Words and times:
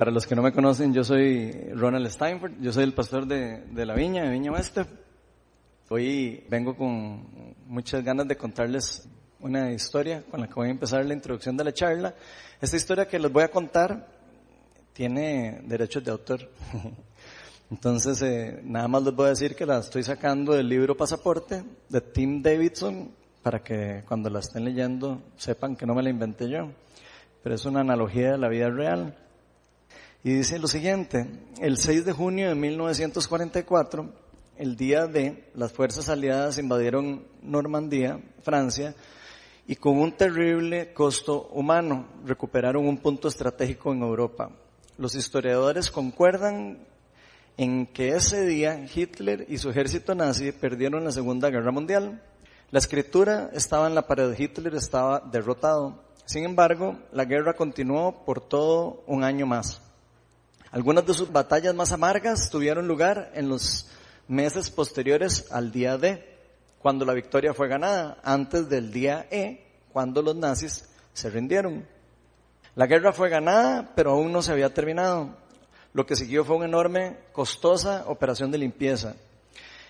Para 0.00 0.12
los 0.12 0.26
que 0.26 0.34
no 0.34 0.40
me 0.40 0.50
conocen, 0.50 0.94
yo 0.94 1.04
soy 1.04 1.52
Ronald 1.74 2.08
Steinford, 2.08 2.52
yo 2.58 2.72
soy 2.72 2.84
el 2.84 2.94
pastor 2.94 3.26
de, 3.26 3.66
de 3.66 3.84
la 3.84 3.92
Viña, 3.92 4.22
de 4.22 4.30
Viña 4.30 4.50
Oeste. 4.50 4.86
Hoy 5.90 6.42
vengo 6.48 6.74
con 6.74 7.54
muchas 7.66 8.02
ganas 8.02 8.26
de 8.26 8.34
contarles 8.34 9.06
una 9.40 9.70
historia 9.70 10.24
con 10.30 10.40
la 10.40 10.46
que 10.46 10.54
voy 10.54 10.68
a 10.68 10.70
empezar 10.70 11.04
la 11.04 11.12
introducción 11.12 11.54
de 11.54 11.64
la 11.64 11.74
charla. 11.74 12.14
Esta 12.62 12.78
historia 12.78 13.06
que 13.06 13.18
les 13.18 13.30
voy 13.30 13.42
a 13.42 13.50
contar 13.50 14.08
tiene 14.94 15.60
derechos 15.64 16.02
de 16.02 16.12
autor. 16.12 16.48
Entonces, 17.70 18.22
eh, 18.22 18.58
nada 18.64 18.88
más 18.88 19.02
les 19.02 19.14
voy 19.14 19.26
a 19.26 19.30
decir 19.30 19.54
que 19.54 19.66
la 19.66 19.80
estoy 19.80 20.02
sacando 20.02 20.54
del 20.54 20.66
libro 20.66 20.96
Pasaporte 20.96 21.62
de 21.90 22.00
Tim 22.00 22.40
Davidson 22.40 23.10
para 23.42 23.62
que 23.62 24.02
cuando 24.08 24.30
la 24.30 24.38
estén 24.38 24.64
leyendo 24.64 25.20
sepan 25.36 25.76
que 25.76 25.84
no 25.84 25.94
me 25.94 26.02
la 26.02 26.08
inventé 26.08 26.48
yo, 26.48 26.70
pero 27.42 27.54
es 27.54 27.66
una 27.66 27.80
analogía 27.80 28.32
de 28.32 28.38
la 28.38 28.48
vida 28.48 28.70
real. 28.70 29.14
Y 30.22 30.34
dice 30.34 30.58
lo 30.58 30.68
siguiente, 30.68 31.26
el 31.60 31.78
6 31.78 32.04
de 32.04 32.12
junio 32.12 32.50
de 32.50 32.54
1944, 32.54 34.12
el 34.58 34.76
día 34.76 35.06
de 35.06 35.50
las 35.54 35.72
fuerzas 35.72 36.10
aliadas 36.10 36.58
invadieron 36.58 37.26
Normandía, 37.40 38.20
Francia, 38.42 38.94
y 39.66 39.76
con 39.76 39.96
un 39.96 40.12
terrible 40.12 40.92
costo 40.92 41.48
humano 41.52 42.06
recuperaron 42.26 42.86
un 42.86 42.98
punto 42.98 43.28
estratégico 43.28 43.94
en 43.94 44.02
Europa. 44.02 44.50
Los 44.98 45.14
historiadores 45.14 45.90
concuerdan 45.90 46.86
en 47.56 47.86
que 47.86 48.10
ese 48.10 48.44
día 48.44 48.86
Hitler 48.94 49.46
y 49.48 49.56
su 49.56 49.70
ejército 49.70 50.14
nazi 50.14 50.52
perdieron 50.52 51.02
la 51.02 51.12
Segunda 51.12 51.48
Guerra 51.48 51.72
Mundial. 51.72 52.22
La 52.70 52.78
escritura 52.78 53.48
estaba 53.54 53.86
en 53.86 53.94
la 53.94 54.06
pared, 54.06 54.38
Hitler 54.38 54.74
estaba 54.74 55.20
derrotado. 55.20 56.04
Sin 56.26 56.44
embargo, 56.44 56.98
la 57.10 57.24
guerra 57.24 57.54
continuó 57.54 58.22
por 58.26 58.42
todo 58.42 59.02
un 59.06 59.24
año 59.24 59.46
más. 59.46 59.80
Algunas 60.72 61.04
de 61.04 61.14
sus 61.14 61.32
batallas 61.32 61.74
más 61.74 61.90
amargas 61.90 62.48
tuvieron 62.48 62.86
lugar 62.86 63.32
en 63.34 63.48
los 63.48 63.88
meses 64.28 64.70
posteriores 64.70 65.50
al 65.50 65.72
día 65.72 65.98
D, 65.98 66.24
cuando 66.78 67.04
la 67.04 67.12
victoria 67.12 67.52
fue 67.52 67.66
ganada, 67.66 68.18
antes 68.22 68.68
del 68.68 68.92
día 68.92 69.26
E, 69.32 69.66
cuando 69.92 70.22
los 70.22 70.36
nazis 70.36 70.88
se 71.12 71.28
rindieron. 71.28 71.84
La 72.76 72.86
guerra 72.86 73.12
fue 73.12 73.28
ganada, 73.28 73.92
pero 73.96 74.12
aún 74.12 74.30
no 74.30 74.42
se 74.42 74.52
había 74.52 74.72
terminado. 74.72 75.36
Lo 75.92 76.06
que 76.06 76.14
siguió 76.14 76.44
fue 76.44 76.54
una 76.54 76.66
enorme, 76.66 77.16
costosa 77.32 78.04
operación 78.06 78.52
de 78.52 78.58
limpieza. 78.58 79.16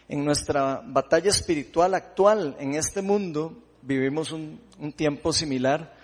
En 0.08 0.24
nuestra 0.24 0.80
batalla 0.82 1.28
espiritual 1.28 1.94
actual 1.94 2.56
en 2.58 2.74
este 2.74 3.02
mundo 3.02 3.54
vivimos 3.82 4.32
un, 4.32 4.58
un 4.78 4.92
tiempo 4.94 5.34
similar 5.34 5.94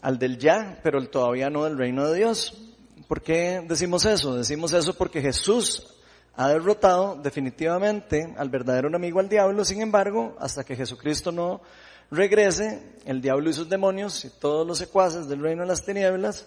al 0.00 0.18
del 0.18 0.38
ya, 0.38 0.80
pero 0.82 0.98
el 0.98 1.10
todavía 1.10 1.50
no 1.50 1.64
del 1.64 1.76
reino 1.76 2.08
de 2.08 2.16
Dios. 2.16 2.67
¿Por 3.06 3.22
qué 3.22 3.62
decimos 3.66 4.04
eso? 4.04 4.34
Decimos 4.34 4.72
eso 4.72 4.94
porque 4.94 5.20
Jesús 5.20 5.86
ha 6.34 6.48
derrotado 6.48 7.16
definitivamente 7.16 8.34
al 8.36 8.48
verdadero 8.48 8.88
enemigo 8.88 9.20
al 9.20 9.28
diablo, 9.28 9.64
sin 9.64 9.82
embargo, 9.82 10.36
hasta 10.38 10.64
que 10.64 10.76
Jesucristo 10.76 11.32
no 11.32 11.60
regrese, 12.10 12.80
el 13.04 13.20
diablo 13.20 13.50
y 13.50 13.52
sus 13.52 13.68
demonios 13.68 14.24
y 14.24 14.30
todos 14.30 14.66
los 14.66 14.78
secuaces 14.78 15.28
del 15.28 15.40
reino 15.40 15.62
de 15.62 15.68
las 15.68 15.84
tinieblas, 15.84 16.46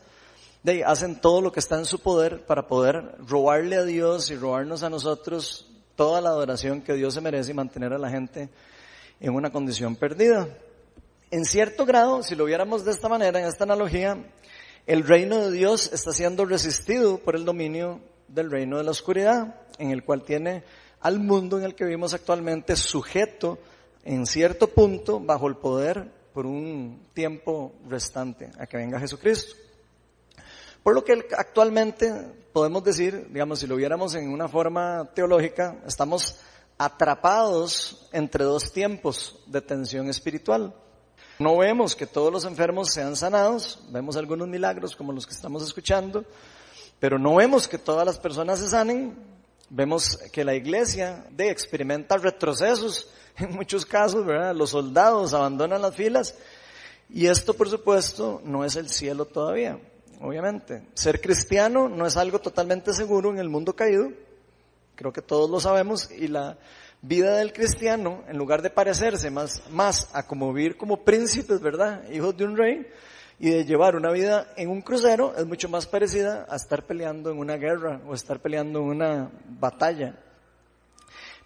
de 0.63 0.71
ahí, 0.73 0.81
hacen 0.81 1.19
todo 1.19 1.41
lo 1.41 1.51
que 1.51 1.59
está 1.59 1.77
en 1.77 1.85
su 1.85 1.99
poder 1.99 2.45
para 2.45 2.67
poder 2.67 3.15
robarle 3.27 3.75
a 3.75 3.83
Dios 3.83 4.29
y 4.29 4.35
robarnos 4.35 4.83
a 4.83 4.89
nosotros 4.89 5.67
toda 5.95 6.21
la 6.21 6.29
adoración 6.29 6.81
que 6.81 6.93
Dios 6.93 7.13
se 7.13 7.21
merece 7.21 7.51
y 7.51 7.55
mantener 7.55 7.93
a 7.93 7.97
la 7.97 8.09
gente 8.09 8.49
en 9.19 9.33
una 9.33 9.51
condición 9.51 9.95
perdida. 9.95 10.47
En 11.31 11.45
cierto 11.45 11.85
grado, 11.85 12.21
si 12.23 12.35
lo 12.35 12.45
viéramos 12.45 12.85
de 12.85 12.91
esta 12.91 13.09
manera, 13.09 13.39
en 13.39 13.45
esta 13.45 13.63
analogía, 13.63 14.17
el 14.87 15.07
reino 15.07 15.39
de 15.39 15.51
Dios 15.51 15.91
está 15.93 16.11
siendo 16.11 16.45
resistido 16.45 17.17
por 17.19 17.35
el 17.35 17.45
dominio 17.45 17.99
del 18.27 18.49
reino 18.49 18.77
de 18.77 18.83
la 18.83 18.91
oscuridad, 18.91 19.55
en 19.77 19.91
el 19.91 20.03
cual 20.03 20.23
tiene 20.23 20.63
al 21.01 21.19
mundo 21.19 21.57
en 21.57 21.65
el 21.65 21.75
que 21.75 21.85
vivimos 21.85 22.13
actualmente 22.13 22.75
sujeto 22.75 23.57
en 24.03 24.25
cierto 24.25 24.67
punto 24.67 25.19
bajo 25.19 25.47
el 25.47 25.55
poder 25.55 26.09
por 26.33 26.45
un 26.45 27.07
tiempo 27.13 27.73
restante 27.87 28.51
a 28.57 28.65
que 28.65 28.77
venga 28.77 28.99
Jesucristo. 28.99 29.55
Por 30.83 30.95
lo 30.95 31.03
que 31.03 31.13
actualmente 31.37 32.11
podemos 32.53 32.83
decir, 32.83 33.27
digamos, 33.31 33.59
si 33.59 33.67
lo 33.67 33.75
viéramos 33.75 34.15
en 34.15 34.29
una 34.29 34.47
forma 34.47 35.11
teológica, 35.13 35.77
estamos 35.85 36.39
atrapados 36.77 38.09
entre 38.11 38.43
dos 38.43 38.71
tiempos 38.71 39.43
de 39.45 39.61
tensión 39.61 40.09
espiritual. 40.09 40.73
No 41.41 41.57
vemos 41.57 41.95
que 41.95 42.05
todos 42.05 42.31
los 42.31 42.45
enfermos 42.45 42.93
sean 42.93 43.15
sanados, 43.15 43.79
vemos 43.89 44.15
algunos 44.15 44.47
milagros 44.47 44.95
como 44.95 45.11
los 45.11 45.25
que 45.25 45.33
estamos 45.33 45.63
escuchando, 45.63 46.23
pero 46.99 47.17
no 47.17 47.33
vemos 47.33 47.67
que 47.67 47.79
todas 47.79 48.05
las 48.05 48.19
personas 48.19 48.59
se 48.59 48.69
sanen, 48.69 49.17
vemos 49.67 50.19
que 50.31 50.43
la 50.43 50.53
iglesia 50.53 51.25
de 51.31 51.49
experimenta 51.49 52.17
retrocesos 52.17 53.09
en 53.39 53.55
muchos 53.55 53.87
casos. 53.87 54.23
Los 54.55 54.69
soldados 54.69 55.33
abandonan 55.33 55.81
las 55.81 55.95
filas 55.95 56.35
y 57.09 57.25
esto 57.25 57.55
por 57.55 57.67
supuesto 57.71 58.39
no 58.45 58.63
es 58.63 58.75
el 58.75 58.87
cielo 58.87 59.25
todavía, 59.25 59.79
obviamente. 60.21 60.89
Ser 60.93 61.19
cristiano 61.19 61.89
no 61.89 62.05
es 62.05 62.17
algo 62.17 62.37
totalmente 62.37 62.93
seguro 62.93 63.31
en 63.31 63.39
el 63.39 63.49
mundo 63.49 63.75
caído, 63.75 64.11
creo 64.93 65.11
que 65.11 65.23
todos 65.23 65.49
lo 65.49 65.59
sabemos 65.59 66.11
y 66.11 66.27
la 66.27 66.59
vida 67.01 67.37
del 67.37 67.53
cristiano, 67.53 68.23
en 68.27 68.37
lugar 68.37 68.61
de 68.61 68.69
parecerse 68.69 69.29
más, 69.29 69.63
más 69.69 70.09
a 70.13 70.27
como 70.27 70.53
vivir 70.53 70.77
como 70.77 71.03
príncipes, 71.03 71.59
¿verdad? 71.59 72.09
Hijos 72.11 72.37
de 72.37 72.45
un 72.45 72.57
rey, 72.57 72.87
y 73.43 73.49
de 73.49 73.65
llevar 73.65 73.95
una 73.95 74.11
vida 74.11 74.53
en 74.55 74.69
un 74.69 74.83
crucero, 74.83 75.33
es 75.35 75.47
mucho 75.47 75.67
más 75.67 75.87
parecida 75.87 76.45
a 76.47 76.55
estar 76.57 76.85
peleando 76.85 77.31
en 77.31 77.39
una 77.39 77.57
guerra 77.57 77.99
o 78.07 78.13
estar 78.13 78.39
peleando 78.39 78.77
en 78.81 78.85
una 78.85 79.31
batalla. 79.59 80.15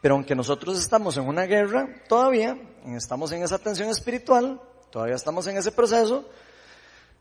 Pero 0.01 0.15
aunque 0.15 0.35
nosotros 0.35 0.77
estamos 0.77 1.15
en 1.15 1.25
una 1.25 1.45
guerra, 1.45 1.87
todavía 2.09 2.57
estamos 2.87 3.31
en 3.31 3.43
esa 3.43 3.59
tensión 3.59 3.89
espiritual, 3.89 4.59
todavía 4.91 5.15
estamos 5.15 5.47
en 5.47 5.55
ese 5.55 5.71
proceso, 5.71 6.27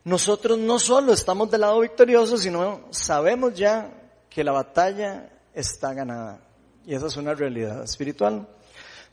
nosotros 0.03 0.59
no 0.59 0.81
solo 0.81 1.13
estamos 1.13 1.53
del 1.53 1.61
lado 1.61 1.79
victorioso, 1.79 2.37
sino 2.37 2.81
sabemos 2.91 3.55
ya 3.55 3.93
que 4.29 4.43
la 4.43 4.51
batalla 4.51 5.31
está 5.55 5.95
ganada. 5.95 6.41
Y 6.87 6.95
esa 6.95 7.07
es 7.07 7.17
una 7.17 7.35
realidad 7.35 7.83
espiritual. 7.83 8.47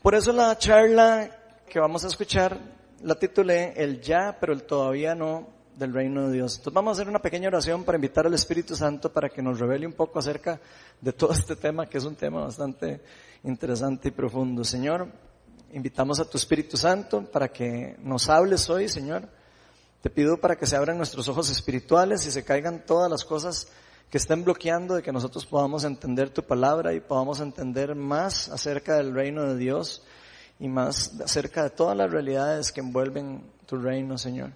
Por 0.02 0.14
eso 0.14 0.32
la 0.32 0.56
charla 0.58 1.30
que 1.68 1.80
vamos 1.80 2.04
a 2.04 2.08
escuchar 2.08 2.58
la 3.02 3.14
titulé 3.14 3.72
El 3.76 4.00
ya, 4.00 4.36
pero 4.38 4.52
el 4.52 4.64
todavía 4.64 5.14
no 5.14 5.48
del 5.76 5.94
reino 5.94 6.28
de 6.28 6.34
Dios. 6.34 6.56
Entonces 6.56 6.74
vamos 6.74 6.90
a 6.90 7.00
hacer 7.00 7.08
una 7.08 7.20
pequeña 7.20 7.48
oración 7.48 7.82
para 7.84 7.96
invitar 7.96 8.26
al 8.26 8.34
Espíritu 8.34 8.76
Santo 8.76 9.10
para 9.10 9.30
que 9.30 9.40
nos 9.40 9.58
revele 9.58 9.86
un 9.86 9.94
poco 9.94 10.18
acerca 10.18 10.60
de 11.00 11.12
todo 11.12 11.32
este 11.32 11.56
tema, 11.56 11.86
que 11.86 11.98
es 11.98 12.04
un 12.04 12.14
tema 12.14 12.42
bastante 12.42 13.00
interesante 13.44 14.08
y 14.08 14.10
profundo. 14.10 14.64
Señor, 14.64 15.08
invitamos 15.72 16.20
a 16.20 16.28
tu 16.28 16.36
Espíritu 16.36 16.76
Santo 16.76 17.24
para 17.24 17.48
que 17.48 17.96
nos 18.02 18.28
hables 18.28 18.68
hoy, 18.68 18.88
Señor. 18.88 19.26
Te 20.02 20.10
pido 20.10 20.36
para 20.36 20.56
que 20.56 20.66
se 20.66 20.76
abran 20.76 20.98
nuestros 20.98 21.26
ojos 21.28 21.48
espirituales 21.48 22.26
y 22.26 22.30
se 22.30 22.44
caigan 22.44 22.84
todas 22.84 23.10
las 23.10 23.24
cosas 23.24 23.68
que 24.12 24.18
estén 24.18 24.44
bloqueando 24.44 24.94
de 24.94 25.02
que 25.02 25.10
nosotros 25.10 25.46
podamos 25.46 25.84
entender 25.84 26.28
tu 26.28 26.42
palabra 26.42 26.92
y 26.92 27.00
podamos 27.00 27.40
entender 27.40 27.94
más 27.94 28.50
acerca 28.50 28.98
del 28.98 29.14
reino 29.14 29.42
de 29.44 29.56
Dios 29.56 30.02
y 30.60 30.68
más 30.68 31.18
acerca 31.22 31.62
de 31.62 31.70
todas 31.70 31.96
las 31.96 32.10
realidades 32.10 32.72
que 32.72 32.82
envuelven 32.82 33.42
tu 33.64 33.76
reino, 33.76 34.18
Señor. 34.18 34.52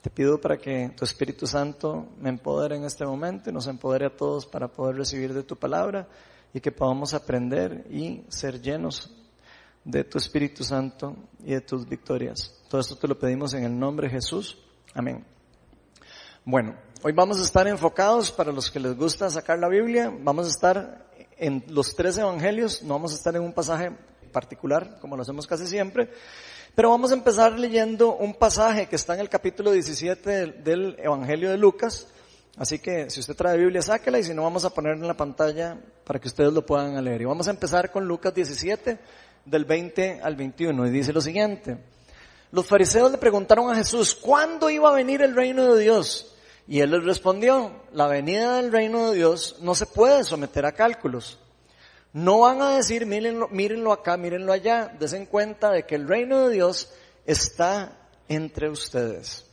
Te 0.00 0.08
pido 0.08 0.40
para 0.40 0.56
que 0.56 0.90
tu 0.96 1.04
Espíritu 1.04 1.46
Santo 1.46 2.14
me 2.18 2.30
empodere 2.30 2.76
en 2.76 2.84
este 2.84 3.04
momento 3.04 3.50
y 3.50 3.52
nos 3.52 3.66
empodere 3.66 4.06
a 4.06 4.16
todos 4.16 4.46
para 4.46 4.68
poder 4.68 4.96
recibir 4.96 5.34
de 5.34 5.42
tu 5.42 5.56
palabra 5.56 6.08
y 6.54 6.60
que 6.60 6.72
podamos 6.72 7.12
aprender 7.12 7.86
y 7.90 8.24
ser 8.30 8.58
llenos 8.62 9.14
de 9.84 10.04
tu 10.04 10.16
Espíritu 10.16 10.64
Santo 10.64 11.14
y 11.40 11.52
de 11.52 11.60
tus 11.60 11.86
victorias. 11.86 12.58
Todo 12.70 12.80
esto 12.80 12.96
te 12.96 13.06
lo 13.06 13.18
pedimos 13.18 13.52
en 13.52 13.64
el 13.64 13.78
nombre 13.78 14.08
de 14.08 14.14
Jesús. 14.14 14.56
Amén. 14.94 15.26
Bueno, 16.46 16.74
hoy 17.06 17.12
vamos 17.12 17.38
a 17.38 17.42
estar 17.42 17.68
enfocados 17.68 18.32
para 18.32 18.50
los 18.50 18.70
que 18.70 18.80
les 18.80 18.96
gusta 18.96 19.28
sacar 19.28 19.58
la 19.58 19.68
Biblia, 19.68 20.10
vamos 20.22 20.46
a 20.46 20.48
estar 20.48 21.06
en 21.36 21.62
los 21.68 21.94
tres 21.94 22.16
evangelios, 22.16 22.82
no 22.82 22.94
vamos 22.94 23.12
a 23.12 23.16
estar 23.16 23.36
en 23.36 23.42
un 23.42 23.52
pasaje 23.52 23.92
particular, 24.32 24.96
como 25.02 25.14
lo 25.14 25.20
hacemos 25.20 25.46
casi 25.46 25.66
siempre, 25.66 26.08
pero 26.74 26.88
vamos 26.88 27.10
a 27.10 27.14
empezar 27.14 27.58
leyendo 27.58 28.16
un 28.16 28.32
pasaje 28.32 28.86
que 28.86 28.96
está 28.96 29.12
en 29.12 29.20
el 29.20 29.28
capítulo 29.28 29.70
17 29.72 30.46
del, 30.64 30.96
Evangelio 30.98 31.50
de 31.50 31.58
Lucas, 31.58 32.08
así 32.56 32.78
que 32.78 33.10
si 33.10 33.20
usted 33.20 33.36
trae 33.36 33.58
Biblia, 33.58 33.82
sáquela 33.82 34.18
y 34.18 34.24
si 34.24 34.32
no 34.32 34.42
vamos 34.42 34.64
a 34.64 34.70
poner 34.70 34.94
en 34.94 35.06
la 35.06 35.14
pantalla 35.14 35.76
para 36.06 36.18
que 36.18 36.28
ustedes 36.28 36.54
lo 36.54 36.64
puedan 36.64 37.04
leer. 37.04 37.20
Y 37.20 37.26
vamos 37.26 37.48
a 37.48 37.50
empezar 37.50 37.92
con 37.92 38.08
Lucas 38.08 38.34
17, 38.34 38.98
del 39.44 39.66
20 39.66 40.22
al 40.22 40.36
21, 40.36 40.86
y 40.86 40.90
dice 40.90 41.12
lo 41.12 41.20
siguiente. 41.20 41.76
Los 42.50 42.66
fariseos 42.66 43.12
le 43.12 43.18
preguntaron 43.18 43.70
a 43.70 43.76
Jesús, 43.76 44.14
¿cuándo 44.14 44.70
iba 44.70 44.88
a 44.88 44.94
venir 44.94 45.20
el 45.20 45.36
reino 45.36 45.74
de 45.74 45.82
Dios? 45.82 46.30
Y 46.66 46.80
él 46.80 46.90
les 46.90 47.04
respondió, 47.04 47.82
la 47.92 48.06
venida 48.06 48.56
del 48.56 48.72
reino 48.72 49.10
de 49.10 49.16
Dios 49.16 49.56
no 49.60 49.74
se 49.74 49.86
puede 49.86 50.24
someter 50.24 50.64
a 50.64 50.72
cálculos. 50.72 51.38
No 52.12 52.40
van 52.40 52.62
a 52.62 52.76
decir, 52.76 53.06
mírenlo, 53.06 53.48
mírenlo 53.48 53.92
acá, 53.92 54.16
mírenlo 54.16 54.52
allá, 54.52 54.94
desen 54.98 55.26
cuenta 55.26 55.70
de 55.70 55.84
que 55.84 55.96
el 55.96 56.08
reino 56.08 56.46
de 56.48 56.54
Dios 56.54 56.90
está 57.26 57.98
entre 58.28 58.70
ustedes. 58.70 59.44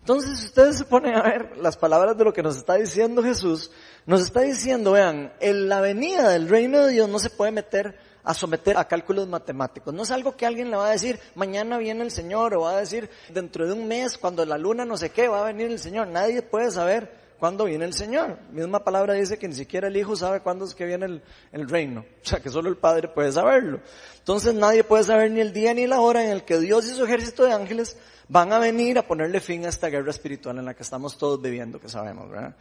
Entonces, 0.00 0.38
si 0.40 0.46
ustedes 0.46 0.78
se 0.78 0.84
ponen 0.84 1.14
a 1.14 1.22
ver 1.22 1.56
las 1.58 1.76
palabras 1.76 2.16
de 2.16 2.24
lo 2.24 2.32
que 2.32 2.42
nos 2.42 2.56
está 2.56 2.74
diciendo 2.74 3.22
Jesús, 3.22 3.70
nos 4.06 4.22
está 4.22 4.40
diciendo, 4.40 4.92
vean, 4.92 5.32
en 5.40 5.68
la 5.68 5.80
venida 5.80 6.30
del 6.30 6.48
reino 6.48 6.84
de 6.84 6.92
Dios 6.92 7.08
no 7.08 7.18
se 7.18 7.30
puede 7.30 7.52
meter 7.52 7.96
a 8.30 8.34
someter 8.34 8.76
a 8.76 8.86
cálculos 8.86 9.28
matemáticos. 9.28 9.92
No 9.92 10.02
es 10.02 10.10
algo 10.10 10.36
que 10.36 10.46
alguien 10.46 10.70
le 10.70 10.76
va 10.76 10.88
a 10.88 10.92
decir, 10.92 11.18
mañana 11.34 11.78
viene 11.78 12.02
el 12.02 12.10
Señor, 12.10 12.54
o 12.54 12.62
va 12.62 12.72
a 12.72 12.80
decir, 12.80 13.10
dentro 13.28 13.66
de 13.66 13.72
un 13.72 13.86
mes, 13.88 14.18
cuando 14.18 14.44
la 14.44 14.58
luna 14.58 14.84
no 14.84 14.96
sé 14.96 15.10
qué, 15.10 15.28
va 15.28 15.40
a 15.40 15.44
venir 15.44 15.70
el 15.70 15.78
Señor. 15.78 16.08
Nadie 16.08 16.42
puede 16.42 16.70
saber 16.70 17.20
cuándo 17.40 17.64
viene 17.64 17.86
el 17.86 17.94
Señor. 17.94 18.38
misma 18.52 18.84
palabra 18.84 19.14
dice 19.14 19.38
que 19.38 19.48
ni 19.48 19.54
siquiera 19.54 19.88
el 19.88 19.96
Hijo 19.96 20.14
sabe 20.14 20.40
cuándo 20.40 20.64
es 20.64 20.74
que 20.74 20.84
viene 20.84 21.06
el, 21.06 21.22
el, 21.52 21.68
reino. 21.68 22.04
O 22.22 22.26
sea, 22.26 22.40
que 22.40 22.50
solo 22.50 22.68
el 22.68 22.76
Padre 22.76 23.08
puede 23.08 23.32
saberlo. 23.32 23.80
Entonces 24.18 24.54
nadie 24.54 24.84
puede 24.84 25.04
saber 25.04 25.30
ni 25.30 25.40
el 25.40 25.52
día 25.52 25.74
ni 25.74 25.86
la 25.86 26.00
hora 26.00 26.22
en 26.22 26.30
el 26.30 26.44
que 26.44 26.58
Dios 26.60 26.86
y 26.86 26.90
su 26.90 27.04
ejército 27.04 27.44
de 27.44 27.52
ángeles 27.52 27.96
van 28.28 28.52
a 28.52 28.58
venir 28.58 28.98
a 28.98 29.06
ponerle 29.06 29.40
fin 29.40 29.64
a 29.64 29.70
esta 29.70 29.88
guerra 29.88 30.10
espiritual 30.10 30.58
en 30.58 30.66
la 30.66 30.74
que 30.74 30.84
estamos 30.84 31.18
todos 31.18 31.40
viviendo, 31.42 31.80
que 31.80 31.88
sabemos, 31.88 32.30
¿verdad? 32.30 32.54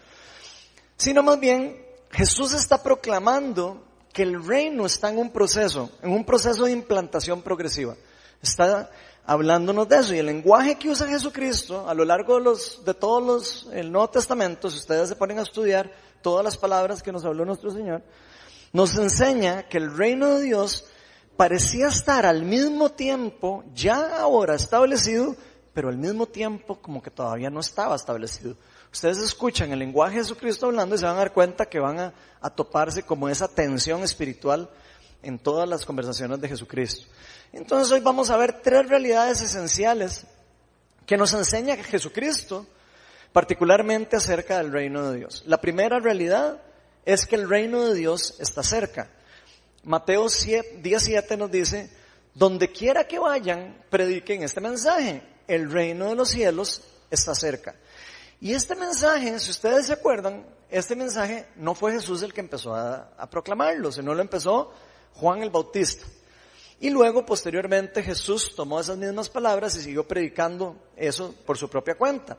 Sino 0.98 1.22
más 1.22 1.40
bien, 1.40 1.86
Jesús 2.10 2.54
está 2.54 2.82
proclamando 2.82 3.89
que 4.14 4.24
el 4.24 4.44
reino 4.44 4.86
está 4.86 5.10
en 5.10 5.18
un 5.18 5.32
proceso, 5.32 5.90
en 6.02 6.12
un 6.12 6.26
proceso 6.26 6.66
de 6.66 6.72
implantación 6.72 7.42
progresiva. 7.42 7.96
Está 8.42 8.90
hablándonos 9.26 9.88
de 9.88 9.98
eso. 9.98 10.16
Y 10.16 10.20
el 10.20 10.26
lenguaje 10.26 10.76
que 10.76 10.90
usa 10.90 11.08
Jesucristo 11.08 11.88
a 11.88 11.94
lo 11.94 12.04
largo 12.04 12.40
de 12.40 12.94
todos 12.94 13.24
los, 13.24 13.70
el 13.74 13.92
Nuevo 13.92 14.10
Testamento, 14.10 14.70
si 14.70 14.78
ustedes 14.78 15.10
se 15.10 15.16
ponen 15.16 15.40
a 15.40 15.44
estudiar 15.44 15.92
todas 16.22 16.44
las 16.44 16.58
palabras 16.58 17.04
que 17.04 17.12
nos 17.12 17.26
habló 17.26 17.46
nuestro 17.46 17.72
Señor, 17.72 18.02
nos 18.74 18.98
enseña 18.98 19.64
que 19.68 19.78
el 19.78 19.96
reino 19.96 20.36
de 20.36 20.44
Dios 20.44 20.86
parecía 21.38 21.88
estar 21.88 22.26
al 22.26 22.44
mismo 22.44 22.90
tiempo, 22.90 23.64
ya 23.74 24.20
ahora 24.20 24.56
establecido, 24.56 25.36
pero 25.74 25.90
al 25.90 25.98
mismo 25.98 26.26
tiempo 26.26 26.82
como 26.82 27.02
que 27.02 27.12
todavía 27.12 27.50
no 27.50 27.60
estaba 27.60 27.96
establecido. 27.96 28.58
Ustedes 28.92 29.20
escuchan 29.20 29.72
el 29.72 29.80
lenguaje 29.80 30.16
de 30.16 30.24
Jesucristo 30.24 30.66
hablando 30.66 30.96
y 30.96 30.98
se 30.98 31.06
van 31.06 31.16
a 31.16 31.20
dar 31.20 31.34
cuenta 31.34 31.68
que 31.68 31.80
van 31.80 32.00
a, 32.00 32.14
a 32.42 32.50
toparse 32.50 33.04
como 33.04 33.30
esa 33.30 33.48
tensión 33.48 34.04
espiritual 34.04 34.70
en 35.22 35.38
todas 35.38 35.68
las 35.68 35.86
conversaciones 35.86 36.40
de 36.42 36.48
Jesucristo. 36.48 37.06
Entonces 37.52 37.92
hoy 37.92 38.00
vamos 38.00 38.30
a 38.30 38.38
ver 38.38 38.62
tres 38.62 38.88
realidades 38.88 39.42
esenciales 39.42 40.26
que 41.06 41.18
nos 41.18 41.34
enseña 41.34 41.76
Jesucristo, 41.78 42.68
particularmente 43.34 44.16
acerca 44.16 44.58
del 44.58 44.72
reino 44.72 45.10
de 45.10 45.18
Dios. 45.18 45.44
La 45.46 45.60
primera 45.60 46.00
realidad 46.00 46.62
es 47.06 47.26
que 47.26 47.36
el 47.36 47.50
reino 47.50 47.86
de 47.86 47.96
Dios 47.96 48.36
está 48.40 48.64
cerca. 48.64 49.10
Mateo 49.84 50.28
17 50.28 51.38
nos 51.38 51.52
dice, 51.52 51.90
donde 52.34 52.72
quiera 52.72 53.08
que 53.08 53.18
vayan, 53.18 53.84
prediquen 53.90 54.44
este 54.44 54.62
mensaje. 54.62 55.24
El 55.48 55.72
reino 55.72 56.10
de 56.10 56.16
los 56.16 56.30
cielos 56.30 56.84
está 57.10 57.34
cerca. 57.34 57.76
Y 58.42 58.54
este 58.54 58.76
mensaje, 58.76 59.38
si 59.40 59.52
ustedes 59.52 59.88
se 59.88 59.94
acuerdan, 59.94 60.46
este 60.70 60.96
mensaje 60.96 61.48
no 61.58 61.76
fue 61.76 61.92
Jesús 61.92 62.24
el 62.24 62.34
que 62.34 62.40
empezó 62.40 62.74
a, 62.74 63.28
proclamarlo, 63.30 63.92
sino 63.92 64.14
lo 64.14 64.22
empezó 64.22 64.72
Juan 65.16 65.42
el 65.42 65.50
Bautista. 65.50 66.06
Y 66.80 66.90
luego, 66.90 67.26
posteriormente, 67.26 68.02
Jesús 68.02 68.56
tomó 68.56 68.80
esas 68.80 68.98
mismas 68.98 69.30
palabras 69.30 69.76
y 69.76 69.82
siguió 69.82 70.08
predicando 70.08 70.78
eso 70.96 71.36
por 71.46 71.58
su 71.58 71.70
propia 71.70 71.96
cuenta. 71.96 72.38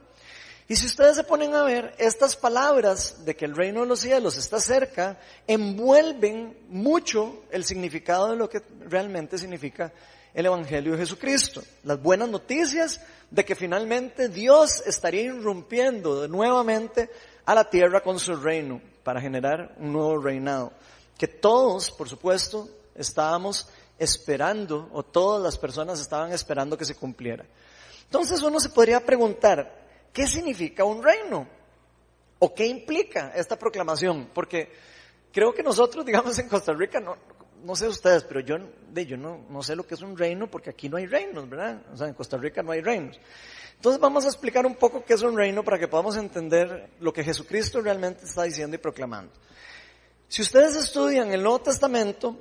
Y 0.66 0.76
si 0.76 0.86
ustedes 0.86 1.16
se 1.16 1.24
ponen 1.24 1.54
a 1.54 1.64
ver, 1.64 1.94
estas 1.98 2.36
palabras 2.36 3.24
de 3.24 3.36
que 3.36 3.44
el 3.44 3.54
reino 3.54 3.80
de 3.80 3.86
los 3.86 4.00
cielos 4.00 4.38
está 4.38 4.58
cerca, 4.60 5.18
envuelven 5.46 6.56
mucho 6.68 7.42
el 7.50 7.64
significado 7.64 8.30
de 8.30 8.36
lo 8.36 8.48
que 8.48 8.62
realmente 8.88 9.36
significa 9.36 9.92
el 10.34 10.46
Evangelio 10.46 10.92
de 10.92 10.98
Jesucristo. 10.98 11.62
Las 11.84 12.00
buenas 12.02 12.28
noticias 12.28 13.00
de 13.30 13.44
que 13.44 13.54
finalmente 13.54 14.28
Dios 14.28 14.82
estaría 14.86 15.22
irrumpiendo 15.22 16.26
nuevamente 16.28 17.10
a 17.44 17.54
la 17.54 17.68
tierra 17.68 18.00
con 18.00 18.18
su 18.18 18.36
reino 18.36 18.80
para 19.02 19.20
generar 19.20 19.74
un 19.78 19.92
nuevo 19.92 20.18
reinado. 20.18 20.72
Que 21.18 21.28
todos, 21.28 21.90
por 21.90 22.08
supuesto, 22.08 22.68
estábamos 22.94 23.68
esperando, 23.98 24.88
o 24.92 25.02
todas 25.02 25.42
las 25.42 25.58
personas 25.58 26.00
estaban 26.00 26.32
esperando 26.32 26.76
que 26.76 26.84
se 26.84 26.94
cumpliera. 26.94 27.44
Entonces 28.04 28.42
uno 28.42 28.58
se 28.58 28.70
podría 28.70 29.04
preguntar, 29.04 29.86
¿qué 30.12 30.26
significa 30.26 30.84
un 30.84 31.02
reino? 31.02 31.46
¿O 32.38 32.54
qué 32.54 32.66
implica 32.66 33.32
esta 33.36 33.58
proclamación? 33.58 34.30
Porque 34.32 34.72
creo 35.32 35.52
que 35.52 35.62
nosotros, 35.62 36.04
digamos, 36.06 36.38
en 36.38 36.48
Costa 36.48 36.72
Rica, 36.72 36.98
no, 37.00 37.16
no 37.64 37.76
sé 37.76 37.88
ustedes, 37.88 38.24
pero 38.24 38.40
yo, 38.40 38.56
de, 38.90 39.06
yo 39.06 39.16
no, 39.16 39.46
no 39.48 39.62
sé 39.62 39.76
lo 39.76 39.86
que 39.86 39.94
es 39.94 40.02
un 40.02 40.16
reino 40.16 40.50
porque 40.50 40.70
aquí 40.70 40.88
no 40.88 40.96
hay 40.96 41.06
reinos, 41.06 41.48
¿verdad? 41.48 41.82
O 41.92 41.96
sea, 41.96 42.08
en 42.08 42.14
Costa 42.14 42.36
Rica 42.36 42.62
no 42.62 42.72
hay 42.72 42.80
reinos. 42.80 43.18
Entonces 43.76 44.00
vamos 44.00 44.24
a 44.24 44.28
explicar 44.28 44.66
un 44.66 44.74
poco 44.74 45.04
qué 45.04 45.14
es 45.14 45.22
un 45.22 45.36
reino 45.36 45.64
para 45.64 45.78
que 45.78 45.88
podamos 45.88 46.16
entender 46.16 46.90
lo 47.00 47.12
que 47.12 47.24
Jesucristo 47.24 47.80
realmente 47.80 48.24
está 48.24 48.42
diciendo 48.42 48.76
y 48.76 48.78
proclamando. 48.78 49.32
Si 50.28 50.42
ustedes 50.42 50.76
estudian 50.76 51.32
el 51.32 51.42
Nuevo 51.42 51.60
Testamento, 51.60 52.36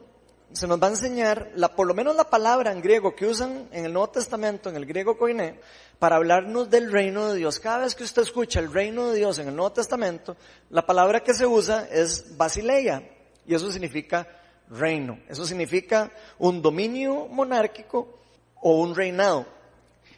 se 0.51 0.67
nos 0.67 0.81
va 0.81 0.87
a 0.87 0.91
enseñar, 0.91 1.51
la, 1.55 1.75
por 1.75 1.87
lo 1.87 1.93
menos 1.93 2.15
la 2.15 2.29
palabra 2.29 2.71
en 2.71 2.81
griego 2.81 3.15
que 3.15 3.25
usan 3.25 3.69
en 3.71 3.85
el 3.85 3.93
Nuevo 3.93 4.09
Testamento, 4.09 4.69
en 4.69 4.75
el 4.75 4.85
griego 4.85 5.17
koiné, 5.17 5.59
para 5.97 6.15
hablarnos 6.15 6.69
del 6.69 6.91
reino 6.91 7.31
de 7.31 7.37
Dios. 7.37 7.59
Cada 7.59 7.79
vez 7.79 7.95
que 7.95 8.03
usted 8.03 8.23
escucha 8.23 8.59
el 8.59 8.73
reino 8.73 9.07
de 9.07 9.17
Dios 9.17 9.39
en 9.39 9.47
el 9.47 9.55
Nuevo 9.55 9.71
Testamento, 9.71 10.35
la 10.69 10.85
palabra 10.85 11.21
que 11.21 11.33
se 11.33 11.45
usa 11.45 11.87
es 11.91 12.35
basileia, 12.37 13.09
y 13.45 13.55
eso 13.55 13.71
significa 13.71 14.27
reino. 14.69 15.19
Eso 15.27 15.45
significa 15.45 16.11
un 16.37 16.61
dominio 16.61 17.27
monárquico 17.27 18.19
o 18.61 18.81
un 18.81 18.95
reinado. 18.95 19.45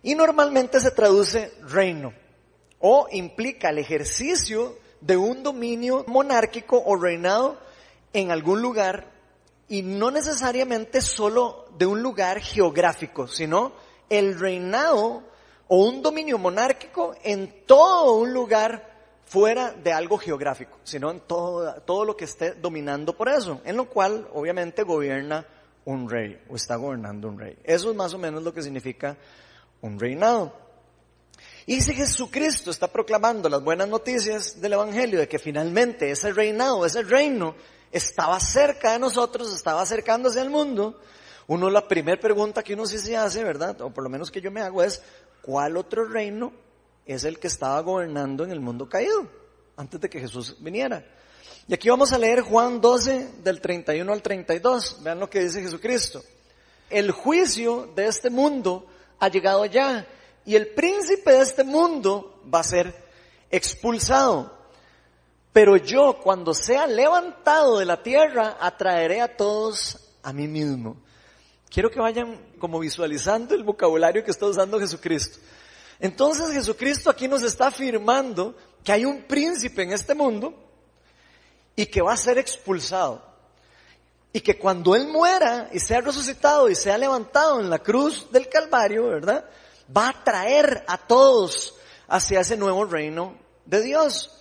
Y 0.03 0.15
normalmente 0.15 0.79
se 0.79 0.91
traduce 0.91 1.51
reino 1.61 2.13
o 2.79 3.07
implica 3.11 3.69
el 3.69 3.77
ejercicio 3.77 4.77
de 4.99 5.17
un 5.17 5.43
dominio 5.43 6.03
monárquico 6.07 6.81
o 6.83 6.95
reinado 6.95 7.57
en 8.13 8.31
algún 8.31 8.61
lugar 8.61 9.11
y 9.67 9.83
no 9.83 10.11
necesariamente 10.11 11.01
solo 11.01 11.67
de 11.77 11.85
un 11.85 12.01
lugar 12.01 12.41
geográfico, 12.41 13.27
sino 13.27 13.71
el 14.09 14.37
reinado 14.37 15.23
o 15.67 15.85
un 15.85 16.01
dominio 16.01 16.37
monárquico 16.37 17.15
en 17.23 17.65
todo 17.65 18.17
un 18.17 18.33
lugar 18.33 18.90
fuera 19.31 19.71
de 19.71 19.93
algo 19.93 20.17
geográfico, 20.17 20.77
sino 20.83 21.09
en 21.09 21.21
todo, 21.21 21.73
todo 21.85 22.03
lo 22.03 22.17
que 22.17 22.25
esté 22.25 22.51
dominando 22.51 23.15
por 23.15 23.29
eso, 23.29 23.61
en 23.63 23.77
lo 23.77 23.85
cual 23.85 24.27
obviamente 24.33 24.83
gobierna 24.83 25.47
un 25.85 26.09
rey 26.09 26.37
o 26.49 26.57
está 26.57 26.75
gobernando 26.75 27.29
un 27.29 27.39
rey. 27.39 27.57
Eso 27.63 27.91
es 27.91 27.95
más 27.95 28.13
o 28.13 28.17
menos 28.17 28.43
lo 28.43 28.53
que 28.53 28.61
significa 28.61 29.15
un 29.79 29.97
reinado. 29.97 30.53
Y 31.65 31.79
si 31.79 31.93
Jesucristo 31.93 32.71
está 32.71 32.89
proclamando 32.89 33.47
las 33.47 33.63
buenas 33.63 33.87
noticias 33.87 34.59
del 34.59 34.73
Evangelio 34.73 35.19
de 35.19 35.29
que 35.29 35.39
finalmente 35.39 36.11
ese 36.11 36.33
reinado, 36.33 36.85
ese 36.85 37.01
reino, 37.01 37.55
estaba 37.89 38.37
cerca 38.37 38.91
de 38.91 38.99
nosotros, 38.99 39.55
estaba 39.55 39.81
acercándose 39.81 40.41
al 40.41 40.49
mundo, 40.49 40.99
uno 41.47 41.69
la 41.69 41.87
primera 41.87 42.19
pregunta 42.19 42.63
que 42.63 42.73
uno 42.73 42.85
sí 42.85 42.97
se 42.97 43.15
hace, 43.15 43.45
¿verdad? 43.45 43.79
O 43.79 43.91
por 43.91 44.03
lo 44.03 44.09
menos 44.09 44.29
que 44.29 44.41
yo 44.41 44.51
me 44.51 44.59
hago 44.59 44.83
es, 44.83 45.01
¿cuál 45.41 45.77
otro 45.77 46.03
reino 46.03 46.51
es 47.05 47.23
el 47.23 47.39
que 47.39 47.47
estaba 47.47 47.79
gobernando 47.81 48.43
en 48.43 48.51
el 48.51 48.59
mundo 48.59 48.87
caído, 48.87 49.27
antes 49.77 49.99
de 49.99 50.09
que 50.09 50.19
Jesús 50.19 50.57
viniera. 50.59 51.05
Y 51.67 51.73
aquí 51.73 51.89
vamos 51.89 52.11
a 52.11 52.17
leer 52.17 52.41
Juan 52.41 52.81
12 52.81 53.43
del 53.43 53.61
31 53.61 54.11
al 54.11 54.21
32. 54.21 54.97
Vean 55.03 55.19
lo 55.19 55.29
que 55.29 55.41
dice 55.41 55.61
Jesucristo. 55.61 56.23
El 56.89 57.11
juicio 57.11 57.89
de 57.95 58.07
este 58.07 58.29
mundo 58.29 58.85
ha 59.19 59.29
llegado 59.29 59.65
ya 59.65 60.05
y 60.45 60.55
el 60.55 60.69
príncipe 60.69 61.31
de 61.31 61.41
este 61.41 61.63
mundo 61.63 62.41
va 62.53 62.59
a 62.59 62.63
ser 62.63 62.93
expulsado. 63.49 64.57
Pero 65.53 65.77
yo 65.77 66.19
cuando 66.21 66.53
sea 66.53 66.87
levantado 66.87 67.79
de 67.79 67.85
la 67.85 68.01
tierra 68.01 68.57
atraeré 68.59 69.21
a 69.21 69.35
todos 69.35 69.99
a 70.23 70.33
mí 70.33 70.47
mismo. 70.47 70.97
Quiero 71.69 71.89
que 71.89 71.99
vayan 71.99 72.37
como 72.59 72.79
visualizando 72.79 73.55
el 73.55 73.63
vocabulario 73.63 74.23
que 74.23 74.31
está 74.31 74.45
usando 74.45 74.79
Jesucristo. 74.79 75.39
Entonces 76.01 76.51
Jesucristo 76.51 77.11
aquí 77.11 77.27
nos 77.27 77.43
está 77.43 77.67
afirmando 77.67 78.55
que 78.83 78.91
hay 78.91 79.05
un 79.05 79.21
príncipe 79.21 79.83
en 79.83 79.93
este 79.93 80.15
mundo 80.15 80.53
y 81.75 81.85
que 81.85 82.01
va 82.01 82.13
a 82.13 82.17
ser 82.17 82.39
expulsado. 82.39 83.23
Y 84.33 84.41
que 84.41 84.57
cuando 84.57 84.95
Él 84.95 85.07
muera 85.07 85.69
y 85.71 85.79
sea 85.79 86.01
resucitado 86.01 86.69
y 86.69 86.75
sea 86.75 86.97
levantado 86.97 87.59
en 87.59 87.69
la 87.69 87.79
cruz 87.79 88.31
del 88.31 88.49
Calvario, 88.49 89.09
¿verdad? 89.09 89.45
Va 89.95 90.09
a 90.09 90.23
traer 90.23 90.83
a 90.87 90.97
todos 90.97 91.75
hacia 92.07 92.39
ese 92.39 92.57
nuevo 92.57 92.83
reino 92.85 93.37
de 93.65 93.81
Dios. 93.83 94.31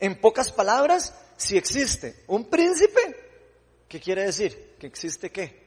En 0.00 0.18
pocas 0.18 0.52
palabras, 0.52 1.14
si 1.36 1.58
existe 1.58 2.24
un 2.28 2.48
príncipe, 2.48 3.00
¿qué 3.88 4.00
quiere 4.00 4.24
decir? 4.24 4.76
¿Que 4.78 4.86
existe 4.86 5.30
qué? 5.30 5.64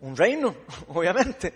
Un 0.00 0.16
reino, 0.16 0.56
obviamente. 0.88 1.54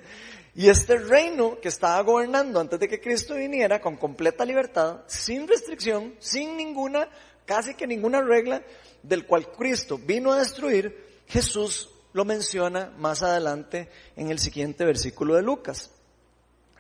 Y 0.57 0.69
este 0.69 0.99
reino 0.99 1.59
que 1.61 1.69
estaba 1.69 2.01
gobernando 2.03 2.61
antes 2.61 2.79
de 2.79 2.89
que 2.89 3.01
Cristo 3.01 3.35
viniera 3.35 3.81
con 3.81 3.97
completa 3.97 4.45
libertad, 4.45 5.01
sin 5.07 5.49
restricción, 5.49 6.15
sin 6.21 6.57
ninguna, 6.57 7.09
casi 7.45 7.75
que 7.75 7.89
ninguna 7.89 8.23
regla, 8.23 8.63
del 9.03 9.27
cual 9.27 9.51
Cristo 9.51 9.99
vino 9.99 10.33
a 10.33 10.39
destruir, 10.39 11.23
Jesús 11.27 11.91
lo 12.13 12.25
menciona 12.25 12.93
más 12.99 13.25
adelante 13.25 13.89
en 14.15 14.31
el 14.31 14.39
siguiente 14.39 14.85
versículo 14.85 15.35
de 15.35 15.43
Lucas. 15.43 15.91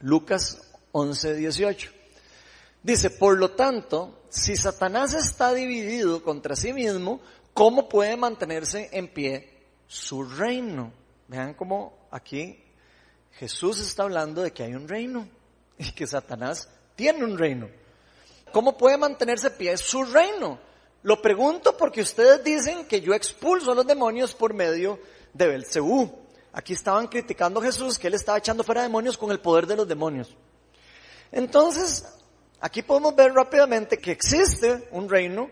Lucas 0.00 0.71
11, 0.93 1.35
18. 1.35 1.90
Dice, 2.85 3.11
por 3.11 3.37
lo 3.38 3.52
tanto, 3.52 4.23
si 4.28 4.57
Satanás 4.57 5.14
está 5.14 5.52
dividido 5.52 6.23
contra 6.23 6.54
sí 6.54 6.73
mismo, 6.73 7.21
¿cómo 7.52 7.88
puede 7.88 8.16
mantenerse 8.16 8.90
en 8.93 9.09
pie 9.09 9.66
su 9.88 10.23
reino? 10.23 10.93
Vean 11.26 11.54
cómo 11.54 12.07
aquí 12.12 12.63
Jesús 13.38 13.81
está 13.81 14.05
hablando 14.05 14.43
de 14.43 14.53
que 14.53 14.62
hay 14.62 14.75
un 14.75 14.88
reino 14.88 15.29
y 15.79 15.93
que 15.93 16.07
Satanás 16.07 16.69
tiene 16.95 17.25
un 17.25 17.37
reino. 17.37 17.69
¿Cómo 18.53 18.76
puede 18.76 18.97
mantenerse 18.97 19.49
en 19.49 19.57
pie 19.57 19.76
su 19.76 20.05
reino? 20.05 20.59
Lo 21.03 21.21
pregunto 21.21 21.76
porque 21.76 22.03
ustedes 22.03 22.43
dicen 22.45 22.87
que 22.87 23.00
yo 23.00 23.14
expulso 23.14 23.73
a 23.73 23.75
los 23.75 23.87
demonios 23.87 24.35
por 24.35 24.55
medio 24.55 24.99
de 25.33 25.49
Belcebú. 25.49 26.25
Aquí 26.53 26.73
estaban 26.73 27.09
criticando 27.09 27.61
a 27.61 27.64
Jesús 27.64 27.99
que 27.99 28.07
él 28.07 28.14
estaba 28.14 28.38
echando 28.38 28.62
fuera 28.62 28.83
demonios 28.83 29.19
con 29.19 29.31
el 29.31 29.41
poder 29.41 29.67
de 29.67 29.76
los 29.76 29.88
demonios. 29.88 30.37
Entonces, 31.33 32.05
Aquí 32.64 32.81
podemos 32.81 33.14
ver 33.14 33.31
rápidamente 33.35 33.99
que 33.99 34.11
existe 34.11 34.88
un 34.93 35.07
reino 35.07 35.50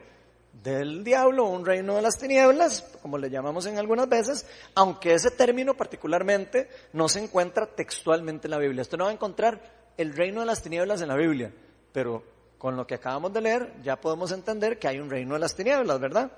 del 0.52 1.02
diablo, 1.02 1.47
un 1.47 1.64
reino 1.64 1.97
de 1.97 2.02
las 2.02 2.18
tinieblas, 2.18 2.82
como 3.00 3.18
le 3.18 3.30
llamamos 3.30 3.66
en 3.66 3.78
algunas 3.78 4.09
veces, 4.09 4.47
aunque 4.75 5.14
ese 5.14 5.30
término 5.30 5.75
particularmente 5.75 6.68
no 6.92 7.09
se 7.09 7.21
encuentra 7.21 7.66
textualmente 7.66 8.47
en 8.47 8.52
la 8.52 8.59
Biblia. 8.59 8.82
Usted 8.82 8.99
no 8.99 9.04
va 9.04 9.11
a 9.11 9.14
encontrar 9.14 9.61
el 9.97 10.14
reino 10.14 10.40
de 10.40 10.47
las 10.47 10.62
tinieblas 10.62 11.00
en 11.00 11.09
la 11.09 11.16
Biblia, 11.16 11.52
pero 11.92 12.23
con 12.59 12.76
lo 12.76 12.87
que 12.87 12.94
acabamos 12.94 13.32
de 13.32 13.40
leer 13.40 13.73
ya 13.82 14.00
podemos 14.00 14.30
entender 14.30 14.78
que 14.78 14.88
hay 14.88 15.00
un 15.00 15.11
reino 15.11 15.35
de 15.35 15.40
las 15.40 15.54
tinieblas, 15.54 15.99
¿verdad? 15.99 16.30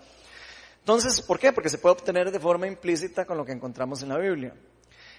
Entonces, 0.78 1.20
¿por 1.20 1.38
qué? 1.38 1.52
Porque 1.52 1.68
se 1.68 1.78
puede 1.78 1.94
obtener 1.94 2.30
de 2.30 2.40
forma 2.40 2.66
implícita 2.66 3.24
con 3.24 3.36
lo 3.36 3.44
que 3.44 3.52
encontramos 3.52 4.02
en 4.02 4.10
la 4.10 4.18
Biblia. 4.18 4.54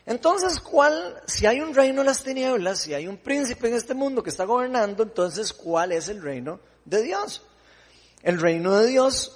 Entonces, 0.05 0.59
¿cuál, 0.59 1.21
si 1.25 1.47
hay 1.47 1.59
un 1.59 1.73
reino 1.73 2.01
de 2.01 2.05
las 2.05 2.23
tinieblas, 2.23 2.79
si 2.79 2.93
hay 2.93 3.07
un 3.07 3.17
príncipe 3.17 3.67
en 3.67 3.73
este 3.73 3.95
mundo 3.95 4.21
que 4.21 4.29
está 4.29 4.45
gobernando, 4.45 5.03
entonces, 5.03 5.51
¿cuál 5.51 5.91
es 5.91 6.07
el 6.09 6.21
reino 6.21 6.59
de 6.85 7.01
Dios? 7.01 7.43
El 8.25 8.41
reino 8.41 8.75
de 8.79 8.87
Dios 8.87 9.31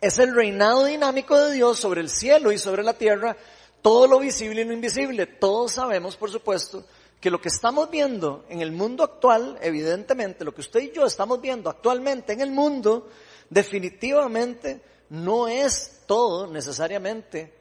es 0.00 0.18
el 0.18 0.34
reinado 0.34 0.84
dinámico 0.84 1.38
de 1.38 1.52
Dios 1.52 1.78
sobre 1.78 2.00
el 2.00 2.10
cielo 2.10 2.50
y 2.50 2.58
sobre 2.58 2.82
la 2.82 2.94
tierra, 2.94 3.36
todo 3.80 4.08
lo 4.08 4.18
visible 4.18 4.62
y 4.62 4.64
lo 4.64 4.72
invisible. 4.72 5.26
Todos 5.26 5.74
sabemos, 5.74 6.16
por 6.16 6.28
supuesto, 6.28 6.84
que 7.20 7.30
lo 7.30 7.40
que 7.40 7.46
estamos 7.46 7.88
viendo 7.92 8.44
en 8.48 8.60
el 8.60 8.72
mundo 8.72 9.04
actual, 9.04 9.56
evidentemente, 9.62 10.44
lo 10.44 10.52
que 10.52 10.62
usted 10.62 10.80
y 10.80 10.90
yo 10.90 11.06
estamos 11.06 11.40
viendo 11.40 11.70
actualmente 11.70 12.32
en 12.32 12.40
el 12.40 12.50
mundo, 12.50 13.08
definitivamente 13.50 14.82
no 15.10 15.46
es 15.46 16.02
todo 16.06 16.48
necesariamente 16.48 17.54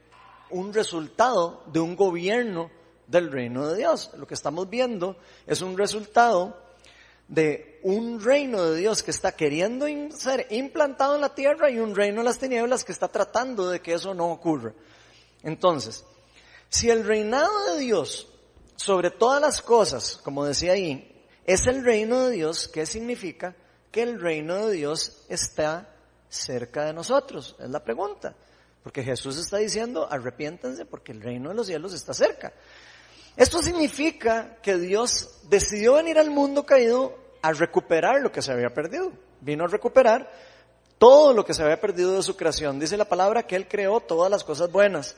un 0.50 0.74
resultado 0.74 1.62
de 1.68 1.82
un 1.82 1.96
gobierno 1.96 2.72
del 3.06 3.32
reino 3.32 3.68
de 3.68 3.78
Dios. 3.78 4.10
Lo 4.18 4.26
que 4.26 4.34
estamos 4.34 4.68
viendo 4.68 5.18
es 5.46 5.62
un 5.62 5.78
resultado 5.78 6.67
de 7.28 7.80
un 7.84 8.22
reino 8.22 8.64
de 8.64 8.80
Dios 8.80 9.04
que 9.04 9.12
está 9.12 9.34
queriendo 9.34 9.86
ser 10.12 10.48
implantado 10.50 11.16
en 11.16 11.22
la 11.22 11.36
tierra 11.36 11.70
y 11.70 11.80
un 11.80 11.96
reino 11.96 12.20
de 12.20 12.26
las 12.26 12.40
tinieblas 12.40 12.84
que 12.84 12.92
está 12.92 13.08
tratando 13.08 13.70
de 13.70 13.82
que 13.82 13.94
eso 13.94 14.14
no 14.14 14.32
ocurra. 14.32 14.74
Entonces, 15.44 16.04
si 16.70 16.90
el 16.90 17.06
reinado 17.06 17.74
de 17.74 17.80
Dios 17.80 18.28
sobre 18.76 19.12
todas 19.12 19.42
las 19.42 19.62
cosas, 19.62 20.18
como 20.24 20.46
decía 20.46 20.74
ahí, 20.74 21.26
es 21.46 21.66
el 21.68 21.84
reino 21.84 22.28
de 22.28 22.36
Dios, 22.36 22.68
¿qué 22.68 22.86
significa? 22.86 23.56
Que 23.92 24.04
el 24.04 24.20
reino 24.20 24.68
de 24.68 24.74
Dios 24.74 25.26
está 25.30 25.96
cerca 26.30 26.86
de 26.86 26.94
nosotros, 26.94 27.56
es 27.60 27.70
la 27.70 27.84
pregunta. 27.84 28.36
Porque 28.84 29.04
Jesús 29.04 29.38
está 29.38 29.58
diciendo, 29.58 30.08
arrepiéntanse 30.10 30.86
porque 30.86 31.12
el 31.12 31.22
reino 31.22 31.50
de 31.50 31.56
los 31.56 31.68
cielos 31.68 31.94
está 31.94 32.14
cerca. 32.14 32.54
Esto 33.38 33.62
significa 33.62 34.58
que 34.64 34.78
Dios 34.78 35.42
decidió 35.48 35.94
venir 35.94 36.18
al 36.18 36.32
mundo 36.32 36.66
caído 36.66 37.16
a 37.44 37.54
recuperar 37.54 38.20
lo 38.20 38.32
que 38.32 38.42
se 38.42 38.52
había 38.52 38.74
perdido. 38.74 39.12
Vino 39.42 39.66
a 39.66 39.68
recuperar 39.68 40.32
todo 40.98 41.34
lo 41.34 41.46
que 41.46 41.54
se 41.54 41.62
había 41.62 41.80
perdido 41.80 42.16
de 42.16 42.24
su 42.24 42.36
creación. 42.36 42.80
Dice 42.80 42.98
la 42.98 43.06
palabra 43.06 43.44
que 43.44 43.56
Él 43.56 43.68
creó 43.68 44.00
todas 44.00 44.32
las 44.32 44.44
cosas 44.44 44.72
buenas. 44.72 45.16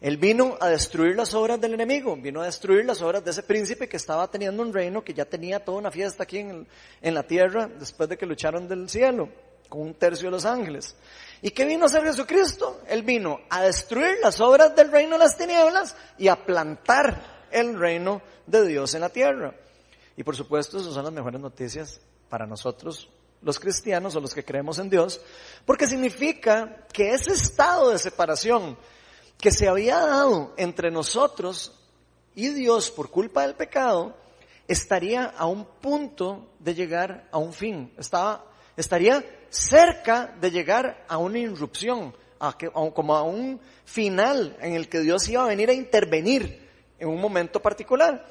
Él 0.00 0.16
vino 0.16 0.56
a 0.58 0.68
destruir 0.68 1.14
las 1.14 1.34
obras 1.34 1.60
del 1.60 1.74
enemigo, 1.74 2.16
vino 2.16 2.40
a 2.40 2.46
destruir 2.46 2.86
las 2.86 3.02
obras 3.02 3.22
de 3.22 3.32
ese 3.32 3.42
príncipe 3.42 3.86
que 3.86 3.98
estaba 3.98 4.30
teniendo 4.30 4.62
un 4.62 4.72
reino, 4.72 5.04
que 5.04 5.12
ya 5.12 5.26
tenía 5.26 5.62
toda 5.62 5.76
una 5.76 5.90
fiesta 5.90 6.22
aquí 6.22 6.38
en, 6.38 6.66
en 7.02 7.14
la 7.14 7.24
tierra 7.24 7.68
después 7.78 8.08
de 8.08 8.16
que 8.16 8.24
lucharon 8.24 8.66
del 8.66 8.88
cielo 8.88 9.28
con 9.68 9.82
un 9.82 9.94
tercio 9.94 10.28
de 10.28 10.32
los 10.32 10.46
ángeles. 10.46 10.96
¿Y 11.42 11.50
qué 11.50 11.66
vino 11.66 11.84
a 11.84 11.86
hacer 11.88 12.02
Jesucristo? 12.04 12.80
Él 12.88 13.02
vino 13.02 13.40
a 13.50 13.62
destruir 13.62 14.16
las 14.22 14.40
obras 14.40 14.74
del 14.74 14.90
reino 14.90 15.12
de 15.12 15.24
las 15.24 15.36
tinieblas 15.36 15.94
y 16.16 16.28
a 16.28 16.46
plantar 16.46 17.39
el 17.52 17.78
reino 17.78 18.22
de 18.46 18.66
Dios 18.66 18.94
en 18.94 19.00
la 19.00 19.08
tierra. 19.08 19.54
Y 20.16 20.22
por 20.22 20.36
supuesto, 20.36 20.78
esas 20.78 20.94
son 20.94 21.04
las 21.04 21.12
mejores 21.12 21.40
noticias 21.40 22.00
para 22.28 22.46
nosotros, 22.46 23.08
los 23.42 23.58
cristianos 23.58 24.14
o 24.16 24.20
los 24.20 24.34
que 24.34 24.44
creemos 24.44 24.78
en 24.78 24.90
Dios, 24.90 25.20
porque 25.64 25.86
significa 25.86 26.86
que 26.92 27.12
ese 27.12 27.32
estado 27.32 27.90
de 27.90 27.98
separación 27.98 28.76
que 29.38 29.50
se 29.50 29.68
había 29.68 29.98
dado 29.98 30.52
entre 30.56 30.90
nosotros 30.90 31.72
y 32.34 32.48
Dios 32.50 32.90
por 32.90 33.10
culpa 33.10 33.42
del 33.42 33.54
pecado, 33.54 34.14
estaría 34.68 35.24
a 35.24 35.46
un 35.46 35.64
punto 35.64 36.50
de 36.58 36.74
llegar 36.74 37.28
a 37.32 37.38
un 37.38 37.52
fin. 37.52 37.92
Estaba, 37.98 38.44
estaría 38.76 39.24
cerca 39.48 40.36
de 40.40 40.50
llegar 40.50 41.04
a 41.08 41.18
una 41.18 41.38
irrupción, 41.38 42.14
como 42.94 43.16
a 43.16 43.22
un 43.22 43.60
final 43.84 44.56
en 44.60 44.74
el 44.74 44.88
que 44.88 45.00
Dios 45.00 45.28
iba 45.28 45.44
a 45.44 45.48
venir 45.48 45.70
a 45.70 45.74
intervenir 45.74 46.59
en 47.00 47.08
un 47.08 47.20
momento 47.20 47.60
particular. 47.60 48.24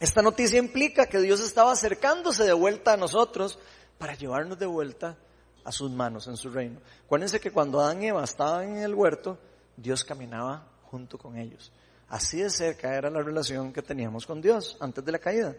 Esta 0.00 0.22
noticia 0.22 0.58
implica 0.58 1.06
que 1.06 1.20
Dios 1.20 1.40
estaba 1.40 1.70
acercándose 1.70 2.42
de 2.42 2.52
vuelta 2.52 2.94
a 2.94 2.96
nosotros 2.96 3.58
para 3.98 4.14
llevarnos 4.14 4.58
de 4.58 4.66
vuelta 4.66 5.16
a 5.64 5.70
sus 5.70 5.90
manos 5.92 6.26
en 6.26 6.36
su 6.36 6.50
reino. 6.50 6.80
Acuérdense 7.04 7.38
que 7.38 7.52
cuando 7.52 7.80
Adán 7.80 8.02
y 8.02 8.08
Eva 8.08 8.24
estaban 8.24 8.76
en 8.76 8.82
el 8.82 8.94
huerto, 8.94 9.38
Dios 9.76 10.02
caminaba 10.02 10.66
junto 10.90 11.18
con 11.18 11.38
ellos. 11.38 11.70
Así 12.08 12.38
de 12.38 12.50
cerca 12.50 12.96
era 12.96 13.10
la 13.10 13.22
relación 13.22 13.72
que 13.72 13.80
teníamos 13.80 14.26
con 14.26 14.40
Dios 14.40 14.76
antes 14.80 15.04
de 15.04 15.12
la 15.12 15.18
caída. 15.18 15.54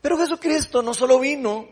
Pero 0.00 0.16
Jesucristo 0.16 0.82
no 0.82 0.94
solo 0.94 1.20
vino 1.20 1.68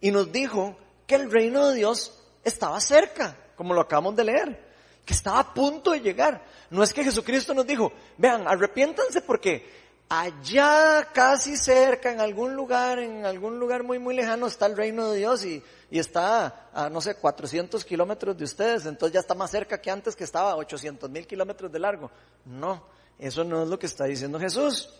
y 0.00 0.10
nos 0.10 0.32
dijo 0.32 0.76
que 1.06 1.16
el 1.16 1.30
reino 1.30 1.68
de 1.68 1.74
Dios 1.74 2.20
estaba 2.42 2.80
cerca, 2.80 3.36
como 3.56 3.74
lo 3.74 3.82
acabamos 3.82 4.16
de 4.16 4.24
leer, 4.24 4.63
que 5.04 5.14
estaba 5.14 5.40
a 5.40 5.54
punto 5.54 5.92
de 5.92 6.00
llegar. 6.00 6.44
No 6.70 6.82
es 6.82 6.92
que 6.92 7.04
Jesucristo 7.04 7.54
nos 7.54 7.66
dijo, 7.66 7.92
vean, 8.16 8.46
arrepiéntanse 8.48 9.20
porque 9.20 9.84
allá 10.08 11.08
casi 11.12 11.56
cerca, 11.56 12.12
en 12.12 12.20
algún 12.20 12.54
lugar, 12.54 12.98
en 12.98 13.24
algún 13.24 13.58
lugar 13.58 13.82
muy, 13.82 13.98
muy 13.98 14.14
lejano 14.14 14.46
está 14.46 14.66
el 14.66 14.76
reino 14.76 15.10
de 15.10 15.18
Dios 15.18 15.44
y, 15.44 15.62
y 15.90 15.98
está 15.98 16.68
a, 16.72 16.88
no 16.88 17.00
sé, 17.00 17.16
400 17.16 17.84
kilómetros 17.84 18.36
de 18.36 18.44
ustedes, 18.44 18.86
entonces 18.86 19.14
ya 19.14 19.20
está 19.20 19.34
más 19.34 19.50
cerca 19.50 19.80
que 19.80 19.90
antes 19.90 20.16
que 20.16 20.24
estaba 20.24 20.52
a 20.52 20.56
800 20.56 21.10
mil 21.10 21.26
kilómetros 21.26 21.70
de 21.70 21.78
largo. 21.78 22.10
No, 22.44 22.84
eso 23.18 23.44
no 23.44 23.62
es 23.62 23.68
lo 23.68 23.78
que 23.78 23.86
está 23.86 24.04
diciendo 24.04 24.38
Jesús. 24.38 24.92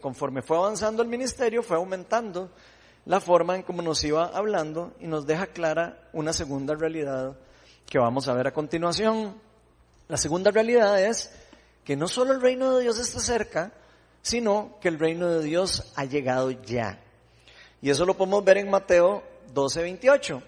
Conforme 0.00 0.42
fue 0.42 0.56
avanzando 0.56 1.02
el 1.02 1.08
ministerio, 1.08 1.62
fue 1.62 1.76
aumentando 1.76 2.50
la 3.06 3.20
forma 3.20 3.54
en 3.54 3.62
cómo 3.62 3.82
nos 3.82 4.02
iba 4.04 4.26
hablando 4.26 4.92
y 5.00 5.06
nos 5.06 5.26
deja 5.26 5.46
clara 5.46 6.08
una 6.12 6.32
segunda 6.32 6.74
realidad 6.74 7.36
que 7.86 7.98
vamos 7.98 8.28
a 8.28 8.34
ver 8.34 8.48
a 8.48 8.52
continuación. 8.52 9.40
La 10.08 10.16
segunda 10.16 10.50
realidad 10.50 11.02
es 11.02 11.30
que 11.84 11.96
no 11.96 12.08
solo 12.08 12.32
el 12.32 12.40
reino 12.40 12.76
de 12.76 12.82
Dios 12.82 12.98
está 12.98 13.20
cerca, 13.20 13.72
sino 14.22 14.78
que 14.80 14.88
el 14.88 14.98
reino 14.98 15.28
de 15.28 15.44
Dios 15.44 15.92
ha 15.96 16.04
llegado 16.04 16.50
ya. 16.50 17.00
Y 17.80 17.90
eso 17.90 18.04
lo 18.04 18.16
podemos 18.16 18.44
ver 18.44 18.58
en 18.58 18.70
Mateo 18.70 19.22
12, 19.52 19.82
28. 19.82 20.42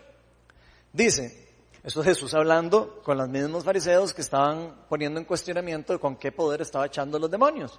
Dice, 0.92 1.48
eso 1.84 2.00
es 2.00 2.06
Jesús 2.06 2.34
hablando 2.34 3.00
con 3.02 3.18
los 3.18 3.28
mismos 3.28 3.64
fariseos 3.64 4.12
que 4.12 4.22
estaban 4.22 4.86
poniendo 4.88 5.20
en 5.20 5.26
cuestionamiento 5.26 6.00
con 6.00 6.16
qué 6.16 6.32
poder 6.32 6.62
estaba 6.62 6.86
echando 6.86 7.18
los 7.18 7.30
demonios. 7.30 7.78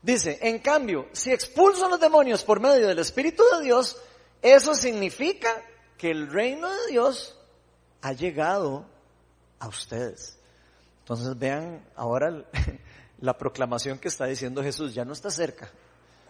Dice, 0.00 0.38
en 0.42 0.58
cambio, 0.58 1.08
si 1.12 1.32
expulso 1.32 1.86
a 1.86 1.88
los 1.88 2.00
demonios 2.00 2.44
por 2.44 2.60
medio 2.60 2.86
del 2.86 2.98
Espíritu 2.98 3.42
de 3.56 3.64
Dios, 3.64 3.96
eso 4.42 4.74
significa 4.74 5.62
que 5.96 6.10
el 6.10 6.30
reino 6.30 6.70
de 6.70 6.86
Dios 6.90 7.38
ha 8.02 8.12
llegado 8.12 8.86
a 9.58 9.68
ustedes. 9.68 10.38
Entonces 11.04 11.38
vean 11.38 11.84
ahora 11.96 12.44
la 13.20 13.36
proclamación 13.36 13.98
que 13.98 14.08
está 14.08 14.24
diciendo 14.24 14.62
Jesús, 14.62 14.94
ya 14.94 15.04
no 15.04 15.12
está 15.12 15.30
cerca. 15.30 15.70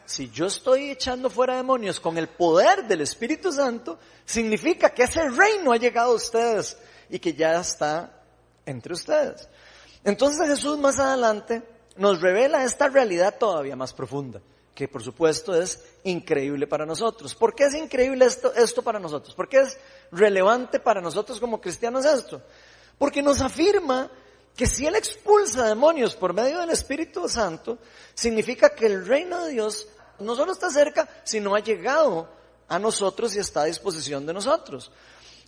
Si 0.04 0.30
yo 0.30 0.46
estoy 0.46 0.90
echando 0.90 1.30
fuera 1.30 1.56
demonios 1.56 2.00
con 2.00 2.18
el 2.18 2.26
poder 2.28 2.84
del 2.88 3.00
Espíritu 3.00 3.52
Santo, 3.52 4.00
significa 4.24 4.90
que 4.90 5.04
ese 5.04 5.30
reino 5.30 5.72
ha 5.72 5.76
llegado 5.76 6.10
a 6.10 6.16
ustedes 6.16 6.76
y 7.08 7.20
que 7.20 7.34
ya 7.34 7.60
está 7.60 8.20
entre 8.66 8.94
ustedes. 8.94 9.48
Entonces 10.02 10.48
Jesús 10.48 10.76
más 10.78 10.98
adelante 10.98 11.62
nos 11.96 12.20
revela 12.20 12.64
esta 12.64 12.88
realidad 12.88 13.38
todavía 13.38 13.76
más 13.76 13.94
profunda 13.94 14.42
que 14.74 14.88
por 14.88 15.02
supuesto 15.02 15.54
es 15.54 15.84
increíble 16.02 16.66
para 16.66 16.84
nosotros. 16.84 17.34
¿Por 17.34 17.54
qué 17.54 17.66
es 17.66 17.74
increíble 17.74 18.24
esto, 18.24 18.52
esto 18.54 18.82
para 18.82 18.98
nosotros? 18.98 19.34
¿Por 19.34 19.48
qué 19.48 19.60
es 19.60 19.78
relevante 20.10 20.80
para 20.80 21.00
nosotros 21.00 21.38
como 21.38 21.60
cristianos 21.60 22.04
esto? 22.04 22.42
Porque 22.98 23.22
nos 23.22 23.40
afirma 23.40 24.10
que 24.56 24.66
si 24.66 24.86
Él 24.86 24.94
expulsa 24.94 25.66
demonios 25.66 26.14
por 26.14 26.32
medio 26.32 26.60
del 26.60 26.70
Espíritu 26.70 27.28
Santo, 27.28 27.78
significa 28.14 28.70
que 28.70 28.86
el 28.86 29.06
reino 29.06 29.44
de 29.44 29.52
Dios 29.52 29.88
no 30.20 30.36
solo 30.36 30.52
está 30.52 30.70
cerca, 30.70 31.08
sino 31.24 31.54
ha 31.54 31.60
llegado 31.60 32.28
a 32.68 32.78
nosotros 32.78 33.34
y 33.34 33.40
está 33.40 33.62
a 33.62 33.66
disposición 33.66 34.26
de 34.26 34.32
nosotros. 34.32 34.90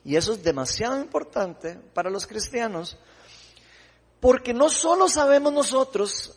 Y 0.04 0.16
eso 0.16 0.32
es 0.32 0.42
demasiado 0.42 1.00
importante 1.00 1.74
para 1.94 2.10
los 2.10 2.26
cristianos, 2.26 2.96
porque 4.20 4.52
no 4.52 4.68
solo 4.68 5.08
sabemos 5.08 5.52
nosotros 5.52 6.34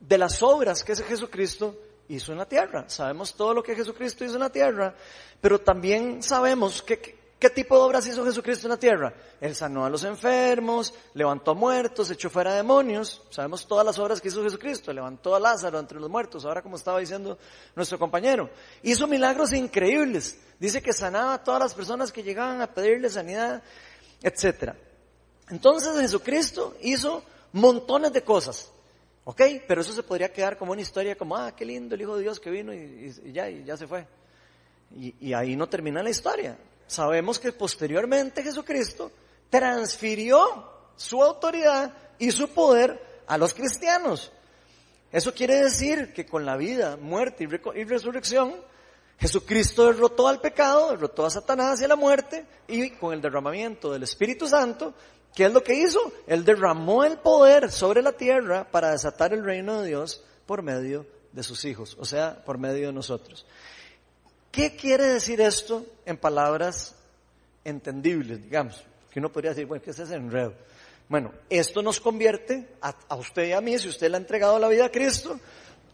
de 0.00 0.18
las 0.18 0.42
obras 0.42 0.84
que 0.84 0.92
ese 0.92 1.04
Jesucristo 1.04 1.76
hizo 2.08 2.32
en 2.32 2.38
la 2.38 2.46
tierra, 2.46 2.88
sabemos 2.88 3.34
todo 3.34 3.54
lo 3.54 3.62
que 3.62 3.74
Jesucristo 3.74 4.24
hizo 4.24 4.34
en 4.34 4.40
la 4.40 4.50
tierra, 4.50 4.94
pero 5.40 5.60
también 5.60 6.22
sabemos 6.22 6.82
que, 6.82 7.15
¿Qué 7.38 7.50
tipo 7.50 7.76
de 7.76 7.82
obras 7.82 8.06
hizo 8.06 8.24
Jesucristo 8.24 8.66
en 8.66 8.70
la 8.70 8.78
tierra? 8.78 9.12
Él 9.42 9.54
sanó 9.54 9.84
a 9.84 9.90
los 9.90 10.04
enfermos, 10.04 10.94
levantó 11.12 11.54
muertos, 11.54 12.10
echó 12.10 12.30
fuera 12.30 12.54
demonios. 12.54 13.22
Sabemos 13.28 13.66
todas 13.66 13.84
las 13.84 13.98
obras 13.98 14.22
que 14.22 14.28
hizo 14.28 14.42
Jesucristo. 14.42 14.90
Levantó 14.90 15.34
a 15.34 15.40
Lázaro 15.40 15.78
entre 15.78 16.00
los 16.00 16.08
muertos, 16.08 16.46
ahora 16.46 16.62
como 16.62 16.76
estaba 16.76 16.98
diciendo 16.98 17.36
nuestro 17.74 17.98
compañero. 17.98 18.48
Hizo 18.82 19.06
milagros 19.06 19.52
increíbles. 19.52 20.38
Dice 20.58 20.80
que 20.80 20.94
sanaba 20.94 21.34
a 21.34 21.44
todas 21.44 21.60
las 21.60 21.74
personas 21.74 22.10
que 22.10 22.22
llegaban 22.22 22.62
a 22.62 22.72
pedirle 22.72 23.10
sanidad, 23.10 23.62
etc. 24.22 24.72
Entonces 25.50 25.94
Jesucristo 26.00 26.74
hizo 26.80 27.22
montones 27.52 28.14
de 28.14 28.22
cosas. 28.22 28.72
¿Ok? 29.24 29.42
Pero 29.68 29.82
eso 29.82 29.92
se 29.92 30.02
podría 30.02 30.32
quedar 30.32 30.56
como 30.56 30.72
una 30.72 30.80
historia 30.80 31.16
como, 31.16 31.36
ah, 31.36 31.54
qué 31.54 31.66
lindo 31.66 31.96
el 31.96 32.00
Hijo 32.00 32.16
de 32.16 32.22
Dios 32.22 32.40
que 32.40 32.48
vino 32.48 32.72
y, 32.72 33.12
ya, 33.30 33.50
y 33.50 33.62
ya 33.62 33.76
se 33.76 33.86
fue. 33.86 34.06
y 34.90 35.34
ahí 35.34 35.54
no 35.54 35.68
termina 35.68 36.02
la 36.02 36.08
historia 36.08 36.56
sabemos 36.86 37.38
que 37.38 37.52
posteriormente 37.52 38.42
Jesucristo 38.42 39.10
transfirió 39.50 40.70
su 40.96 41.22
autoridad 41.22 41.92
y 42.18 42.30
su 42.30 42.48
poder 42.48 43.22
a 43.26 43.38
los 43.38 43.54
cristianos. 43.54 44.32
Eso 45.12 45.32
quiere 45.32 45.56
decir 45.56 46.12
que 46.12 46.26
con 46.26 46.44
la 46.44 46.56
vida, 46.56 46.96
muerte 46.96 47.44
y, 47.44 47.84
resurrección, 47.84 48.54
Jesucristo 49.18 49.86
derrotó 49.86 50.28
al 50.28 50.40
pecado, 50.40 50.90
derrotó 50.90 51.24
a 51.24 51.30
Satanás 51.30 51.80
y 51.80 51.84
a 51.84 51.88
la 51.88 51.96
muerte, 51.96 52.44
y 52.68 52.90
con 52.90 53.14
el 53.14 53.22
derramamiento 53.22 53.92
del 53.92 54.02
Espíritu 54.02 54.46
Santo, 54.46 54.94
¿qué 55.34 55.46
es 55.46 55.52
lo 55.52 55.62
que 55.62 55.74
hizo? 55.74 56.12
Él 56.26 56.44
derramó 56.44 57.04
el 57.04 57.18
poder 57.18 57.70
sobre 57.70 58.02
la 58.02 58.12
tierra 58.12 58.68
para 58.70 58.90
desatar 58.90 59.32
el 59.32 59.44
reino 59.44 59.80
de 59.80 59.88
Dios 59.88 60.22
por 60.44 60.62
medio 60.62 61.06
de 61.32 61.42
sus 61.42 61.64
hijos, 61.64 61.96
o 61.98 62.04
sea, 62.04 62.44
por 62.44 62.58
medio 62.58 62.88
de 62.88 62.92
nosotros. 62.92 63.46
¿Qué 64.50 64.74
quiere 64.76 65.04
decir 65.04 65.40
esto 65.40 65.84
en 66.04 66.16
palabras 66.16 66.94
entendibles, 67.64 68.42
digamos? 68.42 68.82
Que 69.10 69.18
uno 69.18 69.30
podría 69.30 69.50
decir, 69.50 69.66
bueno, 69.66 69.82
¿qué 69.84 69.90
es 69.90 69.98
ese 69.98 70.14
enredo? 70.14 70.54
Bueno, 71.08 71.32
esto 71.48 71.82
nos 71.82 72.00
convierte 72.00 72.68
a, 72.80 73.16
usted 73.16 73.48
y 73.48 73.52
a 73.52 73.60
mí, 73.60 73.78
si 73.78 73.88
usted 73.88 74.10
le 74.10 74.16
ha 74.16 74.20
entregado 74.20 74.58
la 74.58 74.68
vida 74.68 74.86
a 74.86 74.90
Cristo, 74.90 75.38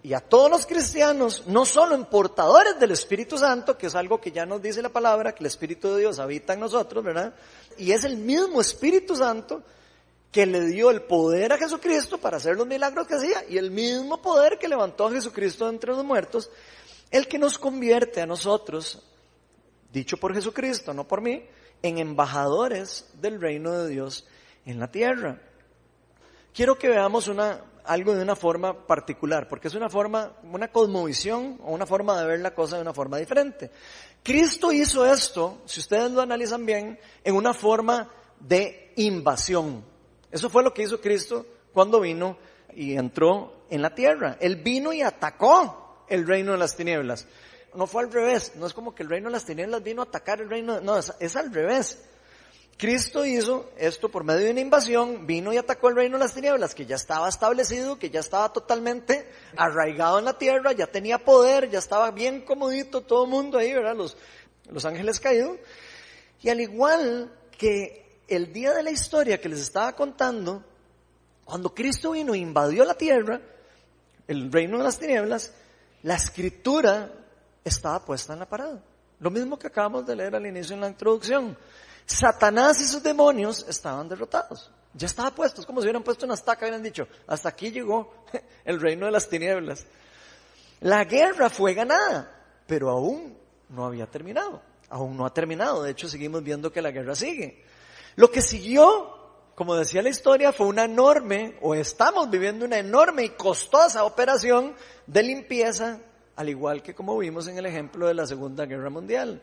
y 0.04 0.14
a 0.14 0.20
todos 0.20 0.50
los 0.50 0.66
cristianos, 0.66 1.44
no 1.46 1.64
solo 1.64 1.94
en 1.94 2.06
portadores 2.06 2.78
del 2.80 2.90
Espíritu 2.90 3.38
Santo, 3.38 3.78
que 3.78 3.86
es 3.86 3.94
algo 3.94 4.20
que 4.20 4.32
ya 4.32 4.44
nos 4.44 4.60
dice 4.60 4.82
la 4.82 4.88
palabra, 4.88 5.32
que 5.32 5.44
el 5.44 5.46
Espíritu 5.46 5.92
de 5.92 6.00
Dios 6.00 6.18
habita 6.18 6.54
en 6.54 6.60
nosotros, 6.60 7.04
¿verdad? 7.04 7.34
Y 7.78 7.92
es 7.92 8.04
el 8.04 8.16
mismo 8.16 8.60
Espíritu 8.60 9.14
Santo 9.14 9.62
que 10.32 10.46
le 10.46 10.66
dio 10.66 10.90
el 10.90 11.02
poder 11.02 11.52
a 11.52 11.58
Jesucristo 11.58 12.18
para 12.18 12.38
hacer 12.38 12.56
los 12.56 12.66
milagros 12.66 13.06
que 13.06 13.14
hacía, 13.14 13.44
y 13.48 13.58
el 13.58 13.70
mismo 13.70 14.20
poder 14.20 14.58
que 14.58 14.66
levantó 14.66 15.06
a 15.06 15.12
Jesucristo 15.12 15.68
entre 15.68 15.92
los 15.92 16.04
muertos, 16.04 16.50
el 17.12 17.28
que 17.28 17.38
nos 17.38 17.58
convierte 17.58 18.20
a 18.20 18.26
nosotros, 18.26 19.00
dicho 19.92 20.16
por 20.16 20.34
Jesucristo, 20.34 20.94
no 20.94 21.06
por 21.06 21.20
mí, 21.20 21.44
en 21.82 21.98
embajadores 21.98 23.08
del 23.20 23.40
reino 23.40 23.72
de 23.72 23.88
Dios 23.88 24.26
en 24.64 24.80
la 24.80 24.90
tierra. 24.90 25.40
Quiero 26.54 26.78
que 26.78 26.88
veamos 26.88 27.28
una, 27.28 27.64
algo 27.84 28.14
de 28.14 28.22
una 28.22 28.34
forma 28.36 28.86
particular, 28.86 29.48
porque 29.48 29.68
es 29.68 29.74
una 29.74 29.90
forma, 29.90 30.32
una 30.42 30.68
cosmovisión 30.68 31.58
o 31.62 31.72
una 31.72 31.86
forma 31.86 32.18
de 32.18 32.26
ver 32.26 32.40
la 32.40 32.54
cosa 32.54 32.76
de 32.76 32.82
una 32.82 32.94
forma 32.94 33.18
diferente. 33.18 33.70
Cristo 34.22 34.72
hizo 34.72 35.04
esto, 35.04 35.62
si 35.66 35.80
ustedes 35.80 36.10
lo 36.12 36.22
analizan 36.22 36.64
bien, 36.64 36.98
en 37.24 37.34
una 37.34 37.52
forma 37.52 38.08
de 38.40 38.92
invasión. 38.96 39.84
Eso 40.30 40.48
fue 40.48 40.62
lo 40.62 40.72
que 40.72 40.82
hizo 40.82 41.00
Cristo 41.00 41.44
cuando 41.72 42.00
vino 42.00 42.38
y 42.74 42.96
entró 42.96 43.64
en 43.68 43.82
la 43.82 43.94
tierra. 43.94 44.36
Él 44.40 44.56
vino 44.56 44.92
y 44.92 45.02
atacó 45.02 45.81
el 46.12 46.26
reino 46.26 46.52
de 46.52 46.58
las 46.58 46.76
tinieblas. 46.76 47.26
No 47.74 47.86
fue 47.86 48.02
al 48.02 48.12
revés, 48.12 48.52
no 48.56 48.66
es 48.66 48.74
como 48.74 48.94
que 48.94 49.02
el 49.02 49.08
reino 49.08 49.28
de 49.28 49.32
las 49.32 49.46
tinieblas 49.46 49.82
vino 49.82 50.02
a 50.02 50.04
atacar 50.04 50.40
el 50.42 50.50
reino, 50.50 50.80
no, 50.80 50.98
es, 50.98 51.36
al 51.36 51.52
revés. 51.52 51.98
Cristo 52.76 53.24
hizo 53.24 53.70
esto 53.78 54.10
por 54.10 54.24
medio 54.24 54.44
de 54.44 54.50
una 54.50 54.60
invasión, 54.60 55.26
vino 55.26 55.52
y 55.52 55.56
atacó 55.56 55.88
el 55.88 55.96
reino 55.96 56.18
de 56.18 56.24
las 56.24 56.34
tinieblas, 56.34 56.74
que 56.74 56.84
ya 56.84 56.96
estaba 56.96 57.28
establecido, 57.28 57.98
que 57.98 58.10
ya 58.10 58.20
estaba 58.20 58.52
totalmente 58.52 59.26
arraigado 59.56 60.18
en 60.18 60.26
la 60.26 60.36
tierra, 60.36 60.72
ya 60.72 60.86
tenía 60.86 61.18
poder, 61.18 61.70
ya 61.70 61.78
estaba 61.78 62.10
bien 62.10 62.42
comodito 62.42 63.00
todo 63.02 63.24
el 63.24 63.30
mundo 63.30 63.56
ahí, 63.56 63.72
¿verdad? 63.72 63.96
Los, 63.96 64.16
los 64.70 64.84
ángeles 64.84 65.18
caídos. 65.18 65.58
Y 66.42 66.50
al 66.50 66.60
igual 66.60 67.32
que 67.56 68.20
el 68.28 68.52
día 68.52 68.74
de 68.74 68.82
la 68.82 68.90
historia 68.90 69.40
que 69.40 69.48
les 69.48 69.60
estaba 69.60 69.92
contando, 69.94 70.62
cuando 71.44 71.74
Cristo 71.74 72.10
vino 72.10 72.34
e 72.34 72.38
invadió 72.38 72.84
la 72.84 72.94
tierra, 72.94 73.40
el 74.26 74.52
reino 74.52 74.78
de 74.78 74.84
las 74.84 74.98
tinieblas, 74.98 75.52
la 76.02 76.14
escritura 76.14 77.10
estaba 77.64 78.04
puesta 78.04 78.32
en 78.32 78.40
la 78.40 78.48
parada. 78.48 78.82
Lo 79.20 79.30
mismo 79.30 79.58
que 79.58 79.68
acabamos 79.68 80.06
de 80.06 80.16
leer 80.16 80.34
al 80.34 80.46
inicio 80.46 80.74
en 80.74 80.80
la 80.80 80.88
introducción. 80.88 81.56
Satanás 82.04 82.80
y 82.80 82.84
sus 82.84 83.02
demonios 83.02 83.64
estaban 83.68 84.08
derrotados. 84.08 84.70
Ya 84.94 85.06
estaba 85.06 85.30
puesto, 85.30 85.60
es 85.60 85.66
como 85.66 85.80
si 85.80 85.86
hubieran 85.86 86.02
puesto 86.02 86.26
una 86.26 86.34
estaca 86.34 86.66
y 86.66 86.68
hubieran 86.68 86.82
dicho, 86.82 87.06
hasta 87.26 87.48
aquí 87.48 87.70
llegó 87.70 88.24
el 88.64 88.80
reino 88.80 89.06
de 89.06 89.12
las 89.12 89.28
tinieblas. 89.28 89.86
La 90.80 91.04
guerra 91.04 91.48
fue 91.48 91.74
ganada, 91.74 92.30
pero 92.66 92.90
aún 92.90 93.38
no 93.68 93.86
había 93.86 94.06
terminado. 94.06 94.60
Aún 94.90 95.16
no 95.16 95.24
ha 95.24 95.32
terminado. 95.32 95.84
De 95.84 95.92
hecho, 95.92 96.08
seguimos 96.08 96.42
viendo 96.42 96.72
que 96.72 96.82
la 96.82 96.90
guerra 96.90 97.14
sigue. 97.14 97.64
Lo 98.16 98.30
que 98.30 98.42
siguió, 98.42 99.21
como 99.62 99.76
decía 99.76 100.02
la 100.02 100.08
historia, 100.08 100.52
fue 100.52 100.66
una 100.66 100.86
enorme, 100.86 101.56
o 101.60 101.72
estamos 101.76 102.28
viviendo 102.28 102.64
una 102.64 102.80
enorme 102.80 103.22
y 103.22 103.28
costosa 103.28 104.02
operación 104.02 104.74
de 105.06 105.22
limpieza, 105.22 106.00
al 106.34 106.48
igual 106.48 106.82
que 106.82 106.96
como 106.96 107.16
vimos 107.16 107.46
en 107.46 107.58
el 107.58 107.66
ejemplo 107.66 108.08
de 108.08 108.14
la 108.14 108.26
Segunda 108.26 108.66
Guerra 108.66 108.90
Mundial. 108.90 109.40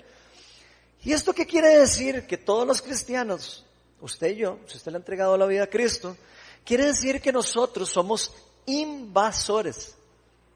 ¿Y 1.05 1.13
esto 1.13 1.31
qué 1.31 1.47
quiere 1.47 1.69
decir? 1.69 2.27
Que 2.27 2.35
todos 2.35 2.67
los 2.67 2.81
cristianos, 2.81 3.65
usted 4.01 4.31
y 4.31 4.35
yo, 4.35 4.59
si 4.67 4.75
usted 4.75 4.91
le 4.91 4.97
ha 4.97 4.99
entregado 4.99 5.37
la 5.37 5.45
vida 5.45 5.63
a 5.63 5.67
Cristo, 5.67 6.17
quiere 6.65 6.87
decir 6.87 7.21
que 7.21 7.31
nosotros 7.31 7.87
somos 7.87 8.35
invasores, 8.65 9.95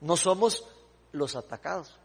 no 0.02 0.18
somos 0.18 0.68
los 1.14 1.38
atacados. 1.38 1.96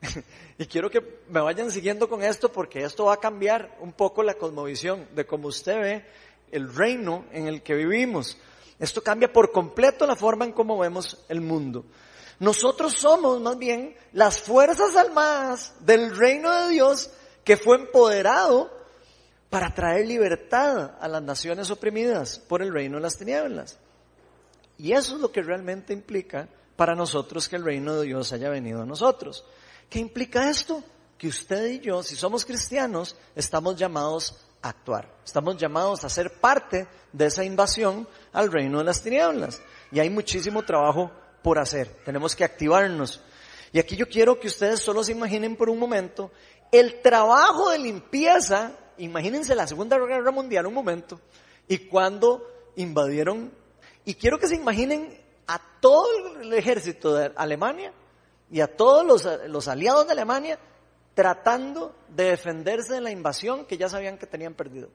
y 0.58 0.64
quiero 0.64 0.88
que 0.88 1.20
me 1.28 1.40
vayan 1.40 1.70
siguiendo 1.70 2.08
con 2.08 2.22
esto 2.22 2.50
porque 2.50 2.84
esto 2.84 3.04
va 3.04 3.14
a 3.14 3.20
cambiar 3.20 3.76
un 3.80 3.92
poco 3.92 4.22
la 4.22 4.32
cosmovisión 4.32 5.06
de 5.14 5.26
cómo 5.26 5.48
usted 5.48 5.78
ve 5.78 6.25
el 6.50 6.74
reino 6.74 7.24
en 7.32 7.46
el 7.46 7.62
que 7.62 7.74
vivimos. 7.74 8.36
Esto 8.78 9.02
cambia 9.02 9.32
por 9.32 9.52
completo 9.52 10.06
la 10.06 10.16
forma 10.16 10.44
en 10.44 10.52
cómo 10.52 10.78
vemos 10.78 11.24
el 11.28 11.40
mundo. 11.40 11.84
Nosotros 12.38 12.94
somos 12.94 13.40
más 13.40 13.56
bien 13.58 13.94
las 14.12 14.40
fuerzas 14.40 14.94
armadas 14.94 15.72
del 15.80 16.14
reino 16.14 16.52
de 16.52 16.70
Dios 16.70 17.10
que 17.44 17.56
fue 17.56 17.76
empoderado 17.76 18.70
para 19.48 19.74
traer 19.74 20.06
libertad 20.06 20.96
a 21.00 21.08
las 21.08 21.22
naciones 21.22 21.70
oprimidas 21.70 22.38
por 22.38 22.60
el 22.60 22.72
reino 22.72 22.96
de 22.96 23.02
las 23.02 23.16
tinieblas. 23.16 23.78
Y 24.78 24.92
eso 24.92 25.14
es 25.14 25.20
lo 25.20 25.32
que 25.32 25.42
realmente 25.42 25.92
implica 25.92 26.48
para 26.76 26.94
nosotros 26.94 27.48
que 27.48 27.56
el 27.56 27.64
reino 27.64 27.94
de 27.96 28.06
Dios 28.06 28.32
haya 28.32 28.50
venido 28.50 28.82
a 28.82 28.86
nosotros. 28.86 29.44
¿Qué 29.88 29.98
implica 29.98 30.50
esto? 30.50 30.82
Que 31.16 31.28
usted 31.28 31.66
y 31.66 31.80
yo, 31.80 32.02
si 32.02 32.16
somos 32.16 32.44
cristianos, 32.44 33.16
estamos 33.34 33.76
llamados 33.76 34.34
actuar. 34.68 35.08
Estamos 35.24 35.56
llamados 35.56 36.04
a 36.04 36.08
ser 36.08 36.32
parte 36.40 36.86
de 37.12 37.26
esa 37.26 37.44
invasión 37.44 38.08
al 38.32 38.52
reino 38.52 38.78
de 38.78 38.84
las 38.84 39.02
tinieblas. 39.02 39.60
Y 39.90 40.00
hay 40.00 40.10
muchísimo 40.10 40.62
trabajo 40.64 41.10
por 41.42 41.58
hacer, 41.58 41.88
tenemos 42.04 42.34
que 42.34 42.44
activarnos. 42.44 43.20
Y 43.72 43.78
aquí 43.78 43.96
yo 43.96 44.08
quiero 44.08 44.38
que 44.40 44.48
ustedes 44.48 44.80
solo 44.80 45.04
se 45.04 45.12
imaginen 45.12 45.56
por 45.56 45.68
un 45.68 45.78
momento 45.78 46.30
el 46.72 47.00
trabajo 47.00 47.70
de 47.70 47.78
limpieza, 47.78 48.72
imagínense 48.98 49.54
la 49.54 49.66
Segunda 49.66 49.98
Guerra 49.98 50.30
Mundial 50.30 50.66
un 50.66 50.74
momento, 50.74 51.20
y 51.68 51.78
cuando 51.78 52.46
invadieron, 52.76 53.52
y 54.04 54.14
quiero 54.14 54.38
que 54.38 54.48
se 54.48 54.56
imaginen 54.56 55.20
a 55.46 55.60
todo 55.80 56.40
el 56.40 56.52
ejército 56.52 57.14
de 57.14 57.32
Alemania 57.36 57.92
y 58.50 58.60
a 58.60 58.76
todos 58.76 59.04
los, 59.04 59.48
los 59.48 59.68
aliados 59.68 60.06
de 60.06 60.12
Alemania 60.12 60.58
tratando 61.16 61.96
de 62.08 62.24
defenderse 62.24 62.92
de 62.92 63.00
la 63.00 63.10
invasión 63.10 63.64
que 63.64 63.76
ya 63.76 63.88
sabían 63.88 64.18
que 64.18 64.26
tenían 64.26 64.54
perdido. 64.54 64.90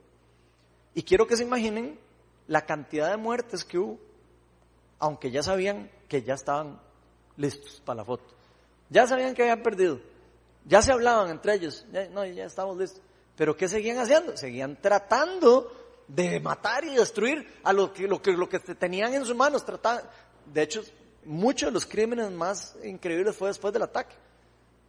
Y 0.94 1.04
quiero 1.04 1.28
que 1.28 1.36
se 1.36 1.44
imaginen 1.44 2.00
la 2.48 2.66
cantidad 2.66 3.10
de 3.10 3.18
muertes 3.18 3.66
que 3.66 3.78
hubo 3.78 4.00
aunque 5.02 5.32
ya 5.32 5.42
sabían 5.42 5.90
que 6.08 6.22
ya 6.22 6.36
estaban 6.36 6.80
listos 7.36 7.82
para 7.84 7.98
la 7.98 8.06
foto. 8.06 8.36
Ya 8.90 9.08
sabían 9.08 9.34
que 9.34 9.42
habían 9.42 9.64
perdido. 9.64 10.00
Ya 10.66 10.82
se 10.84 10.92
hablaban 10.92 11.32
entre 11.32 11.56
ellos. 11.56 11.86
no, 12.12 12.24
ya 12.24 12.46
estamos 12.46 12.78
listos. 12.78 13.02
Pero 13.36 13.58
¿qué 13.58 13.68
seguían 13.68 13.98
haciendo? 13.98 14.38
Seguían 14.38 14.80
tratando 14.80 16.04
de 16.08 16.40
matar 16.40 16.86
y 16.86 16.94
destruir 16.94 17.48
a 17.64 17.74
lo 17.74 17.92
que, 17.92 18.08
lo 18.08 18.22
que, 18.22 18.34
lo 18.34 18.48
que 18.48 18.60
tenían 18.60 19.16
en 19.16 19.26
sus 19.26 19.36
manos. 19.36 19.66
de 20.46 20.62
hecho, 20.62 20.84
muchos 21.26 21.70
de 21.70 21.72
los 21.72 21.88
crímenes 21.88 22.30
más 22.30 22.78
increíbles 22.84 23.36
fue 23.36 23.48
después 23.48 23.74
del 23.74 23.82
ataque. 23.82 24.16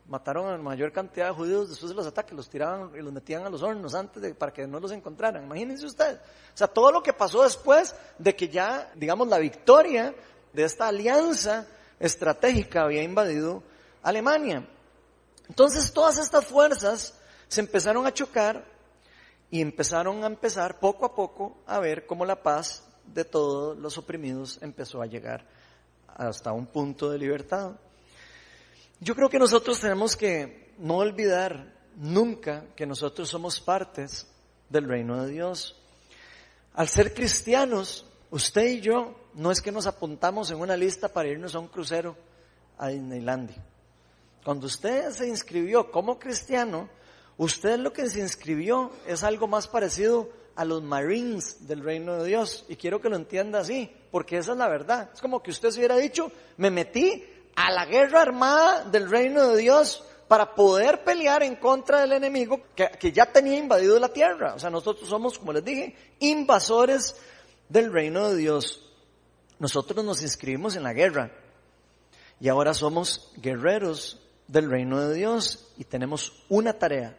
Mataron 0.06 0.46
a 0.48 0.52
la 0.52 0.58
mayor 0.58 0.92
cantidad 0.92 1.28
de 1.28 1.32
judíos 1.32 1.70
después 1.70 1.90
de 1.90 1.96
los 1.96 2.06
ataques, 2.06 2.32
los 2.32 2.48
tiraban 2.48 2.90
y 2.94 3.00
los 3.00 3.12
metían 3.12 3.46
a 3.46 3.50
los 3.50 3.62
hornos 3.62 3.94
antes 3.94 4.20
de, 4.22 4.34
para 4.34 4.52
que 4.52 4.66
no 4.66 4.80
los 4.80 4.90
encontraran. 4.92 5.44
Imagínense 5.44 5.86
ustedes. 5.86 6.18
O 6.18 6.56
sea, 6.56 6.66
todo 6.66 6.90
lo 6.90 7.02
que 7.02 7.12
pasó 7.12 7.42
después 7.44 7.94
de 8.18 8.34
que 8.34 8.48
ya, 8.48 8.90
digamos, 8.94 9.28
la 9.28 9.38
victoria 9.38 10.14
de 10.52 10.64
esta 10.64 10.88
alianza 10.88 11.66
estratégica 11.98 12.82
había 12.82 13.02
invadido 13.02 13.62
Alemania. 14.02 14.68
Entonces 15.48 15.92
todas 15.92 16.18
estas 16.18 16.44
fuerzas 16.44 17.18
se 17.48 17.60
empezaron 17.60 18.06
a 18.06 18.12
chocar 18.12 18.64
y 19.50 19.60
empezaron 19.60 20.24
a 20.24 20.26
empezar 20.26 20.80
poco 20.80 21.06
a 21.06 21.14
poco 21.14 21.58
a 21.66 21.78
ver 21.78 22.06
cómo 22.06 22.24
la 22.24 22.42
paz 22.42 22.84
de 23.06 23.24
todos 23.24 23.76
los 23.78 23.98
oprimidos 23.98 24.58
empezó 24.62 25.02
a 25.02 25.06
llegar 25.06 25.46
hasta 26.06 26.52
un 26.52 26.66
punto 26.66 27.10
de 27.10 27.18
libertad. 27.18 27.72
Yo 29.02 29.16
creo 29.16 29.28
que 29.28 29.40
nosotros 29.40 29.80
tenemos 29.80 30.16
que 30.16 30.74
no 30.78 30.98
olvidar 30.98 31.74
nunca 31.96 32.66
que 32.76 32.86
nosotros 32.86 33.28
somos 33.28 33.60
partes 33.60 34.28
del 34.68 34.86
reino 34.86 35.20
de 35.20 35.32
Dios. 35.32 35.76
Al 36.74 36.86
ser 36.86 37.12
cristianos, 37.12 38.06
usted 38.30 38.64
y 38.64 38.80
yo 38.80 39.16
no 39.34 39.50
es 39.50 39.60
que 39.60 39.72
nos 39.72 39.88
apuntamos 39.88 40.52
en 40.52 40.60
una 40.60 40.76
lista 40.76 41.08
para 41.08 41.28
irnos 41.28 41.56
a 41.56 41.58
un 41.58 41.66
crucero 41.66 42.16
a 42.78 42.90
Disneylandia. 42.90 43.66
Cuando 44.44 44.68
usted 44.68 45.10
se 45.10 45.26
inscribió 45.26 45.90
como 45.90 46.20
cristiano, 46.20 46.88
usted 47.38 47.80
lo 47.80 47.92
que 47.92 48.08
se 48.08 48.20
inscribió 48.20 48.92
es 49.08 49.24
algo 49.24 49.48
más 49.48 49.66
parecido 49.66 50.30
a 50.54 50.64
los 50.64 50.80
Marines 50.80 51.66
del 51.66 51.82
reino 51.82 52.22
de 52.22 52.28
Dios. 52.28 52.64
Y 52.68 52.76
quiero 52.76 53.00
que 53.00 53.08
lo 53.08 53.16
entienda 53.16 53.58
así, 53.58 53.92
porque 54.12 54.36
esa 54.36 54.52
es 54.52 54.58
la 54.58 54.68
verdad. 54.68 55.10
Es 55.12 55.20
como 55.20 55.42
que 55.42 55.50
usted 55.50 55.70
se 55.70 55.80
hubiera 55.80 55.96
dicho, 55.96 56.30
me 56.56 56.70
metí 56.70 57.24
a 57.56 57.70
la 57.70 57.86
guerra 57.86 58.22
armada 58.22 58.84
del 58.84 59.10
reino 59.10 59.48
de 59.48 59.58
Dios 59.58 60.04
para 60.28 60.54
poder 60.54 61.04
pelear 61.04 61.42
en 61.42 61.56
contra 61.56 62.00
del 62.00 62.12
enemigo 62.12 62.60
que, 62.74 62.88
que 62.98 63.12
ya 63.12 63.26
tenía 63.26 63.58
invadido 63.58 63.98
la 63.98 64.12
tierra. 64.12 64.54
O 64.54 64.58
sea, 64.58 64.70
nosotros 64.70 65.08
somos, 65.08 65.38
como 65.38 65.52
les 65.52 65.64
dije, 65.64 65.94
invasores 66.20 67.16
del 67.68 67.92
reino 67.92 68.30
de 68.30 68.36
Dios. 68.36 68.82
Nosotros 69.58 70.04
nos 70.04 70.22
inscribimos 70.22 70.76
en 70.76 70.82
la 70.82 70.92
guerra 70.92 71.32
y 72.40 72.48
ahora 72.48 72.74
somos 72.74 73.30
guerreros 73.36 74.20
del 74.48 74.70
reino 74.70 75.00
de 75.00 75.14
Dios 75.14 75.68
y 75.78 75.84
tenemos 75.84 76.32
una 76.48 76.72
tarea, 76.72 77.16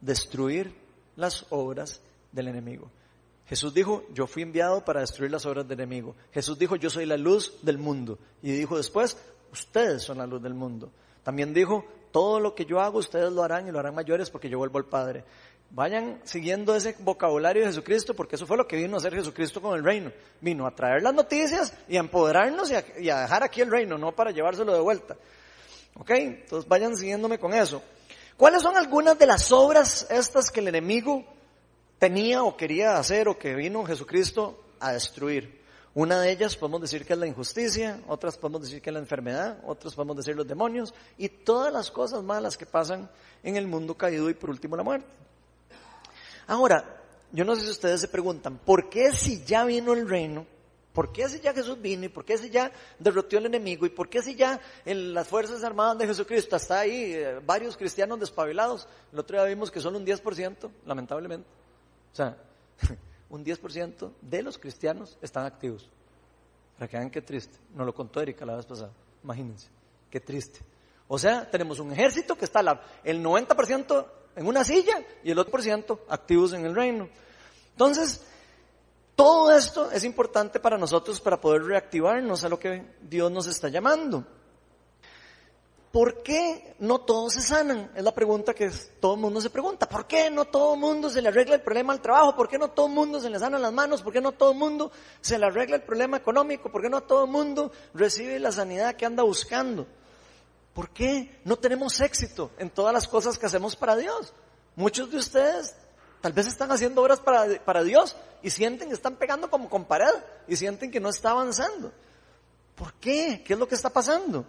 destruir 0.00 0.74
las 1.16 1.46
obras 1.50 2.00
del 2.32 2.48
enemigo. 2.48 2.90
Jesús 3.46 3.72
dijo, 3.72 4.04
yo 4.12 4.26
fui 4.26 4.42
enviado 4.42 4.84
para 4.84 5.00
destruir 5.00 5.30
las 5.30 5.46
obras 5.46 5.66
del 5.66 5.80
enemigo. 5.80 6.14
Jesús 6.32 6.58
dijo, 6.58 6.76
yo 6.76 6.90
soy 6.90 7.06
la 7.06 7.16
luz 7.16 7.54
del 7.62 7.78
mundo. 7.78 8.18
Y 8.42 8.52
dijo 8.52 8.76
después, 8.76 9.16
ustedes 9.52 10.02
son 10.02 10.18
la 10.18 10.26
luz 10.26 10.42
del 10.42 10.54
mundo. 10.54 10.90
También 11.22 11.52
dijo, 11.52 11.84
todo 12.10 12.40
lo 12.40 12.54
que 12.54 12.64
yo 12.64 12.80
hago 12.80 12.98
ustedes 12.98 13.32
lo 13.32 13.42
harán 13.42 13.68
y 13.68 13.70
lo 13.70 13.78
harán 13.78 13.94
mayores 13.94 14.30
porque 14.30 14.48
yo 14.48 14.58
vuelvo 14.58 14.78
al 14.78 14.86
Padre. 14.86 15.24
Vayan 15.70 16.20
siguiendo 16.24 16.74
ese 16.74 16.96
vocabulario 17.00 17.62
de 17.62 17.68
Jesucristo 17.68 18.14
porque 18.14 18.36
eso 18.36 18.46
fue 18.46 18.56
lo 18.56 18.66
que 18.66 18.76
vino 18.76 18.94
a 18.94 18.98
hacer 18.98 19.14
Jesucristo 19.14 19.60
con 19.60 19.76
el 19.76 19.84
reino. 19.84 20.10
Vino 20.40 20.66
a 20.66 20.74
traer 20.74 21.02
las 21.02 21.12
noticias 21.12 21.74
y 21.86 21.96
a 21.96 22.00
empoderarnos 22.00 22.70
y 22.70 22.74
a, 22.74 22.84
y 22.98 23.10
a 23.10 23.20
dejar 23.20 23.42
aquí 23.42 23.60
el 23.60 23.70
reino, 23.70 23.98
no 23.98 24.12
para 24.12 24.30
llevárselo 24.30 24.72
de 24.72 24.80
vuelta. 24.80 25.16
¿Ok? 25.94 26.10
Entonces 26.10 26.68
vayan 26.68 26.96
siguiéndome 26.96 27.38
con 27.38 27.52
eso. 27.52 27.82
¿Cuáles 28.36 28.62
son 28.62 28.76
algunas 28.76 29.18
de 29.18 29.26
las 29.26 29.52
obras 29.52 30.06
estas 30.10 30.50
que 30.50 30.60
el 30.60 30.68
enemigo 30.68 31.24
tenía 31.98 32.44
o 32.44 32.56
quería 32.56 32.96
hacer 32.96 33.28
o 33.28 33.38
que 33.38 33.54
vino 33.54 33.84
Jesucristo 33.84 34.64
a 34.80 34.92
destruir? 34.92 35.57
Una 35.98 36.20
de 36.20 36.30
ellas 36.30 36.54
podemos 36.54 36.80
decir 36.80 37.04
que 37.04 37.14
es 37.14 37.18
la 37.18 37.26
injusticia, 37.26 38.00
otras 38.06 38.38
podemos 38.38 38.62
decir 38.62 38.80
que 38.80 38.90
es 38.90 38.94
la 38.94 39.00
enfermedad, 39.00 39.58
otras 39.66 39.96
podemos 39.96 40.16
decir 40.16 40.36
los 40.36 40.46
demonios 40.46 40.94
y 41.16 41.28
todas 41.28 41.72
las 41.72 41.90
cosas 41.90 42.22
malas 42.22 42.56
que 42.56 42.66
pasan 42.66 43.10
en 43.42 43.56
el 43.56 43.66
mundo 43.66 43.96
caído 43.96 44.30
y 44.30 44.34
por 44.34 44.50
último 44.50 44.76
la 44.76 44.84
muerte. 44.84 45.08
Ahora, 46.46 46.84
yo 47.32 47.44
no 47.44 47.56
sé 47.56 47.62
si 47.62 47.70
ustedes 47.70 48.00
se 48.00 48.06
preguntan, 48.06 48.58
¿por 48.58 48.88
qué 48.88 49.10
si 49.10 49.42
ya 49.42 49.64
vino 49.64 49.92
el 49.92 50.08
reino? 50.08 50.46
¿Por 50.92 51.10
qué 51.10 51.28
si 51.28 51.40
ya 51.40 51.52
Jesús 51.52 51.82
vino? 51.82 52.04
¿Y 52.04 52.10
por 52.10 52.24
qué 52.24 52.38
si 52.38 52.48
ya 52.48 52.70
derrotó 53.00 53.36
al 53.36 53.46
enemigo? 53.46 53.84
¿Y 53.84 53.90
por 53.90 54.08
qué 54.08 54.22
si 54.22 54.36
ya 54.36 54.60
en 54.84 55.12
las 55.12 55.26
Fuerzas 55.26 55.64
Armadas 55.64 55.98
de 55.98 56.06
Jesucristo 56.06 56.54
hasta 56.54 56.78
ahí 56.78 57.14
eh, 57.14 57.40
varios 57.44 57.76
cristianos 57.76 58.20
despabilados? 58.20 58.86
El 59.12 59.18
otro 59.18 59.36
día 59.36 59.48
vimos 59.48 59.68
que 59.68 59.80
solo 59.80 59.98
un 59.98 60.06
10%, 60.06 60.70
lamentablemente. 60.86 61.48
O 62.12 62.14
sea, 62.14 62.36
un 63.30 63.44
10% 63.44 64.12
de 64.20 64.42
los 64.42 64.58
cristianos 64.58 65.18
están 65.20 65.44
activos. 65.44 65.88
Para 66.76 66.88
que 66.88 66.96
vean 66.96 67.10
qué 67.10 67.22
triste. 67.22 67.58
Nos 67.74 67.86
lo 67.86 67.94
contó 67.94 68.20
Erika 68.20 68.46
la 68.46 68.56
vez 68.56 68.66
pasada. 68.66 68.92
Imagínense. 69.22 69.68
Qué 70.10 70.20
triste. 70.20 70.60
O 71.08 71.18
sea, 71.18 71.50
tenemos 71.50 71.78
un 71.80 71.92
ejército 71.92 72.36
que 72.36 72.44
está 72.44 72.60
el 73.04 73.22
90% 73.22 74.06
en 74.36 74.46
una 74.46 74.64
silla 74.64 75.02
y 75.24 75.30
el 75.30 75.38
otro 75.38 75.50
por 75.50 75.62
ciento 75.62 76.04
activos 76.08 76.52
en 76.52 76.64
el 76.64 76.74
reino. 76.74 77.08
Entonces, 77.72 78.22
todo 79.16 79.50
esto 79.52 79.90
es 79.90 80.04
importante 80.04 80.60
para 80.60 80.78
nosotros 80.78 81.20
para 81.20 81.40
poder 81.40 81.62
reactivarnos 81.64 82.44
a 82.44 82.48
lo 82.48 82.58
que 82.58 82.94
Dios 83.02 83.32
nos 83.32 83.46
está 83.46 83.68
llamando. 83.68 84.24
¿Por 85.92 86.22
qué 86.22 86.76
no 86.80 87.00
todos 87.00 87.32
se 87.34 87.40
sanan? 87.40 87.90
Es 87.94 88.04
la 88.04 88.14
pregunta 88.14 88.52
que 88.52 88.70
todo 89.00 89.14
el 89.14 89.20
mundo 89.20 89.40
se 89.40 89.48
pregunta. 89.48 89.88
¿Por 89.88 90.06
qué 90.06 90.30
no 90.30 90.44
todo 90.44 90.74
el 90.74 90.80
mundo 90.80 91.08
se 91.08 91.22
le 91.22 91.28
arregla 91.28 91.54
el 91.54 91.62
problema 91.62 91.94
al 91.94 92.02
trabajo? 92.02 92.36
¿Por 92.36 92.48
qué 92.48 92.58
no 92.58 92.68
todo 92.68 92.86
el 92.86 92.92
mundo 92.92 93.20
se 93.20 93.30
le 93.30 93.38
sanan 93.38 93.62
las 93.62 93.72
manos? 93.72 94.02
¿Por 94.02 94.12
qué 94.12 94.20
no 94.20 94.32
todo 94.32 94.52
el 94.52 94.58
mundo 94.58 94.92
se 95.22 95.38
le 95.38 95.46
arregla 95.46 95.76
el 95.76 95.82
problema 95.82 96.18
económico? 96.18 96.70
¿Por 96.70 96.82
qué 96.82 96.90
no 96.90 97.02
todo 97.02 97.24
el 97.24 97.30
mundo 97.30 97.72
recibe 97.94 98.38
la 98.38 98.52
sanidad 98.52 98.96
que 98.96 99.06
anda 99.06 99.22
buscando? 99.22 99.86
¿Por 100.74 100.90
qué 100.90 101.40
no 101.44 101.56
tenemos 101.56 102.00
éxito 102.00 102.50
en 102.58 102.68
todas 102.68 102.92
las 102.92 103.08
cosas 103.08 103.38
que 103.38 103.46
hacemos 103.46 103.74
para 103.74 103.96
Dios? 103.96 104.34
Muchos 104.76 105.10
de 105.10 105.16
ustedes 105.16 105.74
Tal 106.20 106.32
vez 106.32 106.48
están 106.48 106.72
haciendo 106.72 107.02
obras 107.02 107.20
para, 107.20 107.62
para 107.64 107.82
Dios 107.84 108.16
y 108.42 108.50
sienten 108.50 108.88
que 108.88 108.94
están 108.94 109.16
pegando 109.16 109.50
como 109.50 109.70
con 109.70 109.84
pared 109.84 110.12
y 110.48 110.56
sienten 110.56 110.90
que 110.90 111.00
no 111.00 111.10
está 111.10 111.30
avanzando. 111.30 111.92
¿Por 112.74 112.94
qué? 112.94 113.42
¿Qué 113.46 113.52
es 113.52 113.58
lo 113.58 113.68
que 113.68 113.76
está 113.76 113.90
pasando? 113.90 114.44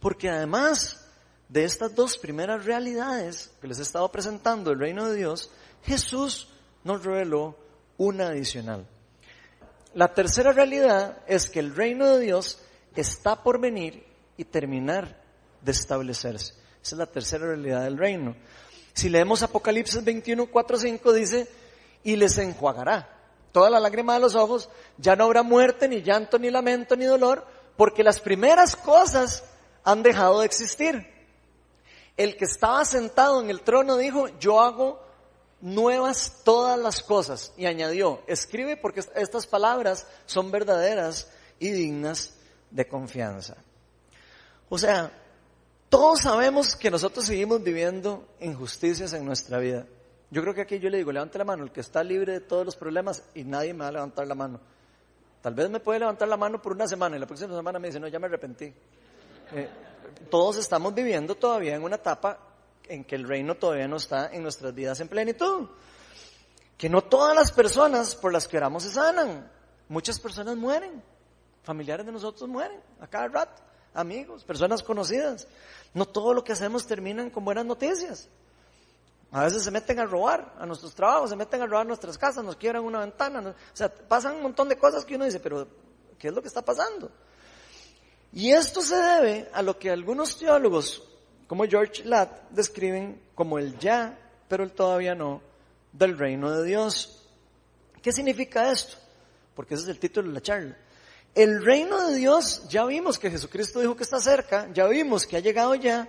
Porque 0.00 0.28
además 0.28 1.06
de 1.48 1.64
estas 1.64 1.94
dos 1.94 2.16
primeras 2.16 2.64
realidades 2.64 3.52
que 3.60 3.68
les 3.68 3.78
he 3.78 3.82
estado 3.82 4.10
presentando 4.10 4.70
el 4.70 4.78
reino 4.78 5.08
de 5.08 5.16
Dios, 5.16 5.50
Jesús 5.84 6.48
nos 6.84 7.04
reveló 7.04 7.56
una 7.98 8.28
adicional. 8.28 8.86
La 9.94 10.14
tercera 10.14 10.52
realidad 10.52 11.18
es 11.26 11.50
que 11.50 11.58
el 11.58 11.74
reino 11.74 12.06
de 12.06 12.20
Dios 12.20 12.60
está 12.94 13.42
por 13.42 13.60
venir 13.60 14.04
y 14.36 14.44
terminar 14.44 15.20
de 15.60 15.72
establecerse. 15.72 16.54
Esa 16.82 16.94
es 16.94 16.98
la 16.98 17.06
tercera 17.06 17.46
realidad 17.46 17.82
del 17.82 17.98
reino. 17.98 18.36
Si 18.92 19.08
leemos 19.08 19.42
Apocalipsis 19.42 20.02
21, 20.02 20.46
4, 20.46 20.76
5, 20.78 21.12
dice, 21.12 21.48
y 22.02 22.16
les 22.16 22.38
enjuagará 22.38 23.16
toda 23.52 23.68
la 23.68 23.80
lágrima 23.80 24.14
de 24.14 24.20
los 24.20 24.34
ojos, 24.34 24.68
ya 24.96 25.16
no 25.16 25.24
habrá 25.24 25.42
muerte, 25.42 25.88
ni 25.88 26.02
llanto, 26.02 26.38
ni 26.38 26.50
lamento, 26.50 26.96
ni 26.96 27.04
dolor, 27.04 27.44
porque 27.76 28.04
las 28.04 28.20
primeras 28.20 28.76
cosas 28.76 29.44
han 29.84 30.02
dejado 30.02 30.40
de 30.40 30.46
existir. 30.46 31.06
El 32.16 32.36
que 32.36 32.44
estaba 32.44 32.84
sentado 32.84 33.40
en 33.42 33.50
el 33.50 33.62
trono 33.62 33.96
dijo, 33.96 34.28
yo 34.38 34.60
hago 34.60 35.00
nuevas 35.60 36.42
todas 36.44 36.78
las 36.78 37.02
cosas. 37.02 37.52
Y 37.56 37.66
añadió, 37.66 38.22
escribe 38.26 38.76
porque 38.76 39.00
estas 39.14 39.46
palabras 39.46 40.06
son 40.26 40.50
verdaderas 40.50 41.30
y 41.58 41.70
dignas 41.70 42.34
de 42.70 42.86
confianza. 42.86 43.56
O 44.68 44.78
sea, 44.78 45.12
todos 45.88 46.20
sabemos 46.20 46.76
que 46.76 46.90
nosotros 46.90 47.24
seguimos 47.24 47.62
viviendo 47.62 48.28
injusticias 48.40 49.12
en 49.12 49.24
nuestra 49.24 49.58
vida. 49.58 49.86
Yo 50.30 50.42
creo 50.42 50.54
que 50.54 50.60
aquí 50.60 50.78
yo 50.78 50.88
le 50.90 50.98
digo, 50.98 51.10
levante 51.10 51.38
la 51.38 51.44
mano, 51.44 51.64
el 51.64 51.72
que 51.72 51.80
está 51.80 52.04
libre 52.04 52.34
de 52.34 52.40
todos 52.40 52.64
los 52.64 52.76
problemas 52.76 53.24
y 53.34 53.42
nadie 53.42 53.74
me 53.74 53.80
va 53.80 53.88
a 53.88 53.92
levantar 53.92 54.26
la 54.28 54.36
mano. 54.36 54.60
Tal 55.42 55.54
vez 55.54 55.68
me 55.68 55.80
puede 55.80 55.98
levantar 55.98 56.28
la 56.28 56.36
mano 56.36 56.62
por 56.62 56.72
una 56.72 56.86
semana 56.86 57.16
y 57.16 57.18
la 57.18 57.26
próxima 57.26 57.56
semana 57.56 57.78
me 57.80 57.88
dice, 57.88 57.98
no, 57.98 58.06
ya 58.06 58.20
me 58.20 58.26
arrepentí. 58.26 58.72
Eh, 59.52 59.68
todos 60.30 60.56
estamos 60.56 60.94
viviendo 60.94 61.34
todavía 61.34 61.74
en 61.74 61.82
una 61.82 61.96
etapa 61.96 62.38
en 62.88 63.04
que 63.04 63.14
el 63.14 63.26
reino 63.26 63.54
todavía 63.54 63.88
no 63.88 63.96
está 63.96 64.30
en 64.32 64.42
nuestras 64.42 64.74
vidas 64.74 65.00
en 65.00 65.08
plenitud. 65.08 65.68
Que 66.76 66.88
no 66.88 67.02
todas 67.02 67.34
las 67.34 67.52
personas 67.52 68.14
por 68.14 68.32
las 68.32 68.48
que 68.48 68.56
oramos 68.56 68.82
se 68.82 68.90
sanan. 68.90 69.50
Muchas 69.88 70.18
personas 70.18 70.56
mueren. 70.56 71.02
Familiares 71.62 72.06
de 72.06 72.12
nosotros 72.12 72.48
mueren 72.48 72.80
a 73.00 73.06
cada 73.06 73.28
rato 73.28 73.62
amigos, 73.94 74.44
personas 74.44 74.82
conocidas. 74.82 75.46
No 75.94 76.06
todo 76.06 76.34
lo 76.34 76.44
que 76.44 76.52
hacemos 76.52 76.86
termina 76.86 77.30
con 77.30 77.44
buenas 77.44 77.64
noticias. 77.64 78.28
A 79.32 79.44
veces 79.44 79.62
se 79.62 79.70
meten 79.70 80.00
a 80.00 80.06
robar 80.06 80.54
a 80.58 80.66
nuestros 80.66 80.94
trabajos, 80.94 81.30
se 81.30 81.36
meten 81.36 81.62
a 81.62 81.66
robar 81.66 81.86
nuestras 81.86 82.18
casas, 82.18 82.44
nos 82.44 82.56
quiebran 82.56 82.82
una 82.82 83.00
ventana. 83.00 83.40
O 83.50 83.54
sea, 83.76 83.88
pasan 83.88 84.36
un 84.36 84.42
montón 84.42 84.68
de 84.68 84.76
cosas 84.76 85.04
que 85.04 85.14
uno 85.14 85.24
dice, 85.24 85.38
pero 85.38 85.68
¿qué 86.18 86.28
es 86.28 86.34
lo 86.34 86.42
que 86.42 86.48
está 86.48 86.62
pasando? 86.62 87.10
Y 88.32 88.52
esto 88.52 88.80
se 88.82 88.96
debe 88.96 89.48
a 89.52 89.62
lo 89.62 89.78
que 89.78 89.90
algunos 89.90 90.36
teólogos, 90.36 91.02
como 91.46 91.64
George 91.64 92.04
Latt, 92.04 92.50
describen 92.50 93.20
como 93.34 93.58
el 93.58 93.78
ya, 93.78 94.16
pero 94.48 94.62
el 94.62 94.72
todavía 94.72 95.14
no, 95.14 95.42
del 95.92 96.16
reino 96.16 96.50
de 96.50 96.64
Dios. 96.64 97.26
¿Qué 98.02 98.12
significa 98.12 98.70
esto? 98.70 98.96
Porque 99.54 99.74
ese 99.74 99.84
es 99.84 99.88
el 99.90 99.98
título 99.98 100.28
de 100.28 100.34
la 100.34 100.40
charla. 100.40 100.76
El 101.34 101.64
reino 101.64 102.08
de 102.08 102.16
Dios, 102.16 102.68
ya 102.68 102.84
vimos 102.84 103.18
que 103.18 103.30
Jesucristo 103.30 103.80
dijo 103.80 103.96
que 103.96 104.02
está 104.02 104.20
cerca, 104.20 104.68
ya 104.72 104.86
vimos 104.86 105.26
que 105.26 105.36
ha 105.36 105.40
llegado 105.40 105.74
ya, 105.74 106.08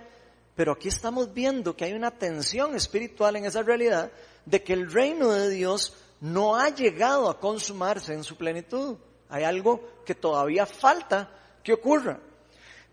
Pero 0.54 0.72
aquí 0.72 0.88
estamos 0.88 1.32
viendo 1.32 1.74
que 1.74 1.86
hay 1.86 1.94
una 1.94 2.10
tensión 2.10 2.76
espiritual 2.76 3.36
en 3.36 3.46
esa 3.46 3.62
realidad 3.62 4.12
de 4.44 4.62
que 4.62 4.74
el 4.74 4.92
reino 4.92 5.32
de 5.32 5.48
Dios 5.48 5.96
no 6.20 6.56
ha 6.56 6.68
llegado 6.68 7.30
a 7.30 7.40
consumarse 7.40 8.12
en 8.12 8.22
su 8.22 8.36
plenitud. 8.36 8.96
Hay 9.30 9.44
algo 9.44 10.02
que 10.04 10.14
todavía 10.14 10.66
falta 10.66 11.30
que 11.62 11.72
ocurra. 11.72 12.18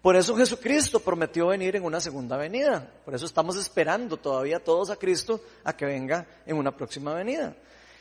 Por 0.01 0.15
eso 0.15 0.36
Jesucristo 0.36 0.99
prometió 0.99 1.47
venir 1.47 1.75
en 1.75 1.84
una 1.84 1.99
segunda 1.99 2.38
venida. 2.38 2.89
Por 3.03 3.13
eso 3.13 3.25
estamos 3.25 3.58
esperando 3.58 4.17
todavía 4.17 4.63
todos 4.63 4.89
a 4.89 4.95
Cristo 4.95 5.41
a 5.63 5.75
que 5.75 5.86
venga 5.86 6.25
en 6.45 6.55
una 6.55 6.75
próxima 6.75 7.13
venida. 7.13 7.55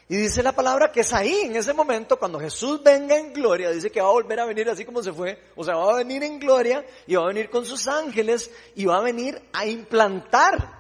Y 0.09 0.17
dice 0.17 0.43
la 0.43 0.53
palabra 0.53 0.91
que 0.91 1.01
es 1.01 1.13
ahí, 1.13 1.43
en 1.43 1.57
ese 1.57 1.75
momento, 1.75 2.19
cuando 2.19 2.41
Jesús 2.41 2.83
venga 2.83 3.19
en 3.19 3.33
gloria, 3.33 3.71
dice 3.71 3.91
que 3.91 4.01
va 4.01 4.09
a 4.09 4.13
volver 4.13 4.41
a 4.41 4.47
venir 4.47 4.71
así 4.71 4.85
como 4.85 5.03
se 5.03 5.13
fue, 5.13 5.39
o 5.55 5.63
sea, 5.63 5.75
va 5.75 5.93
a 5.93 5.97
venir 5.97 6.23
en 6.23 6.39
gloria 6.39 6.87
y 7.07 7.15
va 7.15 7.25
a 7.25 7.29
venir 7.29 7.51
con 7.51 7.67
sus 7.67 7.87
ángeles 7.89 8.51
y 8.75 8.87
va 8.87 8.99
a 8.99 9.03
venir 9.03 9.43
a 9.53 9.67
implantar 9.67 10.79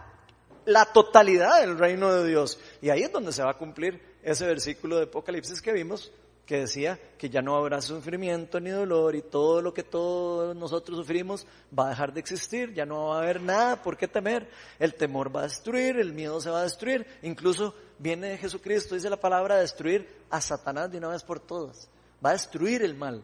la 0.64 0.87
totalidad 0.87 1.61
del 1.61 1.79
reino 1.79 2.14
de 2.14 2.27
Dios. 2.27 2.59
Y 2.81 2.88
ahí 2.88 3.03
es 3.03 3.12
donde 3.12 3.33
se 3.33 3.42
va 3.42 3.51
a 3.51 3.59
cumplir 3.59 4.01
ese 4.22 4.46
versículo 4.46 4.96
de 4.96 5.05
Apocalipsis 5.05 5.61
que 5.61 5.72
vimos, 5.72 6.11
que 6.49 6.61
decía 6.61 6.99
que 7.19 7.29
ya 7.29 7.43
no 7.43 7.57
habrá 7.57 7.83
sufrimiento 7.83 8.59
ni 8.59 8.71
dolor 8.71 9.15
y 9.15 9.21
todo 9.21 9.61
lo 9.61 9.75
que 9.75 9.83
todos 9.83 10.57
nosotros 10.57 10.97
sufrimos 10.97 11.47
va 11.79 11.89
a 11.89 11.91
dejar 11.91 12.15
de 12.15 12.21
existir, 12.21 12.73
ya 12.73 12.87
no 12.87 13.09
va 13.09 13.17
a 13.17 13.23
haber 13.23 13.43
nada 13.43 13.83
por 13.83 13.99
qué 13.99 14.09
temer, 14.09 14.49
el 14.79 14.95
temor 14.95 15.35
va 15.35 15.41
a 15.41 15.43
destruir, 15.43 15.99
el 15.99 16.15
miedo 16.15 16.41
se 16.41 16.49
va 16.49 16.61
a 16.61 16.63
destruir, 16.63 17.07
incluso 17.21 17.75
viene 17.99 18.39
Jesucristo, 18.39 18.95
dice 18.95 19.11
la 19.11 19.21
palabra, 19.21 19.59
destruir 19.59 20.09
a 20.31 20.41
Satanás 20.41 20.91
de 20.91 20.97
una 20.97 21.09
vez 21.09 21.23
por 21.23 21.39
todas, 21.39 21.91
va 22.25 22.31
a 22.31 22.33
destruir 22.33 22.81
el 22.81 22.95
mal. 22.95 23.23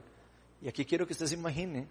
Y 0.61 0.69
aquí 0.69 0.85
quiero 0.85 1.07
que 1.07 1.15
usted 1.15 1.25
se 1.25 1.35
imagine 1.35 1.89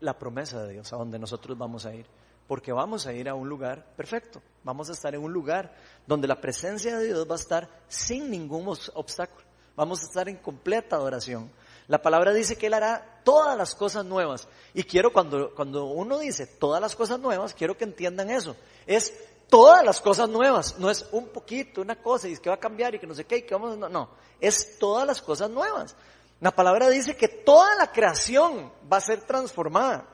la 0.00 0.18
promesa 0.18 0.64
de 0.64 0.74
Dios, 0.74 0.92
a 0.92 0.96
donde 0.96 1.18
nosotros 1.18 1.56
vamos 1.56 1.86
a 1.86 1.94
ir, 1.94 2.04
porque 2.46 2.72
vamos 2.72 3.06
a 3.06 3.14
ir 3.14 3.30
a 3.30 3.34
un 3.34 3.48
lugar 3.48 3.86
perfecto, 3.96 4.42
vamos 4.62 4.90
a 4.90 4.92
estar 4.92 5.14
en 5.14 5.22
un 5.22 5.32
lugar 5.32 5.74
donde 6.06 6.28
la 6.28 6.42
presencia 6.42 6.98
de 6.98 7.06
Dios 7.06 7.26
va 7.26 7.36
a 7.36 7.38
estar 7.38 7.70
sin 7.88 8.30
ningún 8.30 8.68
obstáculo. 8.92 9.43
Vamos 9.76 10.02
a 10.02 10.06
estar 10.06 10.28
en 10.28 10.36
completa 10.36 10.96
adoración. 10.96 11.50
La 11.88 12.00
palabra 12.00 12.32
dice 12.32 12.56
que 12.56 12.68
Él 12.68 12.74
hará 12.74 13.20
todas 13.24 13.56
las 13.58 13.74
cosas 13.74 14.04
nuevas. 14.04 14.48
Y 14.72 14.84
quiero, 14.84 15.12
cuando, 15.12 15.54
cuando 15.54 15.86
uno 15.86 16.18
dice 16.18 16.46
todas 16.46 16.80
las 16.80 16.96
cosas 16.96 17.18
nuevas, 17.20 17.54
quiero 17.54 17.76
que 17.76 17.84
entiendan 17.84 18.30
eso. 18.30 18.56
Es 18.86 19.12
todas 19.48 19.84
las 19.84 20.00
cosas 20.00 20.28
nuevas. 20.28 20.78
No 20.78 20.90
es 20.90 21.06
un 21.12 21.28
poquito, 21.28 21.82
una 21.82 21.96
cosa, 21.96 22.28
y 22.28 22.32
es 22.32 22.40
que 22.40 22.48
va 22.48 22.56
a 22.56 22.60
cambiar 22.60 22.94
y 22.94 22.98
que 22.98 23.06
no 23.06 23.14
sé 23.14 23.24
qué, 23.24 23.38
y 23.38 23.42
que 23.42 23.54
vamos, 23.54 23.76
no, 23.76 23.88
no. 23.88 24.08
Es 24.40 24.78
todas 24.78 25.06
las 25.06 25.20
cosas 25.20 25.50
nuevas. 25.50 25.94
La 26.40 26.50
palabra 26.50 26.88
dice 26.88 27.16
que 27.16 27.28
toda 27.28 27.74
la 27.76 27.92
creación 27.92 28.72
va 28.90 28.98
a 28.98 29.02
ser 29.02 29.22
transformada. 29.22 30.06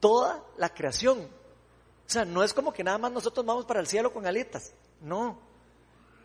Toda 0.00 0.44
la 0.56 0.68
creación. 0.68 1.20
O 1.20 2.08
sea, 2.10 2.24
no 2.24 2.44
es 2.44 2.54
como 2.54 2.72
que 2.72 2.84
nada 2.84 2.98
más 2.98 3.10
nosotros 3.10 3.44
vamos 3.44 3.64
para 3.64 3.80
el 3.80 3.86
cielo 3.86 4.12
con 4.12 4.26
alitas. 4.26 4.72
No. 5.00 5.38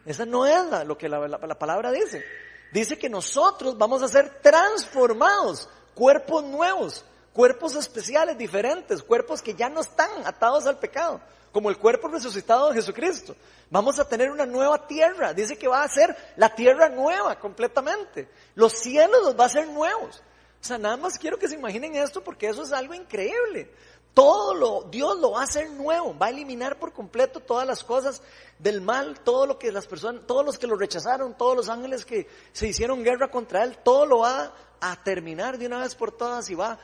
Esa 0.06 0.26
no 0.26 0.46
es 0.46 0.86
lo 0.86 0.98
que 0.98 1.08
la, 1.08 1.60
palabra 1.60 1.92
dice. 1.92 2.24
Dice 2.72 2.98
que 2.98 3.10
nosotros 3.10 3.78
vamos 3.78 4.02
a 4.02 4.08
ser 4.08 4.42
transformados, 4.42 5.70
cuerpos 5.94 6.44
nuevos, 6.44 7.06
cuerpos 7.34 7.76
especiales, 7.76 8.38
diferentes, 8.38 9.04
cuerpos 9.04 9.42
que 9.42 9.54
ya 9.54 9.70
no 9.70 9.82
están 9.82 10.10
atados 10.26 10.66
al 10.66 10.80
pecado, 10.80 11.22
como 11.52 11.70
el 11.70 11.78
cuerpo 11.78 12.08
resucitado 12.08 12.70
de 12.70 12.76
Jesucristo. 12.76 13.36
Vamos 13.70 14.00
a 14.00 14.08
tener 14.08 14.32
una 14.32 14.46
nueva 14.46 14.88
tierra. 14.88 15.34
Dice 15.34 15.58
que 15.58 15.68
va 15.68 15.84
a 15.84 15.90
ser 15.90 16.16
la 16.38 16.54
tierra 16.54 16.90
nueva 16.90 17.38
completamente. 17.40 18.30
Los 18.56 18.74
cielos 18.74 19.22
los 19.24 19.40
va 19.40 19.46
a 19.46 19.50
ser 19.50 19.68
nuevos. 19.68 20.22
O 20.62 20.64
sea, 20.64 20.78
nada 20.78 20.98
más 20.98 21.18
quiero 21.18 21.40
que 21.40 21.48
se 21.48 21.56
imaginen 21.56 21.96
esto 21.96 22.24
porque 22.24 22.48
eso 22.48 22.64
es 22.64 22.72
algo 22.72 22.94
increíble. 22.94 23.72
Todo 24.14 24.54
lo, 24.54 24.84
Dios 24.92 25.20
lo 25.20 25.32
va 25.32 25.42
a 25.42 25.44
hacer 25.46 25.70
nuevo, 25.72 26.18
va 26.18 26.28
a 26.28 26.30
eliminar 26.32 26.78
por 26.78 26.92
completo 26.92 27.40
todas 27.40 27.66
las 27.66 27.84
cosas 27.84 28.22
del 28.60 28.82
mal, 28.82 29.22
todo 29.22 29.46
lo 29.46 29.58
que 29.58 29.72
las 29.72 29.88
personas, 29.88 30.28
todos 30.28 30.46
los 30.46 30.60
que 30.60 30.68
lo 30.68 30.76
rechazaron, 30.76 31.38
todos 31.38 31.56
los 31.56 31.70
ángeles 31.70 32.04
que 32.04 32.28
se 32.52 32.68
hicieron 32.68 33.04
guerra 33.04 33.32
contra 33.32 33.64
él, 33.64 33.78
todo 33.84 34.06
lo 34.06 34.20
va 34.20 34.54
a 34.82 35.04
terminar 35.04 35.58
de 35.58 35.68
una 35.68 35.80
vez 35.80 35.96
por 35.96 36.12
todas 36.12 36.50
y 36.50 36.56
va, 36.56 36.78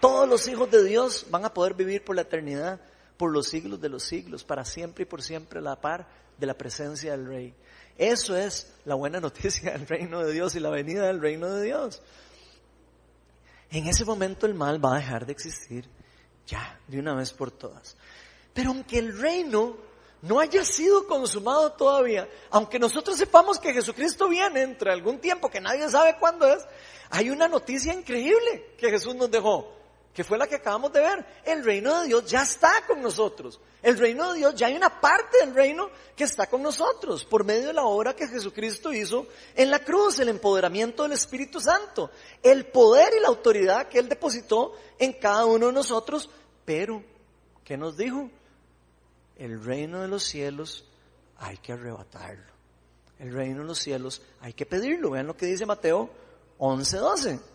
todos 0.00 0.28
los 0.28 0.46
hijos 0.46 0.70
de 0.70 0.84
Dios 0.84 1.26
van 1.30 1.46
a 1.46 1.54
poder 1.54 1.72
vivir 1.72 2.04
por 2.04 2.16
la 2.16 2.22
eternidad, 2.22 2.78
por 3.16 3.32
los 3.32 3.48
siglos 3.48 3.80
de 3.80 3.88
los 3.88 4.02
siglos, 4.02 4.44
para 4.44 4.66
siempre 4.66 5.04
y 5.04 5.06
por 5.06 5.22
siempre 5.22 5.60
a 5.60 5.62
la 5.62 5.80
par 5.80 6.06
de 6.36 6.46
la 6.46 6.54
presencia 6.54 7.12
del 7.12 7.26
Rey. 7.26 7.54
Eso 7.96 8.36
es 8.36 8.74
la 8.84 8.94
buena 8.94 9.20
noticia 9.22 9.72
del 9.72 9.86
reino 9.86 10.22
de 10.22 10.32
Dios 10.32 10.54
y 10.54 10.60
la 10.60 10.68
venida 10.68 11.06
del 11.06 11.22
reino 11.22 11.48
de 11.48 11.62
Dios. 11.62 12.02
En 13.70 13.86
ese 13.86 14.04
momento 14.04 14.44
el 14.44 14.52
mal 14.52 14.84
va 14.84 14.94
a 14.94 14.98
dejar 14.98 15.24
de 15.24 15.32
existir 15.32 15.88
ya, 16.46 16.78
de 16.86 16.98
una 16.98 17.14
vez 17.14 17.32
por 17.32 17.50
todas. 17.50 17.96
Pero 18.52 18.70
aunque 18.70 18.98
el 18.98 19.18
reino 19.18 19.76
no 20.22 20.40
haya 20.40 20.64
sido 20.64 21.06
consumado 21.06 21.72
todavía, 21.72 22.28
aunque 22.50 22.78
nosotros 22.78 23.16
sepamos 23.18 23.58
que 23.58 23.72
Jesucristo 23.74 24.28
viene 24.28 24.62
entre 24.62 24.90
algún 24.90 25.18
tiempo 25.18 25.50
que 25.50 25.60
nadie 25.60 25.88
sabe 25.90 26.16
cuándo 26.18 26.46
es, 26.46 26.64
hay 27.10 27.30
una 27.30 27.46
noticia 27.46 27.92
increíble 27.92 28.74
que 28.78 28.90
Jesús 28.90 29.14
nos 29.14 29.30
dejó, 29.30 29.70
que 30.14 30.22
fue 30.22 30.38
la 30.38 30.46
que 30.46 30.54
acabamos 30.54 30.92
de 30.92 31.00
ver. 31.00 31.26
El 31.44 31.64
reino 31.64 32.00
de 32.00 32.06
Dios 32.06 32.24
ya 32.26 32.42
está 32.42 32.86
con 32.86 33.02
nosotros. 33.02 33.60
El 33.82 33.98
reino 33.98 34.32
de 34.32 34.38
Dios, 34.38 34.54
ya 34.54 34.68
hay 34.68 34.76
una 34.76 35.00
parte 35.00 35.38
del 35.40 35.52
reino 35.52 35.90
que 36.14 36.24
está 36.24 36.46
con 36.46 36.62
nosotros 36.62 37.24
por 37.24 37.44
medio 37.44 37.66
de 37.66 37.72
la 37.72 37.82
obra 37.82 38.14
que 38.14 38.28
Jesucristo 38.28 38.92
hizo 38.92 39.26
en 39.56 39.70
la 39.70 39.80
cruz, 39.80 40.20
el 40.20 40.28
empoderamiento 40.28 41.02
del 41.02 41.12
Espíritu 41.12 41.60
Santo, 41.60 42.10
el 42.42 42.66
poder 42.66 43.12
y 43.18 43.20
la 43.20 43.28
autoridad 43.28 43.88
que 43.88 43.98
Él 43.98 44.08
depositó 44.08 44.74
en 45.00 45.14
cada 45.14 45.46
uno 45.46 45.66
de 45.66 45.72
nosotros. 45.72 46.30
Pero, 46.64 47.02
¿qué 47.64 47.76
nos 47.76 47.96
dijo? 47.96 48.30
El 49.36 49.64
reino 49.64 50.00
de 50.00 50.08
los 50.08 50.22
cielos 50.22 50.84
hay 51.38 51.56
que 51.58 51.72
arrebatarlo. 51.72 52.54
El 53.18 53.32
reino 53.32 53.62
de 53.62 53.66
los 53.66 53.78
cielos 53.80 54.22
hay 54.40 54.52
que 54.52 54.64
pedirlo. 54.64 55.10
Vean 55.10 55.26
lo 55.26 55.36
que 55.36 55.46
dice 55.46 55.66
Mateo 55.66 56.08
11:12. 56.58 57.53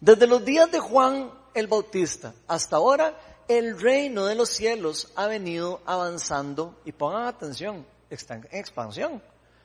Desde 0.00 0.26
los 0.26 0.42
días 0.46 0.70
de 0.70 0.78
Juan 0.78 1.30
el 1.52 1.66
Bautista 1.66 2.32
hasta 2.48 2.76
ahora, 2.76 3.18
el 3.48 3.78
reino 3.78 4.24
de 4.24 4.34
los 4.34 4.48
cielos 4.48 5.12
ha 5.14 5.26
venido 5.26 5.82
avanzando, 5.84 6.80
y 6.86 6.92
pongan 6.92 7.26
atención, 7.26 7.84
está 8.08 8.36
en 8.36 8.48
expansión. 8.50 9.22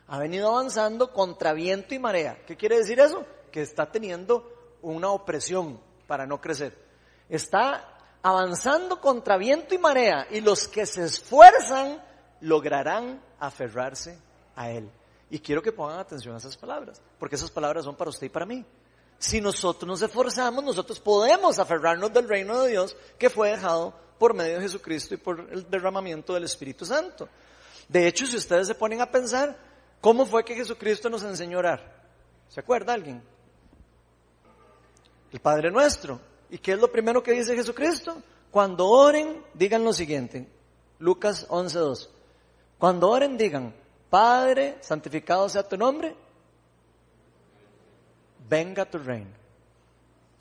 Ha 0.07 0.19
venido 0.19 0.49
avanzando 0.49 1.13
contra 1.13 1.53
viento 1.53 1.95
y 1.95 1.99
marea. 1.99 2.37
¿Qué 2.45 2.57
quiere 2.57 2.77
decir 2.79 2.99
eso? 2.99 3.25
Que 3.49 3.61
está 3.61 3.89
teniendo 3.89 4.77
una 4.81 5.09
opresión 5.09 5.79
para 6.05 6.27
no 6.27 6.41
crecer. 6.41 6.77
Está 7.29 7.87
avanzando 8.21 8.99
contra 8.99 9.37
viento 9.37 9.73
y 9.73 9.77
marea 9.77 10.27
y 10.29 10.41
los 10.41 10.67
que 10.67 10.85
se 10.85 11.05
esfuerzan 11.05 12.03
lograrán 12.41 13.21
aferrarse 13.39 14.19
a 14.55 14.69
Él. 14.69 14.91
Y 15.29 15.39
quiero 15.39 15.61
que 15.61 15.71
pongan 15.71 15.99
atención 15.99 16.35
a 16.35 16.39
esas 16.39 16.57
palabras, 16.57 17.01
porque 17.17 17.35
esas 17.35 17.51
palabras 17.51 17.85
son 17.85 17.95
para 17.95 18.09
usted 18.09 18.27
y 18.27 18.29
para 18.29 18.45
mí. 18.45 18.65
Si 19.25 19.41
nosotros 19.41 19.87
nos 19.87 20.03
esforzamos, 20.03 20.63
nosotros 20.63 20.99
podemos 20.99 21.57
aferrarnos 21.57 22.13
del 22.13 22.29
reino 22.29 22.61
de 22.61 22.69
Dios 22.69 22.95
que 23.17 23.31
fue 23.31 23.49
dejado 23.49 23.91
por 24.19 24.35
medio 24.35 24.57
de 24.57 24.61
Jesucristo 24.61 25.15
y 25.15 25.17
por 25.17 25.47
el 25.51 25.67
derramamiento 25.67 26.35
del 26.35 26.43
Espíritu 26.43 26.85
Santo. 26.85 27.27
De 27.89 28.05
hecho, 28.05 28.27
si 28.27 28.37
ustedes 28.37 28.67
se 28.67 28.75
ponen 28.75 29.01
a 29.01 29.09
pensar, 29.09 29.57
¿cómo 29.99 30.27
fue 30.27 30.45
que 30.45 30.53
Jesucristo 30.53 31.09
nos 31.09 31.23
enseñó 31.23 31.57
a 31.57 31.59
orar? 31.61 32.03
¿Se 32.49 32.59
acuerda 32.59 32.93
alguien? 32.93 33.23
El 35.31 35.39
Padre 35.39 35.71
Nuestro. 35.71 36.21
¿Y 36.51 36.59
qué 36.59 36.73
es 36.73 36.79
lo 36.79 36.91
primero 36.91 37.23
que 37.23 37.31
dice 37.31 37.55
Jesucristo? 37.55 38.21
Cuando 38.51 38.87
oren, 38.87 39.43
digan 39.55 39.83
lo 39.83 39.91
siguiente. 39.91 40.47
Lucas 40.99 41.47
11.2. 41.49 42.09
Cuando 42.77 43.09
oren, 43.09 43.39
digan, 43.39 43.73
Padre, 44.07 44.77
santificado 44.81 45.49
sea 45.49 45.67
tu 45.67 45.77
nombre, 45.77 46.15
venga 48.49 48.85
tu 48.85 48.97
reino. 48.97 49.31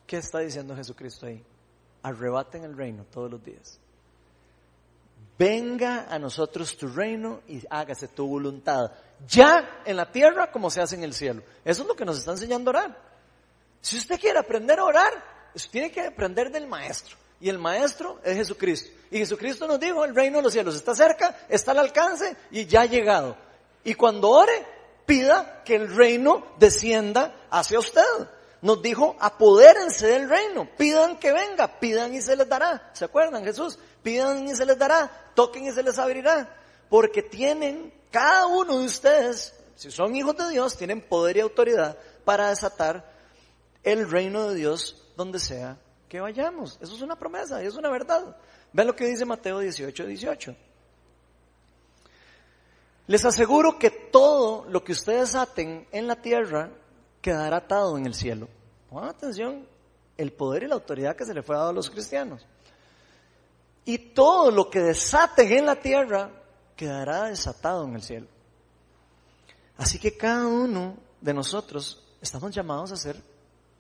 ¿Qué 0.07 0.19
está 0.19 0.41
diciendo 0.41 0.77
Jesucristo 0.77 1.27
ahí? 1.27 1.45
Arrebaten 2.03 2.65
el 2.65 2.77
reino 2.77 3.05
todos 3.11 3.31
los 3.31 3.43
días. 3.43 3.79
Venga 5.39 6.07
a 6.09 6.19
nosotros 6.19 6.77
tu 6.77 6.89
reino 6.89 7.41
y 7.49 7.63
hágase 7.69 8.09
tu 8.09 8.27
voluntad, 8.29 8.93
ya 9.27 9.83
en 9.85 9.97
la 9.97 10.13
tierra 10.13 10.53
como 10.53 10.71
se 10.71 10.81
hace 10.81 10.95
en 10.95 11.03
el 11.03 11.13
cielo. 11.13 11.43
Eso 11.65 11.83
es 11.83 11.89
lo 11.89 11.97
que 11.97 12.05
nos 12.05 12.19
está 12.19 12.31
enseñando 12.33 12.71
a 12.71 12.73
orar. 12.73 12.99
Si 13.81 13.97
usted 13.97 14.21
quiere 14.21 14.39
aprender 14.39 14.79
a 14.79 14.85
orar, 14.85 15.13
tiene 15.71 15.91
que 15.91 16.03
aprender 16.03 16.51
del 16.51 16.67
maestro. 16.67 17.17
Y 17.41 17.49
el 17.49 17.59
maestro 17.59 18.21
es 18.23 18.37
Jesucristo. 18.37 18.91
Y 19.11 19.19
Jesucristo 19.19 19.67
nos 19.67 19.81
dijo, 19.81 20.05
el 20.05 20.15
reino 20.15 20.39
de 20.39 20.45
los 20.45 20.53
cielos 20.53 20.77
está 20.77 20.95
cerca, 20.95 21.37
está 21.49 21.73
al 21.73 21.81
alcance 21.81 22.37
y 22.51 22.67
ya 22.67 22.83
ha 22.83 22.87
llegado. 22.87 23.37
Y 23.83 23.95
cuando 23.95 24.31
ore, 24.31 24.65
pida 25.07 25.63
que 25.65 25.77
el 25.77 25.95
reino 25.95 26.47
descienda 26.59 27.35
hacia 27.51 27.79
usted. 27.79 28.03
Nos 28.63 28.81
dijo, 28.81 29.17
apodérense 29.21 30.07
del 30.07 30.29
reino, 30.29 30.67
pidan 30.79 31.19
que 31.19 31.33
venga, 31.33 31.79
pidan 31.79 32.15
y 32.15 32.23
se 32.23 32.35
les 32.35 32.49
dará. 32.49 32.91
¿Se 32.95 33.05
acuerdan 33.05 33.45
Jesús? 33.45 33.79
Pidan 34.03 34.49
y 34.49 34.55
se 34.55 34.65
les 34.65 34.79
dará, 34.79 35.11
toquen 35.35 35.67
y 35.67 35.73
se 35.73 35.83
les 35.83 35.99
abrirá. 35.99 36.57
Porque 36.89 37.23
tienen, 37.23 37.93
cada 38.11 38.47
uno 38.47 38.79
de 38.79 38.87
ustedes, 38.87 39.53
si 39.75 39.91
son 39.91 40.17
hijos 40.17 40.37
de 40.37 40.49
Dios, 40.49 40.77
tienen 40.79 41.03
poder 41.03 41.37
y 41.37 41.41
autoridad 41.41 41.99
para 42.25 42.49
desatar 42.49 43.05
el 43.83 44.11
reino 44.11 44.49
de 44.49 44.55
Dios 44.55 45.13
donde 45.17 45.39
sea 45.39 45.77
que 46.09 46.21
vayamos. 46.21 46.79
Eso 46.81 46.95
es 46.95 47.03
una 47.03 47.19
promesa, 47.19 47.63
es 47.63 47.75
una 47.75 47.91
verdad. 47.91 48.37
Vean 48.73 48.87
lo 48.89 48.97
que 48.97 49.07
dice 49.07 49.25
Mateo 49.25 49.59
18, 49.59 50.07
18. 50.07 50.57
Les 53.07 53.25
aseguro 53.25 53.79
que 53.79 53.91
todo 53.91 54.65
lo 54.69 54.83
que 54.83 54.93
ustedes 54.93 55.35
aten 55.35 55.87
en 55.93 56.07
la 56.07 56.17
tierra 56.17 56.71
quedará 57.21 57.59
atado 57.59 57.99
en 57.99 58.07
el 58.07 58.15
cielo. 58.15 58.49
Pongan 58.89 59.11
atención, 59.11 59.67
el 60.17 60.33
poder 60.33 60.63
y 60.63 60.69
la 60.69 60.75
autoridad 60.75 61.17
que 61.17 61.27
se 61.27 61.35
le 61.35 61.43
fue 61.43 61.57
dado 61.57 61.71
a 61.71 61.73
los 61.73 61.91
cristianos. 61.91 62.47
Y 63.85 63.99
todo 63.99 64.51
lo 64.51 64.71
que 64.71 64.81
desaten 64.81 65.53
en 65.53 65.67
la 65.67 65.77
tierra 65.77 66.31
quedará 66.77 67.25
desatado 67.25 67.85
en 67.85 67.95
el 67.95 68.03
cielo. 68.03 68.27
Así 69.77 69.99
que 69.99 70.17
cada 70.17 70.47
uno 70.47 70.97
de 71.21 71.35
nosotros 71.35 72.03
estamos 72.23 72.55
llamados 72.55 72.93
a 72.93 72.97
ser 72.97 73.17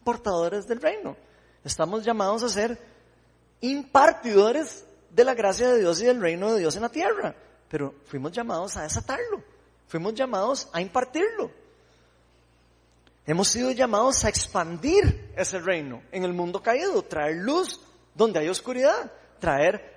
portadores 0.03 0.67
del 0.67 0.81
reino. 0.81 1.17
Estamos 1.65 2.05
llamados 2.05 2.43
a 2.43 2.49
ser 2.49 2.79
impartidores 3.63 4.85
de 5.11 5.25
la 5.25 5.35
gracia 5.35 5.69
de 5.69 5.81
Dios 5.81 6.03
y 6.03 6.05
del 6.05 6.21
reino 6.21 6.53
de 6.53 6.59
Dios 6.59 6.77
en 6.77 6.83
la 6.83 6.89
tierra. 6.91 7.35
Pero 7.75 7.93
fuimos 8.05 8.31
llamados 8.31 8.77
a 8.77 8.83
desatarlo. 8.83 9.43
Fuimos 9.89 10.15
llamados 10.15 10.69
a 10.73 10.81
impartirlo. 10.81 11.51
Hemos 13.27 13.49
sido 13.49 13.73
llamados 13.73 14.25
a 14.25 14.29
expandir 14.29 15.33
ese 15.37 15.59
reino 15.59 16.01
en 16.13 16.23
el 16.23 16.33
mundo 16.33 16.63
caído, 16.63 17.03
traer 17.03 17.35
luz 17.35 17.81
donde 18.15 18.39
hay 18.39 18.49
oscuridad, 18.49 19.11
traer 19.41 19.93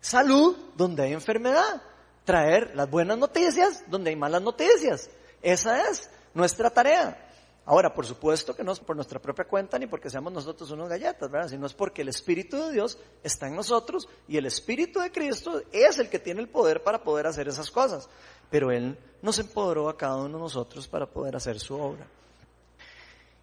salud 0.00 0.56
donde 0.74 1.04
hay 1.04 1.12
enfermedad, 1.12 1.80
traer 2.24 2.74
las 2.74 2.90
buenas 2.90 3.16
noticias 3.16 3.84
donde 3.86 4.10
hay 4.10 4.16
malas 4.16 4.42
noticias. 4.42 5.08
Esa 5.40 5.88
es 5.88 6.10
nuestra 6.34 6.68
tarea. 6.68 7.23
Ahora, 7.66 7.94
por 7.94 8.04
supuesto 8.04 8.54
que 8.54 8.62
no 8.62 8.72
es 8.72 8.80
por 8.80 8.94
nuestra 8.94 9.20
propia 9.20 9.46
cuenta 9.46 9.78
ni 9.78 9.86
porque 9.86 10.10
seamos 10.10 10.32
nosotros 10.32 10.70
unos 10.70 10.88
galletas, 10.88 11.30
¿verdad? 11.30 11.48
Sino 11.48 11.66
es 11.66 11.72
porque 11.72 12.02
el 12.02 12.08
Espíritu 12.08 12.58
de 12.58 12.72
Dios 12.72 12.98
está 13.22 13.46
en 13.46 13.56
nosotros 13.56 14.06
y 14.28 14.36
el 14.36 14.44
Espíritu 14.44 15.00
de 15.00 15.10
Cristo 15.10 15.62
es 15.72 15.98
el 15.98 16.10
que 16.10 16.18
tiene 16.18 16.42
el 16.42 16.48
poder 16.48 16.82
para 16.82 17.02
poder 17.02 17.26
hacer 17.26 17.48
esas 17.48 17.70
cosas. 17.70 18.08
Pero 18.50 18.70
Él 18.70 18.98
nos 19.22 19.38
empoderó 19.38 19.88
a 19.88 19.96
cada 19.96 20.16
uno 20.16 20.36
de 20.36 20.42
nosotros 20.42 20.86
para 20.86 21.06
poder 21.06 21.36
hacer 21.36 21.58
su 21.58 21.74
obra. 21.74 22.06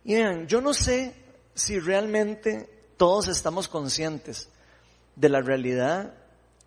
Y 0.04 0.14
vean, 0.14 0.48
yo 0.48 0.62
no 0.62 0.74
sé 0.74 1.16
si 1.56 1.80
realmente 1.80 2.70
todos 2.98 3.28
estamos 3.28 3.68
conscientes 3.68 4.50
de 5.16 5.30
la 5.30 5.42
realidad 5.42 6.14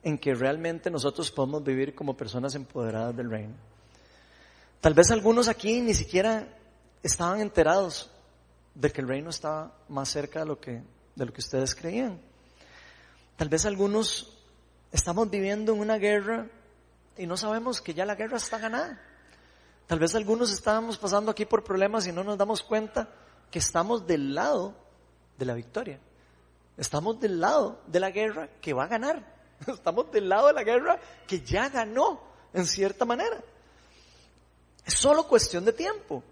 en 0.03 0.19
que 0.19 0.35
realmente 0.35 0.90
nosotros 0.90 1.31
podemos 1.31 1.62
vivir 1.62 1.95
como 1.95 2.17
personas 2.17 2.57
empoderadas 2.57 3.17
del 3.17 3.31
reino. 3.31 3.55
Tal 4.81 4.93
vez 4.93 5.12
algunos 5.12 5.49
aquí 5.49 5.81
ni 5.81 5.95
siquiera 5.95 6.47
estaban 7.05 7.40
enterados 7.40 8.11
de 8.75 8.90
que 8.90 9.03
el 9.03 9.09
reino 9.09 9.29
estaba 9.29 9.77
más 9.88 10.09
cerca 10.09 10.40
de 10.40 10.47
lo 10.47 10.59
que, 10.59 10.83
de 11.14 11.27
lo 11.27 11.33
que 11.33 11.40
ustedes 11.40 11.75
creían. 11.75 12.19
Tal 13.37 13.51
vez 13.51 13.67
algunos 13.67 14.38
estamos 14.90 15.29
viviendo 15.29 15.75
en 15.75 15.81
una 15.81 15.99
guerra 15.99 16.47
y 17.19 17.27
no 17.27 17.37
sabemos 17.37 17.83
que 17.83 17.93
ya 17.93 18.07
la 18.07 18.14
guerra 18.14 18.38
está 18.38 18.59
ganada. 18.59 19.01
Tal 19.87 19.99
vez 19.99 20.14
algunos 20.14 20.51
estábamos 20.51 20.97
pasando 20.97 21.31
aquí 21.31 21.45
por 21.45 21.62
problemas 21.62 22.07
y 22.07 22.12
no 22.12 22.25
nos 22.25 22.38
damos 22.38 22.62
cuenta 22.62 23.11
que 23.51 23.59
estamos 23.59 24.07
del 24.07 24.35
lado 24.35 24.75
de 25.37 25.45
la 25.45 25.53
victoria. 25.53 26.01
Estamos 26.79 27.21
del 27.21 27.38
lado 27.38 27.83
de 27.87 28.01
la 28.01 28.11
guerra 28.11 28.49
que 28.62 28.73
va 28.73 28.85
a 28.85 28.88
ganar. 28.88 29.23
Estamos 29.67 30.11
del 30.11 30.29
lado 30.29 30.49
de 30.49 30.55
la 30.55 30.64
guerra 30.64 30.99
que 31.27 31.40
ya 31.40 31.69
ganó 31.69 32.21
en 32.55 32.64
cierta 32.64 33.05
manera. 33.05 33.40
Es 34.87 34.95
solo 34.95 35.29
cuestión 35.29 35.64
de 35.67 35.73
tiempo. 35.75 36.25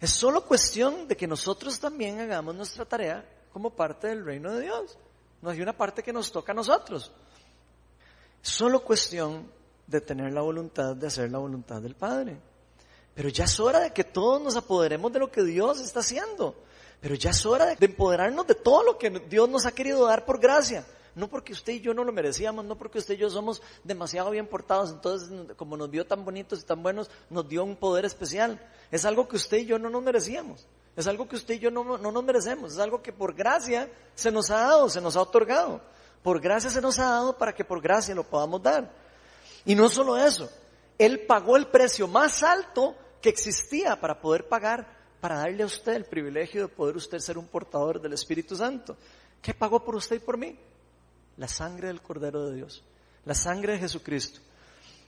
Es 0.00 0.10
solo 0.10 0.44
cuestión 0.44 1.08
de 1.08 1.16
que 1.16 1.26
nosotros 1.26 1.80
también 1.80 2.20
hagamos 2.20 2.54
nuestra 2.54 2.84
tarea 2.84 3.24
como 3.52 3.70
parte 3.70 4.08
del 4.08 4.24
reino 4.24 4.52
de 4.52 4.62
Dios. 4.62 4.96
No 5.42 5.50
hay 5.50 5.60
una 5.60 5.76
parte 5.76 6.02
que 6.02 6.12
nos 6.12 6.30
toca 6.30 6.52
a 6.52 6.54
nosotros. 6.54 7.10
Es 8.42 8.48
solo 8.48 8.84
cuestión 8.84 9.50
de 9.86 10.00
tener 10.00 10.32
la 10.32 10.42
voluntad 10.42 10.94
de 10.94 11.06
hacer 11.06 11.30
la 11.30 11.38
voluntad 11.38 11.80
del 11.80 11.94
Padre. 11.94 12.38
Pero 13.14 13.28
ya 13.28 13.44
es 13.44 13.58
hora 13.58 13.80
de 13.80 13.92
que 13.92 14.04
todos 14.04 14.40
nos 14.40 14.54
apoderemos 14.54 15.12
de 15.12 15.18
lo 15.18 15.30
que 15.30 15.42
Dios 15.42 15.80
está 15.80 16.00
haciendo. 16.00 16.54
Pero 17.00 17.16
ya 17.16 17.30
es 17.30 17.46
hora 17.46 17.74
de 17.74 17.86
empoderarnos 17.86 18.46
de 18.46 18.54
todo 18.54 18.84
lo 18.84 18.98
que 18.98 19.10
Dios 19.10 19.48
nos 19.48 19.66
ha 19.66 19.72
querido 19.72 20.06
dar 20.06 20.24
por 20.24 20.38
gracia 20.40 20.84
no 21.14 21.28
porque 21.28 21.52
usted 21.52 21.74
y 21.74 21.80
yo 21.80 21.94
no 21.94 22.04
lo 22.04 22.12
merecíamos, 22.12 22.64
no 22.64 22.76
porque 22.76 22.98
usted 22.98 23.14
y 23.14 23.18
yo 23.18 23.30
somos 23.30 23.62
demasiado 23.84 24.30
bien 24.30 24.46
portados, 24.46 24.90
entonces 24.90 25.30
como 25.56 25.76
nos 25.76 25.90
vio 25.90 26.06
tan 26.06 26.24
bonitos 26.24 26.60
y 26.60 26.64
tan 26.64 26.82
buenos, 26.82 27.10
nos 27.30 27.48
dio 27.48 27.64
un 27.64 27.76
poder 27.76 28.04
especial. 28.04 28.60
Es 28.90 29.04
algo 29.04 29.28
que 29.28 29.36
usted 29.36 29.58
y 29.58 29.66
yo 29.66 29.78
no 29.78 29.90
nos 29.90 30.02
merecíamos, 30.02 30.66
es 30.96 31.06
algo 31.06 31.28
que 31.28 31.36
usted 31.36 31.54
y 31.54 31.58
yo 31.58 31.70
no, 31.70 31.98
no 31.98 32.12
nos 32.12 32.24
merecemos, 32.24 32.72
es 32.72 32.78
algo 32.78 33.02
que 33.02 33.12
por 33.12 33.34
gracia 33.34 33.90
se 34.14 34.30
nos 34.30 34.50
ha 34.50 34.60
dado, 34.60 34.88
se 34.88 35.00
nos 35.00 35.16
ha 35.16 35.22
otorgado. 35.22 35.80
Por 36.22 36.40
gracia 36.40 36.70
se 36.70 36.80
nos 36.80 36.98
ha 36.98 37.04
dado 37.04 37.38
para 37.38 37.54
que 37.54 37.64
por 37.64 37.80
gracia 37.80 38.14
lo 38.14 38.24
podamos 38.24 38.62
dar. 38.62 38.92
Y 39.64 39.74
no 39.74 39.88
solo 39.88 40.16
eso, 40.16 40.50
Él 40.98 41.20
pagó 41.26 41.56
el 41.56 41.68
precio 41.68 42.08
más 42.08 42.42
alto 42.42 42.96
que 43.20 43.28
existía 43.28 44.00
para 44.00 44.20
poder 44.20 44.48
pagar, 44.48 44.86
para 45.20 45.38
darle 45.38 45.62
a 45.62 45.66
usted 45.66 45.94
el 45.94 46.04
privilegio 46.04 46.62
de 46.62 46.68
poder 46.68 46.96
usted 46.96 47.18
ser 47.18 47.38
un 47.38 47.46
portador 47.46 48.00
del 48.00 48.12
Espíritu 48.12 48.56
Santo. 48.56 48.96
¿Qué 49.40 49.54
pagó 49.54 49.84
por 49.84 49.94
usted 49.96 50.16
y 50.16 50.20
por 50.20 50.36
mí? 50.36 50.58
La 51.38 51.48
sangre 51.48 51.88
del 51.88 52.02
Cordero 52.02 52.46
de 52.46 52.56
Dios, 52.56 52.82
la 53.24 53.34
sangre 53.34 53.74
de 53.74 53.78
Jesucristo. 53.78 54.40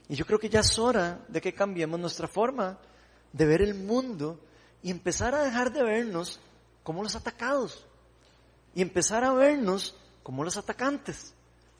Y 0.09 0.15
yo 0.15 0.25
creo 0.25 0.39
que 0.39 0.49
ya 0.49 0.61
es 0.61 0.79
hora 0.79 1.23
de 1.27 1.39
que 1.39 1.53
cambiemos 1.53 1.99
nuestra 1.99 2.27
forma 2.27 2.79
de 3.31 3.45
ver 3.45 3.61
el 3.61 3.75
mundo 3.75 4.39
y 4.81 4.89
empezar 4.91 5.35
a 5.35 5.43
dejar 5.43 5.71
de 5.71 5.83
vernos 5.83 6.39
como 6.83 7.03
los 7.03 7.15
atacados 7.15 7.85
y 8.73 8.81
empezar 8.81 9.23
a 9.23 9.33
vernos 9.33 9.95
como 10.23 10.43
los 10.43 10.57
atacantes. 10.57 11.33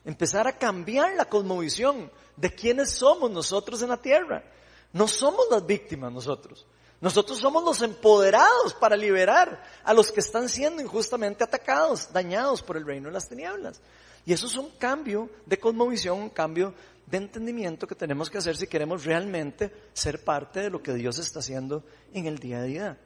Empezar 0.04 0.48
a 0.48 0.58
cambiar 0.58 1.16
la 1.16 1.26
cosmovisión 1.26 2.12
de 2.36 2.54
quiénes 2.54 2.92
somos 2.92 3.30
nosotros 3.30 3.82
en 3.82 3.90
la 3.90 4.02
tierra. 4.02 4.44
No 4.94 5.08
somos 5.08 5.46
las 5.50 5.66
víctimas 5.66 6.12
nosotros. 6.12 6.66
Nosotros 7.02 7.40
somos 7.40 7.64
los 7.64 7.82
empoderados 7.82 8.76
para 8.80 8.96
liberar 8.96 9.64
a 9.84 9.94
los 9.94 10.12
que 10.12 10.20
están 10.20 10.48
siendo 10.48 10.84
injustamente 10.84 11.44
atacados, 11.44 12.14
dañados 12.14 12.62
por 12.62 12.78
el 12.78 12.86
reino 12.86 13.08
de 13.08 13.14
las 13.14 13.28
tinieblas. 13.28 13.82
Y 14.24 14.34
eso 14.34 14.46
es 14.46 14.56
un 14.56 14.70
cambio 14.78 15.30
de 15.48 15.60
cosmovisión, 15.60 16.20
un 16.20 16.30
cambio 16.30 16.76
de 17.08 17.18
entendimiento 17.18 17.88
que 17.88 17.96
tenemos 17.96 18.30
que 18.30 18.38
hacer 18.38 18.56
si 18.56 18.68
queremos 18.68 19.04
realmente 19.04 19.90
ser 19.94 20.24
parte 20.24 20.60
de 20.62 20.70
lo 20.70 20.82
que 20.82 20.94
Dios 20.94 21.18
está 21.18 21.40
haciendo 21.40 21.84
en 22.14 22.28
el 22.28 22.38
día 22.38 22.60
a 22.60 22.64
día. 22.64 22.98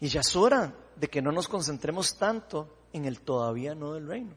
Y 0.00 0.08
ya 0.08 0.20
es 0.20 0.34
hora 0.34 0.74
de 0.96 1.08
que 1.08 1.22
no 1.22 1.30
nos 1.30 1.46
concentremos 1.46 2.16
tanto 2.16 2.68
en 2.92 3.04
el 3.04 3.20
todavía 3.20 3.74
no 3.76 3.94
del 3.94 4.08
reino. 4.08 4.34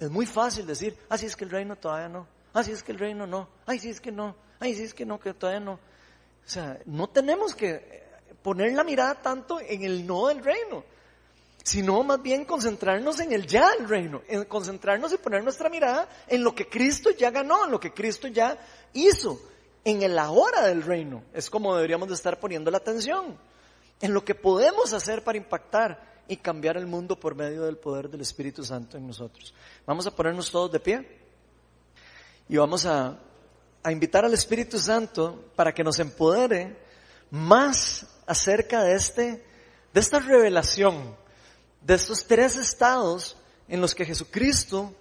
Es 0.00 0.10
muy 0.10 0.26
fácil 0.26 0.66
decir, 0.66 0.96
así 1.08 1.26
ah, 1.26 1.28
es 1.28 1.36
que 1.36 1.44
el 1.44 1.50
reino 1.50 1.76
todavía 1.76 2.08
no, 2.08 2.26
así 2.52 2.72
ah, 2.72 2.74
es 2.74 2.82
que 2.82 2.90
el 2.90 2.98
reino 2.98 3.26
no, 3.26 3.48
ay, 3.66 3.78
sí 3.78 3.90
es 3.90 4.00
que 4.00 4.10
no, 4.10 4.34
ay, 4.58 4.74
sí 4.74 4.82
es 4.82 4.94
que 4.94 5.06
no, 5.06 5.20
que 5.20 5.34
todavía 5.34 5.60
no. 5.60 5.78
O 6.50 6.52
sea, 6.52 6.80
no 6.86 7.08
tenemos 7.08 7.54
que 7.54 8.02
poner 8.42 8.72
la 8.72 8.82
mirada 8.82 9.22
tanto 9.22 9.60
en 9.60 9.84
el 9.84 10.04
no 10.04 10.26
del 10.26 10.42
reino 10.42 10.82
sino 11.62 12.02
más 12.02 12.20
bien 12.20 12.44
concentrarnos 12.44 13.20
en 13.20 13.32
el 13.32 13.46
ya 13.46 13.70
del 13.76 13.88
reino, 13.88 14.22
en 14.26 14.44
concentrarnos 14.46 15.12
y 15.12 15.18
poner 15.18 15.44
nuestra 15.44 15.68
mirada 15.68 16.08
en 16.26 16.42
lo 16.42 16.52
que 16.52 16.68
Cristo 16.68 17.10
ya 17.10 17.30
ganó, 17.30 17.66
en 17.66 17.70
lo 17.70 17.78
que 17.78 17.92
Cristo 17.92 18.26
ya 18.26 18.58
hizo, 18.92 19.40
en 19.84 20.02
el 20.02 20.18
ahora 20.18 20.66
del 20.66 20.82
reino. 20.82 21.22
Es 21.32 21.48
como 21.48 21.76
deberíamos 21.76 22.08
de 22.08 22.14
estar 22.14 22.40
poniendo 22.40 22.72
la 22.72 22.78
atención, 22.78 23.38
en 24.00 24.12
lo 24.12 24.24
que 24.24 24.34
podemos 24.34 24.92
hacer 24.92 25.22
para 25.22 25.38
impactar 25.38 26.24
y 26.26 26.38
cambiar 26.38 26.76
el 26.76 26.86
mundo 26.86 27.14
por 27.14 27.36
medio 27.36 27.62
del 27.62 27.76
poder 27.76 28.08
del 28.08 28.22
Espíritu 28.22 28.64
Santo 28.64 28.96
en 28.96 29.06
nosotros. 29.06 29.54
Vamos 29.86 30.08
a 30.08 30.16
ponernos 30.16 30.50
todos 30.50 30.72
de 30.72 30.80
pie 30.80 31.06
y 32.48 32.56
vamos 32.56 32.84
a, 32.84 33.16
a 33.82 33.92
invitar 33.92 34.24
al 34.24 34.34
Espíritu 34.34 34.78
Santo 34.78 35.52
para 35.56 35.72
que 35.72 35.84
nos 35.84 35.98
empodere 35.98 36.76
más 37.30 38.06
acerca 38.26 38.82
de 38.82 38.94
este, 38.94 39.44
de 39.92 40.00
esta 40.00 40.18
revelación 40.18 41.16
de 41.80 41.94
estos 41.94 42.26
tres 42.26 42.56
estados 42.56 43.36
en 43.68 43.80
los 43.80 43.94
que 43.94 44.04
Jesucristo 44.04 44.94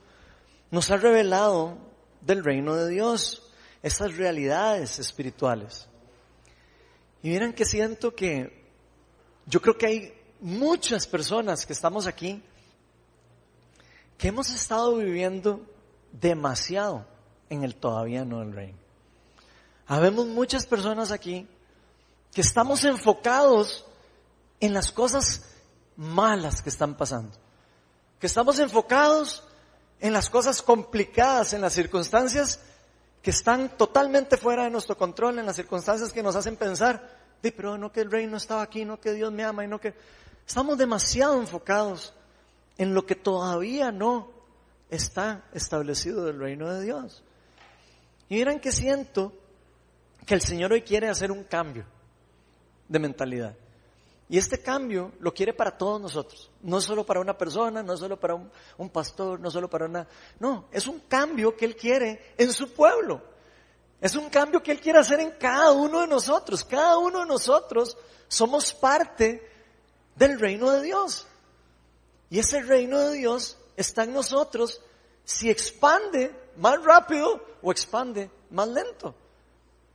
nos 0.72 0.90
ha 0.92 0.98
revelado 0.98 1.78
del 2.22 2.44
reino 2.44 2.76
de 2.76 2.90
Dios, 2.90 3.52
estas 3.82 4.16
realidades 4.16 5.00
espirituales. 5.00 5.88
Y 7.24 7.30
miren 7.30 7.54
que 7.54 7.66
siento 7.66 8.16
que 8.16 8.66
yo 9.46 9.62
creo 9.62 9.78
que 9.78 9.88
hay 9.88 10.14
muchas 10.40 11.08
personas 11.08 11.66
que 11.66 11.74
estamos 11.74 12.08
aquí 12.08 12.42
que 14.18 14.28
hemos 14.28 14.50
estado 14.50 14.98
viviendo 14.98 15.66
demasiado 16.12 17.06
en 17.50 17.64
el 17.64 17.76
todavía 17.76 18.26
no 18.26 18.40
del 18.40 18.54
reino. 18.54 18.78
Habemos 19.88 20.28
muchas 20.28 20.66
personas 20.66 21.12
aquí 21.12 21.48
que 22.34 22.42
estamos 22.42 22.84
enfocados 22.84 23.86
en 24.60 24.74
las 24.74 24.92
cosas 24.92 25.46
malas 25.96 26.62
que 26.62 26.70
están 26.70 26.96
pasando. 26.96 27.32
Que 28.20 28.28
estamos 28.28 28.60
enfocados 28.60 29.44
en 30.00 30.14
las 30.14 30.30
cosas 30.30 30.62
complicadas, 30.62 31.54
en 31.54 31.62
las 31.62 31.74
circunstancias 31.74 32.60
que 33.22 33.32
están 33.32 33.78
totalmente 33.78 34.38
fuera 34.38 34.64
de 34.64 34.70
nuestro 34.70 34.98
control, 34.98 35.40
en 35.40 35.46
las 35.46 35.56
circunstancias 35.56 36.14
que 36.14 36.24
nos 36.24 36.36
hacen 36.36 36.56
pensar, 36.56 37.18
de, 37.42 37.52
pero 37.52 37.78
no 37.78 37.92
que 37.92 38.02
el 38.02 38.12
reino 38.12 38.38
estaba 38.38 38.62
aquí, 38.62 38.86
no 38.86 39.00
que 39.00 39.14
Dios 39.14 39.32
me 39.32 39.44
ama 39.44 39.66
y 39.66 39.68
no 39.68 39.80
que... 39.80 39.94
Estamos 40.48 40.78
demasiado 40.78 41.40
enfocados 41.40 42.14
en 42.78 42.94
lo 42.94 43.06
que 43.06 43.16
todavía 43.16 43.92
no 43.92 44.32
está 44.90 45.44
establecido 45.54 46.26
del 46.26 46.40
reino 46.40 46.74
de 46.74 46.84
Dios. 46.84 47.24
Y 48.30 48.36
miren 48.36 48.60
que 48.60 48.72
siento 48.72 49.34
que 50.26 50.36
el 50.36 50.42
Señor 50.42 50.72
hoy 50.72 50.84
quiere 50.84 51.10
hacer 51.10 51.32
un 51.32 51.44
cambio 51.44 51.86
de 52.88 53.00
mentalidad. 53.00 53.56
Y 54.30 54.38
este 54.38 54.62
cambio 54.62 55.12
lo 55.20 55.34
quiere 55.34 55.54
para 55.54 55.76
todos 55.76 56.00
nosotros, 56.00 56.52
no 56.62 56.80
solo 56.80 57.04
para 57.04 57.20
una 57.20 57.36
persona, 57.36 57.82
no 57.82 57.98
solo 57.98 58.20
para 58.20 58.36
un, 58.36 58.52
un, 58.78 58.90
pastor, 58.90 59.40
no 59.40 59.50
solo 59.50 59.68
para 59.68 59.86
una... 59.86 60.08
No, 60.40 60.68
es 60.72 60.86
un 60.86 61.00
cambio 61.02 61.58
que 61.58 61.66
Él 61.66 61.76
quiere 61.76 62.36
en 62.38 62.54
su 62.54 62.72
pueblo. 62.72 63.24
Es 64.00 64.16
un 64.16 64.30
cambio 64.30 64.62
que 64.62 64.72
Él 64.72 64.80
quiere 64.80 65.00
hacer 65.00 65.20
en 65.20 65.32
cada 65.32 65.72
uno 65.72 66.02
de 66.02 66.08
nosotros. 66.08 66.64
Cada 66.64 67.00
uno 67.00 67.22
de 67.22 67.26
nosotros 67.26 67.98
somos 68.28 68.72
parte 68.72 69.50
del 70.16 70.40
reino 70.40 70.70
de 70.72 70.84
Dios. 70.84 71.26
Y 72.30 72.38
ese 72.38 72.62
reino 72.62 73.00
de 73.00 73.18
Dios 73.18 73.58
está 73.76 74.04
en 74.04 74.14
nosotros 74.14 74.80
si 75.26 75.50
expande 75.50 76.34
más 76.60 76.84
rápido 76.84 77.44
o 77.62 77.72
expande 77.72 78.30
más 78.52 78.68
lento. 78.68 79.16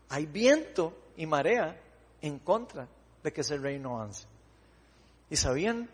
Hay 0.08 0.26
viento 0.26 0.92
y 1.16 1.26
marea 1.26 1.80
en 2.20 2.38
contra 2.38 2.88
de 3.22 3.32
que 3.32 3.42
ese 3.42 3.58
reino 3.58 3.96
avance. 3.96 4.26
Y 5.30 5.36
sabían 5.36 5.88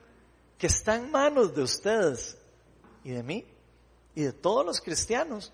que 0.58 0.66
está 0.66 0.96
en 0.96 1.10
manos 1.10 1.54
de 1.54 1.62
ustedes 1.62 2.36
y 3.04 3.10
de 3.10 3.22
mí 3.22 3.46
y 4.14 4.22
de 4.22 4.32
todos 4.32 4.64
los 4.64 4.80
cristianos 4.80 5.52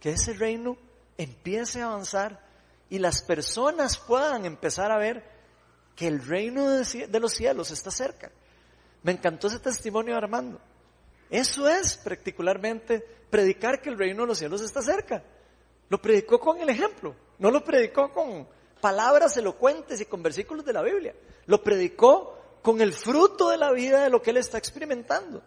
que 0.00 0.10
ese 0.10 0.32
reino 0.32 0.76
empiece 1.16 1.82
a 1.82 1.86
avanzar 1.86 2.44
y 2.90 2.98
las 2.98 3.22
personas 3.22 3.98
puedan 3.98 4.44
empezar 4.46 4.90
a 4.90 4.98
ver 4.98 5.24
que 5.94 6.06
el 6.06 6.24
reino 6.24 6.68
de 6.68 7.20
los 7.20 7.32
cielos 7.32 7.70
está 7.70 7.90
cerca. 7.90 8.30
Me 9.02 9.12
encantó 9.12 9.48
ese 9.48 9.58
testimonio 9.58 10.14
de 10.14 10.18
Armando. 10.18 10.60
Eso 11.30 11.68
es 11.68 11.96
particularmente 11.98 13.04
predicar 13.30 13.80
que 13.80 13.90
el 13.90 13.98
reino 13.98 14.22
de 14.22 14.28
los 14.28 14.38
cielos 14.38 14.62
está 14.62 14.82
cerca. 14.82 15.22
Lo 15.88 16.00
predicó 16.00 16.38
con 16.38 16.60
el 16.60 16.68
ejemplo, 16.68 17.14
no 17.38 17.50
lo 17.50 17.64
predicó 17.64 18.12
con 18.12 18.46
palabras 18.80 19.36
elocuentes 19.36 20.00
y 20.00 20.06
con 20.06 20.22
versículos 20.22 20.64
de 20.64 20.72
la 20.72 20.82
Biblia. 20.82 21.14
Lo 21.46 21.62
predicó 21.62 22.38
con 22.62 22.80
el 22.80 22.92
fruto 22.92 23.50
de 23.50 23.56
la 23.56 23.72
vida 23.72 24.02
de 24.02 24.10
lo 24.10 24.22
que 24.22 24.30
él 24.30 24.36
está 24.36 24.58
experimentando. 24.58 25.42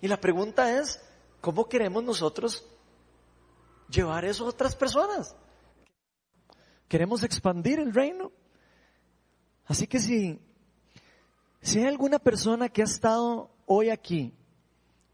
Y 0.00 0.08
la 0.08 0.20
pregunta 0.20 0.78
es, 0.80 1.00
¿cómo 1.40 1.68
queremos 1.68 2.02
nosotros 2.02 2.64
llevar 3.88 4.24
eso 4.24 4.46
a 4.46 4.48
otras 4.48 4.74
personas? 4.74 5.34
¿Queremos 6.88 7.22
expandir 7.22 7.78
el 7.78 7.92
reino? 7.92 8.32
Así 9.66 9.86
que 9.86 10.00
si, 10.00 10.40
si 11.60 11.78
hay 11.78 11.86
alguna 11.86 12.18
persona 12.18 12.68
que 12.68 12.82
ha 12.82 12.86
estado 12.86 13.50
hoy 13.66 13.90
aquí 13.90 14.34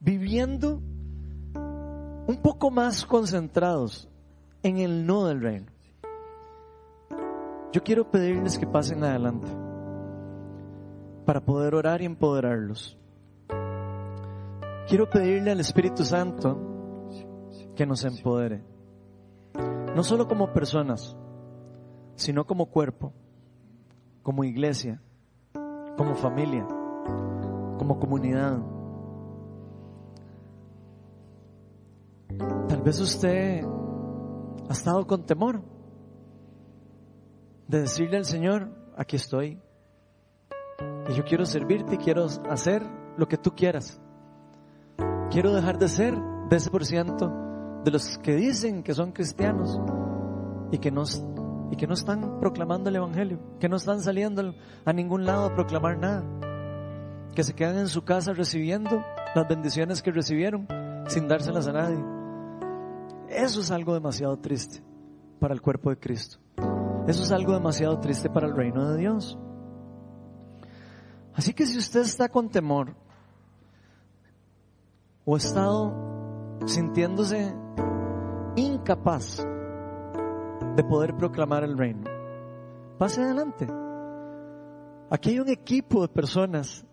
viviendo 0.07 0.81
un 2.29 2.39
poco 2.41 2.71
más 2.71 3.05
concentrados 3.05 4.09
en 4.63 4.79
el 4.79 5.05
no 5.05 5.27
del 5.27 5.43
reino, 5.43 5.67
yo 7.73 7.83
quiero 7.83 8.09
pedirles 8.09 8.57
que 8.57 8.69
pasen 8.69 9.03
adelante 9.03 9.49
para 11.25 11.45
poder 11.45 11.75
orar 11.75 12.03
y 12.03 12.05
empoderarlos. 12.05 12.97
Quiero 14.89 15.11
pedirle 15.11 15.51
al 15.51 15.59
Espíritu 15.59 16.05
Santo 16.05 16.57
que 17.75 17.85
nos 17.85 18.05
empodere, 18.05 18.63
no 19.93 20.05
solo 20.05 20.29
como 20.29 20.53
personas, 20.53 21.17
sino 22.15 22.47
como 22.47 22.67
cuerpo, 22.67 23.13
como 24.23 24.45
iglesia, 24.45 25.03
como 25.97 26.15
familia, 26.15 26.65
como 27.77 27.99
comunidad. 27.99 28.76
Tal 32.69 32.83
vez 32.83 33.01
usted 33.01 33.65
ha 34.69 34.73
estado 34.73 35.07
con 35.07 35.25
temor 35.25 35.63
de 37.69 37.83
decirle 37.83 38.17
al 38.17 38.25
Señor, 38.25 38.71
aquí 38.97 39.17
estoy. 39.17 39.61
Y 41.09 41.15
yo 41.15 41.25
quiero 41.25 41.45
servirte 41.47 41.95
y 41.95 41.99
quiero 41.99 42.27
hacer 42.51 42.83
lo 43.17 43.29
que 43.29 43.37
tú 43.37 43.55
quieras. 43.55 44.01
Quiero 45.31 45.53
dejar 45.53 45.79
de 45.79 45.89
ser 45.89 46.15
de 46.49 46.57
ese 46.57 46.71
por 46.71 46.85
ciento 46.85 47.33
de 47.85 47.91
los 47.91 48.19
que 48.19 48.35
dicen 48.35 48.83
que 48.83 48.95
son 48.95 49.13
cristianos 49.13 49.79
y 50.73 50.79
que 50.79 50.91
no, 50.91 51.05
y 51.71 51.77
que 51.77 51.87
no 51.87 51.95
están 51.95 52.41
proclamando 52.41 52.91
el 52.91 52.97
Evangelio, 52.97 53.39
que 53.61 53.69
no 53.69 53.77
están 53.77 54.01
saliendo 54.01 54.55
a 54.85 54.93
ningún 54.93 55.25
lado 55.25 55.47
a 55.47 55.55
proclamar 55.55 55.99
nada, 55.99 56.25
que 57.35 57.45
se 57.45 57.55
quedan 57.55 57.79
en 57.79 57.89
su 57.89 58.05
casa 58.05 58.33
recibiendo 58.33 59.03
las 59.35 59.49
bendiciones 59.49 60.03
que 60.03 60.11
recibieron 60.11 60.67
sin 61.09 61.29
dárselas 61.29 61.69
a 61.69 61.73
nadie. 61.73 62.16
Eso 63.29 63.61
es 63.61 63.71
algo 63.71 63.95
demasiado 63.95 64.39
triste 64.39 64.83
para 65.41 65.55
el 65.55 65.61
cuerpo 65.61 65.91
de 65.91 65.99
Cristo. 65.99 66.39
Eso 67.07 67.23
es 67.23 67.33
algo 67.33 67.53
demasiado 67.53 67.99
triste 68.01 68.29
para 68.31 68.47
el 68.47 68.57
reino 68.57 68.91
de 68.91 68.99
Dios. 68.99 69.39
Así 71.35 71.53
que 71.53 71.67
si 71.67 71.79
usted 71.79 72.01
está 72.01 72.29
con 72.29 72.49
temor 72.49 72.95
o 75.25 75.35
ha 75.35 75.39
estado 75.39 76.59
sintiéndose 76.67 77.55
incapaz 78.57 79.47
de 80.77 80.85
poder 80.85 81.17
proclamar 81.17 81.63
el 81.63 81.77
reino, 81.77 82.05
pase 82.99 83.23
adelante. 83.23 83.67
Aquí 85.11 85.31
hay 85.31 85.41
un 85.41 85.49
equipo 85.49 86.03
de 86.03 86.09
personas 86.09 86.85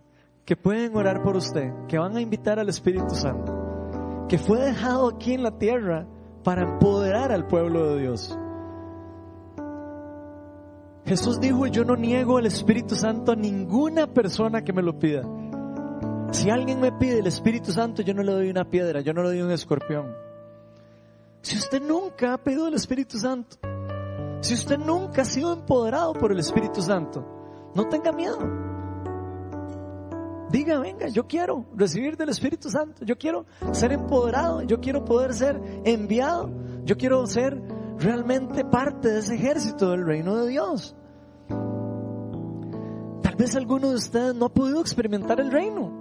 que 0.45 0.57
pueden 0.57 0.95
orar 0.95 1.23
por 1.23 1.37
usted, 1.37 1.71
que 1.87 1.97
van 1.97 2.15
a 2.17 2.21
invitar 2.21 2.59
al 2.59 2.69
Espíritu 2.69 3.15
Santo, 3.15 4.25
que 4.27 4.37
fue 4.37 4.59
dejado 4.59 5.07
aquí 5.07 5.33
en 5.33 5.43
la 5.43 5.57
tierra 5.57 6.05
para 6.43 6.63
empoderar 6.63 7.31
al 7.31 7.47
pueblo 7.47 7.93
de 7.93 8.01
Dios. 8.01 8.37
Jesús 11.05 11.39
dijo, 11.39 11.67
yo 11.67 11.83
no 11.83 11.95
niego 11.95 12.39
el 12.39 12.45
Espíritu 12.45 12.95
Santo 12.95 13.33
a 13.33 13.35
ninguna 13.35 14.07
persona 14.07 14.63
que 14.63 14.73
me 14.73 14.81
lo 14.81 14.97
pida. 14.97 15.23
Si 16.31 16.49
alguien 16.49 16.79
me 16.79 16.91
pide 16.91 17.19
el 17.19 17.27
Espíritu 17.27 17.71
Santo, 17.71 18.01
yo 18.01 18.13
no 18.13 18.23
le 18.23 18.31
doy 18.31 18.49
una 18.49 18.65
piedra, 18.65 19.01
yo 19.01 19.13
no 19.13 19.21
le 19.21 19.29
doy 19.29 19.41
un 19.41 19.51
escorpión. 19.51 20.13
Si 21.41 21.57
usted 21.57 21.81
nunca 21.81 22.33
ha 22.33 22.37
pedido 22.37 22.67
el 22.67 22.73
Espíritu 22.73 23.17
Santo, 23.17 23.57
si 24.41 24.53
usted 24.53 24.77
nunca 24.77 25.21
ha 25.23 25.25
sido 25.25 25.53
empoderado 25.53 26.13
por 26.13 26.31
el 26.31 26.39
Espíritu 26.39 26.81
Santo, 26.81 27.71
no 27.75 27.87
tenga 27.87 28.11
miedo. 28.11 28.72
Diga, 30.53 30.77
venga, 30.77 31.07
yo 31.07 31.25
quiero 31.25 31.65
recibir 31.75 32.15
del 32.15 32.29
Espíritu 32.29 32.69
Santo, 32.69 33.03
yo 33.03 33.17
quiero 33.17 33.47
ser 33.71 33.91
empoderado, 33.91 34.61
yo 34.61 34.79
quiero 34.79 35.03
poder 35.03 35.33
ser 35.33 35.59
enviado, 35.83 36.51
yo 36.85 36.95
quiero 36.95 37.25
ser 37.25 37.59
realmente 37.97 38.63
parte 38.63 39.09
de 39.09 39.17
ese 39.17 39.33
ejército 39.33 39.89
del 39.89 40.05
reino 40.05 40.35
de 40.35 40.51
Dios. 40.51 40.95
Tal 43.23 43.35
vez 43.35 43.55
alguno 43.55 43.89
de 43.89 43.95
ustedes 43.95 44.35
no 44.35 44.45
ha 44.45 44.53
podido 44.53 44.79
experimentar 44.79 45.39
el 45.39 45.51
reino. 45.51 45.91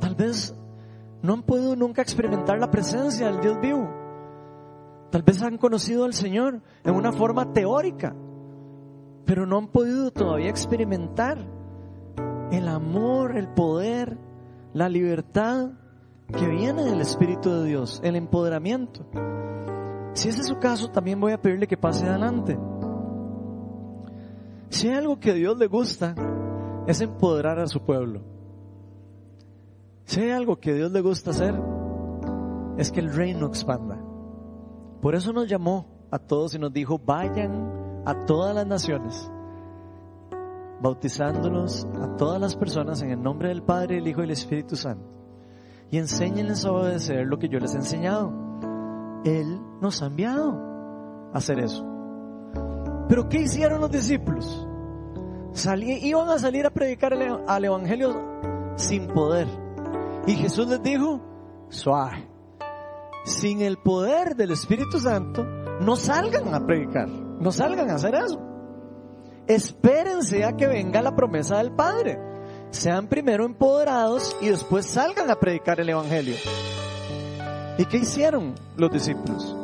Tal 0.00 0.14
vez 0.14 0.54
no 1.20 1.34
han 1.34 1.42
podido 1.42 1.76
nunca 1.76 2.00
experimentar 2.00 2.58
la 2.58 2.70
presencia 2.70 3.26
del 3.26 3.42
Dios 3.42 3.60
vivo. 3.60 3.86
Tal 5.10 5.22
vez 5.22 5.42
han 5.42 5.58
conocido 5.58 6.06
al 6.06 6.14
Señor 6.14 6.62
en 6.84 6.94
una 6.94 7.12
forma 7.12 7.52
teórica, 7.52 8.16
pero 9.26 9.44
no 9.44 9.58
han 9.58 9.68
podido 9.68 10.10
todavía 10.10 10.48
experimentar 10.48 11.57
el 12.50 12.68
amor, 12.68 13.36
el 13.36 13.48
poder, 13.48 14.18
la 14.72 14.88
libertad 14.88 15.70
que 16.36 16.46
viene 16.46 16.84
del 16.84 17.00
Espíritu 17.00 17.50
de 17.50 17.64
Dios, 17.64 18.00
el 18.04 18.16
empoderamiento. 18.16 19.06
Si 20.12 20.28
ese 20.28 20.40
es 20.40 20.46
su 20.46 20.58
caso, 20.58 20.90
también 20.90 21.20
voy 21.20 21.32
a 21.32 21.40
pedirle 21.40 21.66
que 21.66 21.76
pase 21.76 22.06
adelante. 22.06 22.58
Si 24.70 24.88
hay 24.88 24.96
algo 24.96 25.18
que 25.18 25.30
a 25.30 25.34
Dios 25.34 25.56
le 25.58 25.66
gusta, 25.66 26.14
es 26.86 27.00
empoderar 27.00 27.58
a 27.58 27.66
su 27.66 27.80
pueblo. 27.80 28.22
Si 30.04 30.20
hay 30.20 30.30
algo 30.30 30.58
que 30.58 30.74
Dios 30.74 30.90
le 30.90 31.00
gusta 31.00 31.30
hacer, 31.30 31.54
es 32.78 32.90
que 32.90 33.00
el 33.00 33.14
reino 33.14 33.46
expanda. 33.46 33.98
Por 35.00 35.14
eso 35.14 35.32
nos 35.32 35.48
llamó 35.48 35.86
a 36.10 36.18
todos 36.18 36.54
y 36.54 36.58
nos 36.58 36.72
dijo, 36.72 36.98
vayan 36.98 38.02
a 38.04 38.26
todas 38.26 38.54
las 38.54 38.66
naciones, 38.66 39.30
bautizándolos 40.80 41.86
a 42.00 42.16
todas 42.16 42.40
las 42.40 42.56
personas 42.56 43.02
en 43.02 43.10
el 43.10 43.22
nombre 43.22 43.48
del 43.48 43.62
Padre, 43.62 43.98
el 43.98 44.08
Hijo 44.08 44.20
y 44.20 44.24
el 44.24 44.30
Espíritu 44.30 44.76
Santo. 44.76 45.04
Y 45.90 45.98
enséñenles 45.98 46.64
a 46.64 46.72
obedecer 46.72 47.26
lo 47.26 47.38
que 47.38 47.48
yo 47.48 47.58
les 47.58 47.74
he 47.74 47.78
enseñado. 47.78 48.32
Él 49.24 49.60
nos 49.80 50.02
ha 50.02 50.06
enviado 50.06 51.30
a 51.32 51.38
hacer 51.38 51.58
eso. 51.60 51.84
Pero 53.08 53.28
¿qué 53.28 53.42
hicieron 53.42 53.80
los 53.80 53.90
discípulos? 53.90 54.66
iban 55.80 56.28
a 56.28 56.38
salir 56.38 56.66
a 56.66 56.70
predicar 56.70 57.12
al 57.14 57.64
Evangelio 57.64 58.14
sin 58.76 59.08
poder. 59.08 59.48
Y 60.26 60.34
Jesús 60.34 60.68
les 60.68 60.82
dijo, 60.82 61.20
suave, 61.68 62.28
sin 63.24 63.62
el 63.62 63.78
poder 63.78 64.36
del 64.36 64.52
Espíritu 64.52 65.00
Santo, 65.00 65.44
no 65.80 65.96
salgan 65.96 66.54
a 66.54 66.64
predicar, 66.64 67.08
no 67.08 67.50
salgan 67.50 67.90
a 67.90 67.94
hacer 67.94 68.14
eso. 68.14 68.47
Espérense 69.48 70.44
a 70.44 70.56
que 70.56 70.66
venga 70.66 71.00
la 71.00 71.16
promesa 71.16 71.56
del 71.58 71.72
Padre. 71.72 72.18
sean 72.70 73.06
primero 73.06 73.46
empoderados 73.46 74.36
y 74.42 74.48
después 74.48 74.84
salgan 74.84 75.30
a 75.30 75.40
predicar 75.40 75.80
el 75.80 75.88
Evangelio. 75.88 76.34
¿Y 77.78 77.86
qué 77.86 77.96
hicieron 77.96 78.54
los 78.76 78.90
discípulos? 78.92 79.56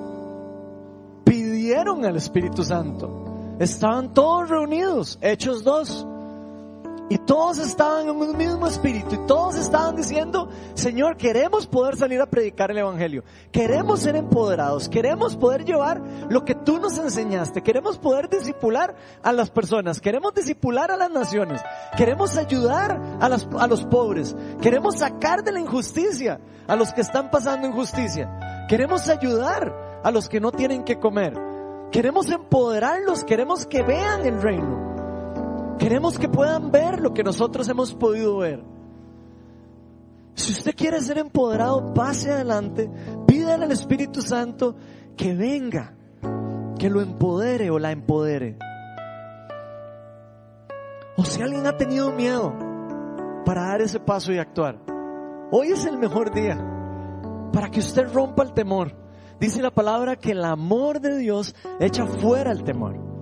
Pidieron 1.24 2.06
al 2.06 2.16
Espíritu 2.16 2.64
Santo. 2.64 3.56
Estaban 3.58 4.14
todos 4.14 4.48
reunidos, 4.48 5.18
Hechos 5.20 5.62
2. 5.64 6.06
Y 7.10 7.18
todos 7.18 7.58
estaban 7.58 8.08
en 8.08 8.16
un 8.16 8.36
mismo 8.36 8.66
espíritu 8.66 9.14
y 9.14 9.26
todos 9.26 9.56
estaban 9.56 9.94
diciendo, 9.94 10.48
Señor, 10.72 11.18
queremos 11.18 11.66
poder 11.66 11.96
salir 11.96 12.18
a 12.22 12.26
predicar 12.26 12.70
el 12.70 12.78
Evangelio. 12.78 13.24
Queremos 13.52 14.00
ser 14.00 14.16
empoderados. 14.16 14.88
Queremos 14.88 15.36
poder 15.36 15.66
llevar 15.66 16.02
lo 16.30 16.46
que 16.46 16.54
tú 16.54 16.78
nos 16.78 16.96
enseñaste. 16.96 17.62
Queremos 17.62 17.98
poder 17.98 18.30
disipular 18.30 18.94
a 19.22 19.32
las 19.32 19.50
personas. 19.50 20.00
Queremos 20.00 20.32
disipular 20.32 20.90
a 20.90 20.96
las 20.96 21.10
naciones. 21.10 21.60
Queremos 21.94 22.38
ayudar 22.38 22.98
a, 23.20 23.28
las, 23.28 23.46
a 23.58 23.66
los 23.66 23.84
pobres. 23.84 24.34
Queremos 24.62 24.98
sacar 24.98 25.44
de 25.44 25.52
la 25.52 25.60
injusticia 25.60 26.40
a 26.66 26.74
los 26.74 26.94
que 26.94 27.02
están 27.02 27.30
pasando 27.30 27.66
injusticia. 27.66 28.66
Queremos 28.66 29.10
ayudar 29.10 30.00
a 30.02 30.10
los 30.10 30.30
que 30.30 30.40
no 30.40 30.52
tienen 30.52 30.84
que 30.84 30.98
comer. 30.98 31.34
Queremos 31.92 32.30
empoderarlos. 32.30 33.24
Queremos 33.24 33.66
que 33.66 33.82
vean 33.82 34.24
el 34.24 34.40
reino. 34.40 34.83
Queremos 35.78 36.18
que 36.18 36.28
puedan 36.28 36.70
ver 36.70 37.00
lo 37.00 37.12
que 37.12 37.22
nosotros 37.22 37.68
hemos 37.68 37.94
podido 37.94 38.38
ver. 38.38 38.62
Si 40.34 40.52
usted 40.52 40.74
quiere 40.74 41.00
ser 41.00 41.18
empoderado, 41.18 41.94
pase 41.94 42.32
adelante, 42.32 42.90
pídale 43.26 43.64
al 43.64 43.72
Espíritu 43.72 44.20
Santo 44.20 44.76
que 45.16 45.34
venga, 45.34 45.94
que 46.78 46.90
lo 46.90 47.00
empodere 47.00 47.70
o 47.70 47.78
la 47.78 47.92
empodere. 47.92 48.58
O 51.16 51.24
si 51.24 51.40
alguien 51.42 51.66
ha 51.66 51.76
tenido 51.76 52.10
miedo 52.12 52.52
para 53.44 53.68
dar 53.68 53.80
ese 53.80 54.00
paso 54.00 54.32
y 54.32 54.38
actuar, 54.38 54.80
hoy 55.52 55.68
es 55.68 55.84
el 55.86 55.98
mejor 55.98 56.34
día 56.34 56.56
para 57.52 57.70
que 57.70 57.80
usted 57.80 58.12
rompa 58.12 58.42
el 58.42 58.52
temor. 58.52 58.92
Dice 59.38 59.62
la 59.62 59.70
palabra 59.70 60.16
que 60.16 60.32
el 60.32 60.44
amor 60.44 61.00
de 61.00 61.16
Dios 61.18 61.54
echa 61.78 62.06
fuera 62.06 62.50
el 62.50 62.64
temor. 62.64 63.13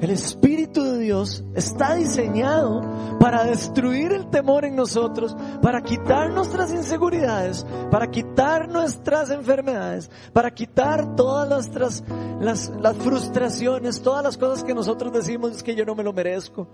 El 0.00 0.10
Espíritu 0.10 0.82
de 0.82 0.98
Dios 0.98 1.44
está 1.54 1.94
diseñado 1.94 2.80
para 3.20 3.44
destruir 3.44 4.12
el 4.12 4.30
temor 4.30 4.64
en 4.64 4.74
nosotros, 4.74 5.36
para 5.60 5.82
quitar 5.82 6.30
nuestras 6.30 6.72
inseguridades, 6.72 7.66
para 7.90 8.10
quitar 8.10 8.70
nuestras 8.70 9.30
enfermedades, 9.30 10.10
para 10.32 10.50
quitar 10.52 11.16
todas 11.16 11.50
nuestras, 11.50 12.02
las, 12.40 12.72
frustraciones, 12.96 14.00
todas 14.00 14.24
las 14.24 14.38
cosas 14.38 14.64
que 14.64 14.72
nosotros 14.72 15.12
decimos 15.12 15.56
es 15.56 15.62
que 15.62 15.74
yo 15.74 15.84
no 15.84 15.94
me 15.94 16.02
lo 16.02 16.14
merezco. 16.14 16.66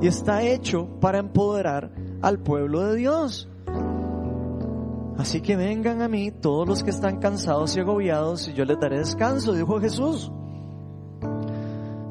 Y 0.00 0.06
está 0.06 0.42
hecho 0.42 0.88
para 0.98 1.18
empoderar 1.18 1.90
al 2.22 2.38
pueblo 2.38 2.86
de 2.86 2.96
Dios. 2.96 3.50
Así 5.18 5.42
que 5.42 5.56
vengan 5.56 6.00
a 6.00 6.08
mí 6.08 6.30
todos 6.30 6.66
los 6.66 6.82
que 6.82 6.90
están 6.90 7.18
cansados 7.18 7.76
y 7.76 7.80
agobiados 7.80 8.48
y 8.48 8.54
yo 8.54 8.64
les 8.64 8.80
daré 8.80 8.98
descanso, 8.98 9.52
dijo 9.52 9.78
Jesús. 9.78 10.32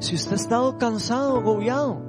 Si 0.02 0.16
usted 0.16 0.32
ha 0.32 0.34
estado 0.34 0.78
cansado, 0.78 1.36
agobiado 1.36 2.02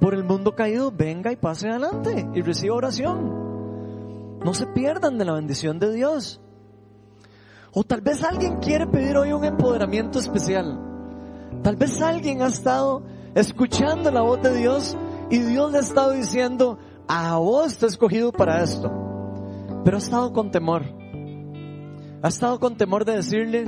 por 0.00 0.12
el 0.12 0.22
mundo 0.22 0.54
caído, 0.54 0.92
venga 0.92 1.32
y 1.32 1.36
pase 1.36 1.70
adelante 1.70 2.28
y 2.34 2.42
reciba 2.42 2.74
oración. 2.74 4.38
No 4.44 4.52
se 4.52 4.66
pierdan 4.66 5.16
de 5.16 5.24
la 5.24 5.32
bendición 5.32 5.78
de 5.78 5.94
Dios. 5.94 6.42
O 7.72 7.84
tal 7.84 8.02
vez 8.02 8.22
alguien 8.22 8.58
quiere 8.58 8.86
pedir 8.86 9.16
hoy 9.16 9.32
un 9.32 9.46
empoderamiento 9.46 10.18
especial. 10.18 10.78
Tal 11.62 11.76
vez 11.76 12.02
alguien 12.02 12.42
ha 12.42 12.48
estado 12.48 13.02
escuchando 13.34 14.10
la 14.10 14.20
voz 14.20 14.42
de 14.42 14.54
Dios 14.58 14.94
y 15.30 15.38
Dios 15.38 15.72
le 15.72 15.78
ha 15.78 15.80
estado 15.80 16.12
diciendo, 16.12 16.78
a 17.08 17.38
vos 17.38 17.78
te 17.78 17.86
he 17.86 17.88
escogido 17.88 18.30
para 18.30 18.62
esto. 18.62 18.92
Pero 19.84 19.96
ha 19.96 20.00
estado 20.00 20.34
con 20.34 20.50
temor. 20.50 20.84
Ha 22.22 22.28
estado 22.28 22.60
con 22.60 22.76
temor 22.76 23.06
de 23.06 23.16
decirle 23.16 23.64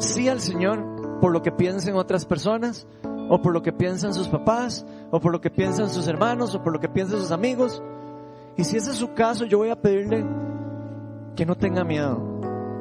sí 0.00 0.28
al 0.28 0.40
Señor 0.40 0.91
por 1.22 1.32
lo 1.32 1.40
que 1.40 1.52
piensen 1.52 1.94
otras 1.94 2.26
personas, 2.26 2.84
o 3.28 3.40
por 3.40 3.52
lo 3.52 3.62
que 3.62 3.72
piensan 3.72 4.12
sus 4.12 4.26
papás, 4.26 4.84
o 5.12 5.20
por 5.20 5.30
lo 5.30 5.40
que 5.40 5.50
piensan 5.50 5.88
sus 5.88 6.08
hermanos, 6.08 6.52
o 6.56 6.64
por 6.64 6.72
lo 6.72 6.80
que 6.80 6.88
piensan 6.88 7.20
sus 7.20 7.30
amigos. 7.30 7.80
Y 8.56 8.64
si 8.64 8.76
ese 8.76 8.90
es 8.90 8.96
su 8.96 9.14
caso, 9.14 9.44
yo 9.44 9.58
voy 9.58 9.70
a 9.70 9.80
pedirle 9.80 10.26
que 11.36 11.46
no 11.46 11.54
tenga 11.54 11.84
miedo, 11.84 12.20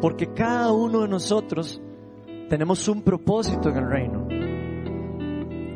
porque 0.01 0.33
cada 0.33 0.71
uno 0.71 1.01
de 1.01 1.07
nosotros 1.07 1.79
tenemos 2.49 2.87
un 2.87 3.03
propósito 3.03 3.69
en 3.69 3.77
el 3.77 3.87
reino. 3.87 4.27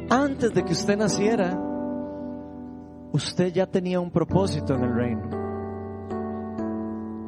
Antes 0.10 0.52
de 0.52 0.66
que 0.66 0.74
usted 0.74 0.98
naciera, 0.98 1.56
usted 3.12 3.54
ya 3.54 3.68
tenía 3.68 4.00
un 4.00 4.10
propósito 4.10 4.74
en 4.74 4.84
el 4.86 4.96
reino. 4.96 5.30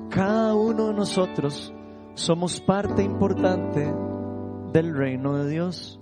Cada 0.10 0.56
uno 0.56 0.88
de 0.88 0.94
nosotros 0.96 1.72
somos 2.16 2.60
parte 2.60 3.04
importante 3.04 3.94
del 4.78 4.96
reino 4.96 5.36
de 5.38 5.50
Dios. 5.50 6.00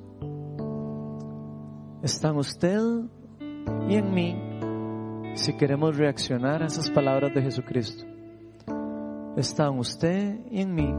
Está 2.04 2.28
en 2.28 2.36
usted 2.36 2.82
y 3.88 3.96
en 3.96 4.14
mí 4.14 4.36
si 5.36 5.56
queremos 5.56 5.96
reaccionar 5.96 6.62
a 6.62 6.66
esas 6.66 6.92
palabras 6.92 7.34
de 7.34 7.42
Jesucristo. 7.42 8.04
Está 9.38 9.68
en 9.68 9.80
usted 9.80 10.40
y 10.52 10.60
en 10.60 10.76
mí 10.76 10.94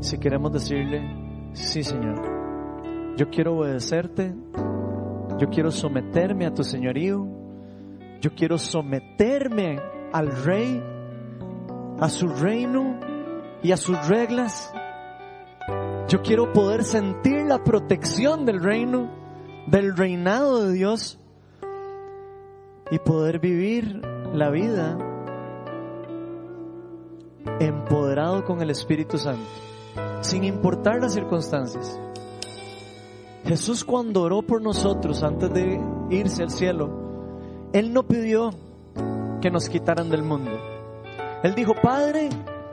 si 0.00 0.18
queremos 0.18 0.52
decirle, 0.52 1.00
sí 1.54 1.82
Señor, 1.82 3.16
yo 3.16 3.30
quiero 3.30 3.56
obedecerte, 3.56 4.34
yo 5.38 5.48
quiero 5.48 5.70
someterme 5.70 6.44
a 6.44 6.52
tu 6.52 6.62
señorío, 6.62 7.26
yo 8.20 8.34
quiero 8.34 8.58
someterme 8.58 9.78
al 10.12 10.30
rey, 10.44 10.82
a 11.98 12.08
su 12.10 12.28
reino 12.28 13.00
y 13.62 13.72
a 13.72 13.78
sus 13.78 13.96
reglas. 14.08 14.74
Yo 16.12 16.20
quiero 16.20 16.52
poder 16.52 16.84
sentir 16.84 17.46
la 17.46 17.64
protección 17.64 18.44
del 18.44 18.62
reino, 18.62 19.08
del 19.66 19.96
reinado 19.96 20.66
de 20.66 20.74
Dios 20.74 21.18
y 22.90 22.98
poder 22.98 23.38
vivir 23.38 24.02
la 24.34 24.50
vida 24.50 24.98
empoderado 27.60 28.44
con 28.44 28.60
el 28.60 28.68
Espíritu 28.68 29.16
Santo, 29.16 29.48
sin 30.20 30.44
importar 30.44 31.00
las 31.00 31.14
circunstancias. 31.14 31.98
Jesús 33.46 33.82
cuando 33.82 34.20
oró 34.20 34.42
por 34.42 34.60
nosotros 34.60 35.22
antes 35.22 35.50
de 35.54 35.80
irse 36.10 36.42
al 36.42 36.50
cielo, 36.50 37.70
Él 37.72 37.94
no 37.94 38.06
pidió 38.06 38.50
que 39.40 39.50
nos 39.50 39.66
quitaran 39.70 40.10
del 40.10 40.24
mundo. 40.24 40.50
Él 41.42 41.54
dijo, 41.54 41.72
Padre, 41.82 42.28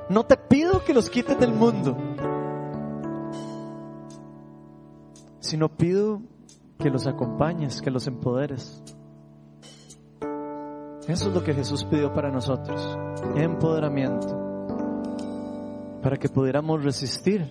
no 0.09 0.25
te 0.25 0.35
pido 0.35 0.83
que 0.83 0.93
los 0.93 1.09
quites 1.09 1.39
del 1.39 1.53
mundo, 1.53 1.95
sino 5.49 5.67
pido 5.67 6.21
que 6.77 6.91
los 6.91 7.07
acompañes, 7.07 7.81
que 7.81 7.89
los 7.89 8.05
empoderes. 8.05 8.83
Eso 11.07 11.29
es 11.29 11.33
lo 11.33 11.43
que 11.43 11.55
Jesús 11.55 11.85
pidió 11.85 12.13
para 12.13 12.29
nosotros, 12.29 12.99
empoderamiento, 13.35 14.27
para 16.03 16.17
que 16.17 16.29
pudiéramos 16.29 16.83
resistir 16.83 17.49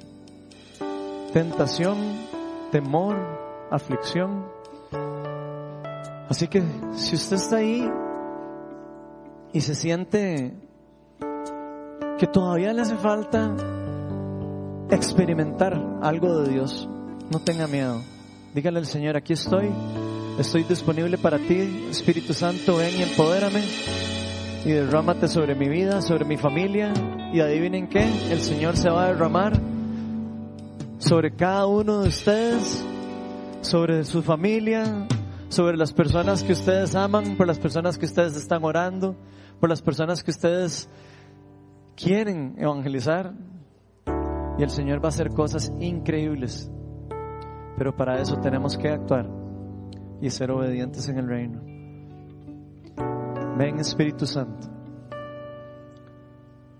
tentación, 1.32 1.98
temor, 2.70 3.16
aflicción. 3.68 4.46
Así 6.28 6.46
que 6.46 6.62
si 6.92 7.16
usted 7.16 7.36
está 7.36 7.56
ahí 7.56 7.90
y 9.52 9.60
se 9.60 9.74
siente 9.74 10.54
que 12.16 12.28
todavía 12.28 12.72
le 12.72 12.82
hace 12.82 12.96
falta 12.96 13.56
experimentar 14.88 15.98
algo 16.00 16.42
de 16.42 16.52
Dios, 16.52 16.88
no 17.30 17.40
tenga 17.40 17.66
miedo. 17.66 18.02
Dígale 18.54 18.78
al 18.78 18.86
Señor, 18.86 19.16
aquí 19.16 19.34
estoy. 19.34 19.70
Estoy 20.38 20.62
disponible 20.64 21.18
para 21.18 21.38
ti. 21.38 21.86
Espíritu 21.90 22.32
Santo, 22.32 22.76
ven 22.76 22.96
y 22.98 23.02
empodérame. 23.02 23.62
Y 24.64 24.70
derrámate 24.70 25.28
sobre 25.28 25.54
mi 25.54 25.68
vida, 25.68 26.00
sobre 26.00 26.24
mi 26.24 26.36
familia. 26.36 26.92
Y 27.32 27.40
adivinen 27.40 27.88
qué, 27.88 28.04
el 28.30 28.40
Señor 28.40 28.76
se 28.76 28.88
va 28.88 29.04
a 29.04 29.08
derramar 29.08 29.60
sobre 30.98 31.34
cada 31.34 31.66
uno 31.66 32.02
de 32.02 32.08
ustedes, 32.08 32.84
sobre 33.60 34.04
su 34.04 34.22
familia, 34.22 35.06
sobre 35.48 35.76
las 35.76 35.92
personas 35.92 36.42
que 36.42 36.52
ustedes 36.52 36.94
aman, 36.94 37.36
por 37.36 37.46
las 37.46 37.58
personas 37.58 37.98
que 37.98 38.06
ustedes 38.06 38.36
están 38.36 38.64
orando, 38.64 39.16
por 39.60 39.68
las 39.68 39.82
personas 39.82 40.22
que 40.22 40.30
ustedes 40.30 40.88
quieren 41.96 42.56
evangelizar. 42.58 43.34
Y 44.58 44.62
el 44.62 44.70
Señor 44.70 45.02
va 45.02 45.06
a 45.06 45.08
hacer 45.08 45.30
cosas 45.30 45.72
increíbles. 45.78 46.70
Pero 47.78 47.94
para 47.94 48.20
eso 48.20 48.36
tenemos 48.40 48.76
que 48.76 48.88
actuar 48.88 49.26
y 50.20 50.28
ser 50.30 50.50
obedientes 50.50 51.08
en 51.08 51.18
el 51.18 51.28
reino. 51.28 51.60
Ven 53.56 53.78
Espíritu 53.78 54.26
Santo. 54.26 54.68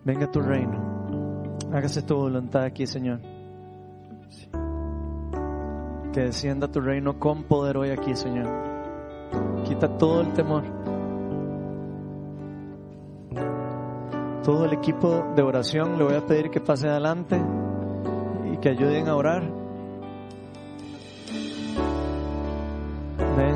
Venga 0.05 0.28
tu 0.30 0.40
reino. 0.40 1.57
Hágase 1.72 2.03
tu 2.03 2.16
voluntad 2.16 2.64
aquí, 2.64 2.84
Señor. 2.86 3.20
Que 6.12 6.20
descienda 6.20 6.68
tu 6.68 6.80
reino 6.80 7.20
con 7.20 7.44
poder 7.44 7.76
hoy 7.76 7.90
aquí, 7.90 8.16
Señor. 8.16 8.49
Quita 9.64 9.99
todo 9.99 10.22
el 10.22 10.32
temor. 10.32 10.64
Todo 14.42 14.64
el 14.64 14.72
equipo 14.72 15.32
de 15.36 15.42
oración 15.42 15.96
le 15.96 16.05
voy 16.05 16.14
a 16.14 16.26
pedir 16.26 16.51
que 16.51 16.61
pase 16.61 16.88
adelante 16.88 17.40
y 18.53 18.57
que 18.57 18.70
ayuden 18.70 19.09
a 19.09 19.14
orar. 19.14 19.57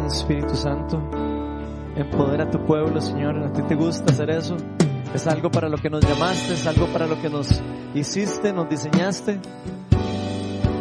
Espíritu 0.06 0.54
Santo, 0.54 1.02
empodera 1.96 2.44
a 2.44 2.50
tu 2.50 2.64
pueblo, 2.64 3.00
Señor. 3.00 3.38
A 3.38 3.52
ti 3.52 3.62
te 3.62 3.74
gusta 3.74 4.12
hacer 4.12 4.30
eso. 4.30 4.56
Es 5.14 5.26
algo 5.26 5.50
para 5.50 5.68
lo 5.68 5.76
que 5.76 5.90
nos 5.90 6.00
llamaste, 6.02 6.54
es 6.54 6.66
algo 6.66 6.86
para 6.86 7.06
lo 7.06 7.20
que 7.20 7.28
nos 7.28 7.60
hiciste, 7.94 8.52
nos 8.52 8.68
diseñaste. 8.68 9.40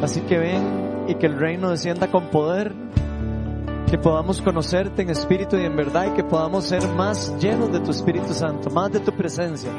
Así 0.01 0.22
que 0.22 0.38
ven 0.38 1.05
y 1.07 1.15
que 1.15 1.26
el 1.26 1.38
reino 1.38 1.69
descienda 1.69 2.09
con 2.09 2.28
poder, 2.28 2.74
que 3.89 3.97
podamos 3.97 4.41
conocerte 4.41 5.01
en 5.01 5.09
espíritu 5.09 5.57
y 5.57 5.65
en 5.65 5.76
verdad 5.76 6.07
y 6.07 6.11
que 6.11 6.24
podamos 6.24 6.63
ser 6.65 6.88
más 6.93 7.36
llenos 7.39 7.72
de 7.74 7.82
tu 7.82 7.91
Espíritu 7.91 8.34
Santo, 8.34 8.69
más 8.69 8.91
de 8.91 9.01
tu 9.01 9.11
presencia. 9.11 9.69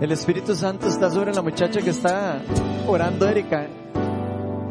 El 0.00 0.12
Espíritu 0.12 0.54
Santo 0.54 0.86
está 0.86 1.10
sobre 1.10 1.34
la 1.34 1.42
muchacha 1.42 1.80
que 1.80 1.90
está 1.90 2.40
orando, 2.86 3.28
Erika. 3.28 3.66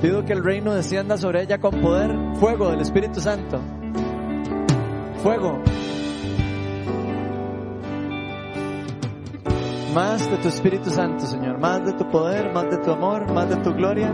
Pido 0.02 0.24
que 0.26 0.34
el 0.34 0.44
reino 0.44 0.74
descienda 0.76 1.18
sobre 1.18 1.42
ella 1.42 1.60
con 1.60 1.82
poder, 1.82 2.16
fuego 2.36 2.70
del 2.70 2.82
Espíritu 2.82 3.20
Santo. 3.20 3.60
Fuego. 5.24 5.60
Más 9.96 10.30
de 10.30 10.38
tu 10.38 10.48
Espíritu 10.50 10.92
Santo, 10.92 11.26
Señor. 11.26 11.58
Más 11.58 11.84
de 11.84 11.94
tu 11.94 12.08
poder, 12.12 12.54
más 12.54 12.70
de 12.70 12.78
tu 12.78 12.92
amor, 12.92 13.32
más 13.34 13.50
de 13.50 13.56
tu 13.58 13.74
gloria. 13.74 14.14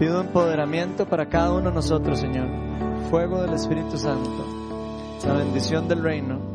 Pido 0.00 0.20
empoderamiento 0.20 1.06
para 1.06 1.28
cada 1.28 1.52
uno 1.52 1.68
de 1.68 1.76
nosotros, 1.76 2.18
Señor. 2.18 2.48
Fuego 3.10 3.42
del 3.42 3.54
Espíritu 3.54 3.96
Santo. 3.96 4.44
La 5.24 5.34
bendición 5.34 5.86
del 5.86 6.02
reino. 6.02 6.47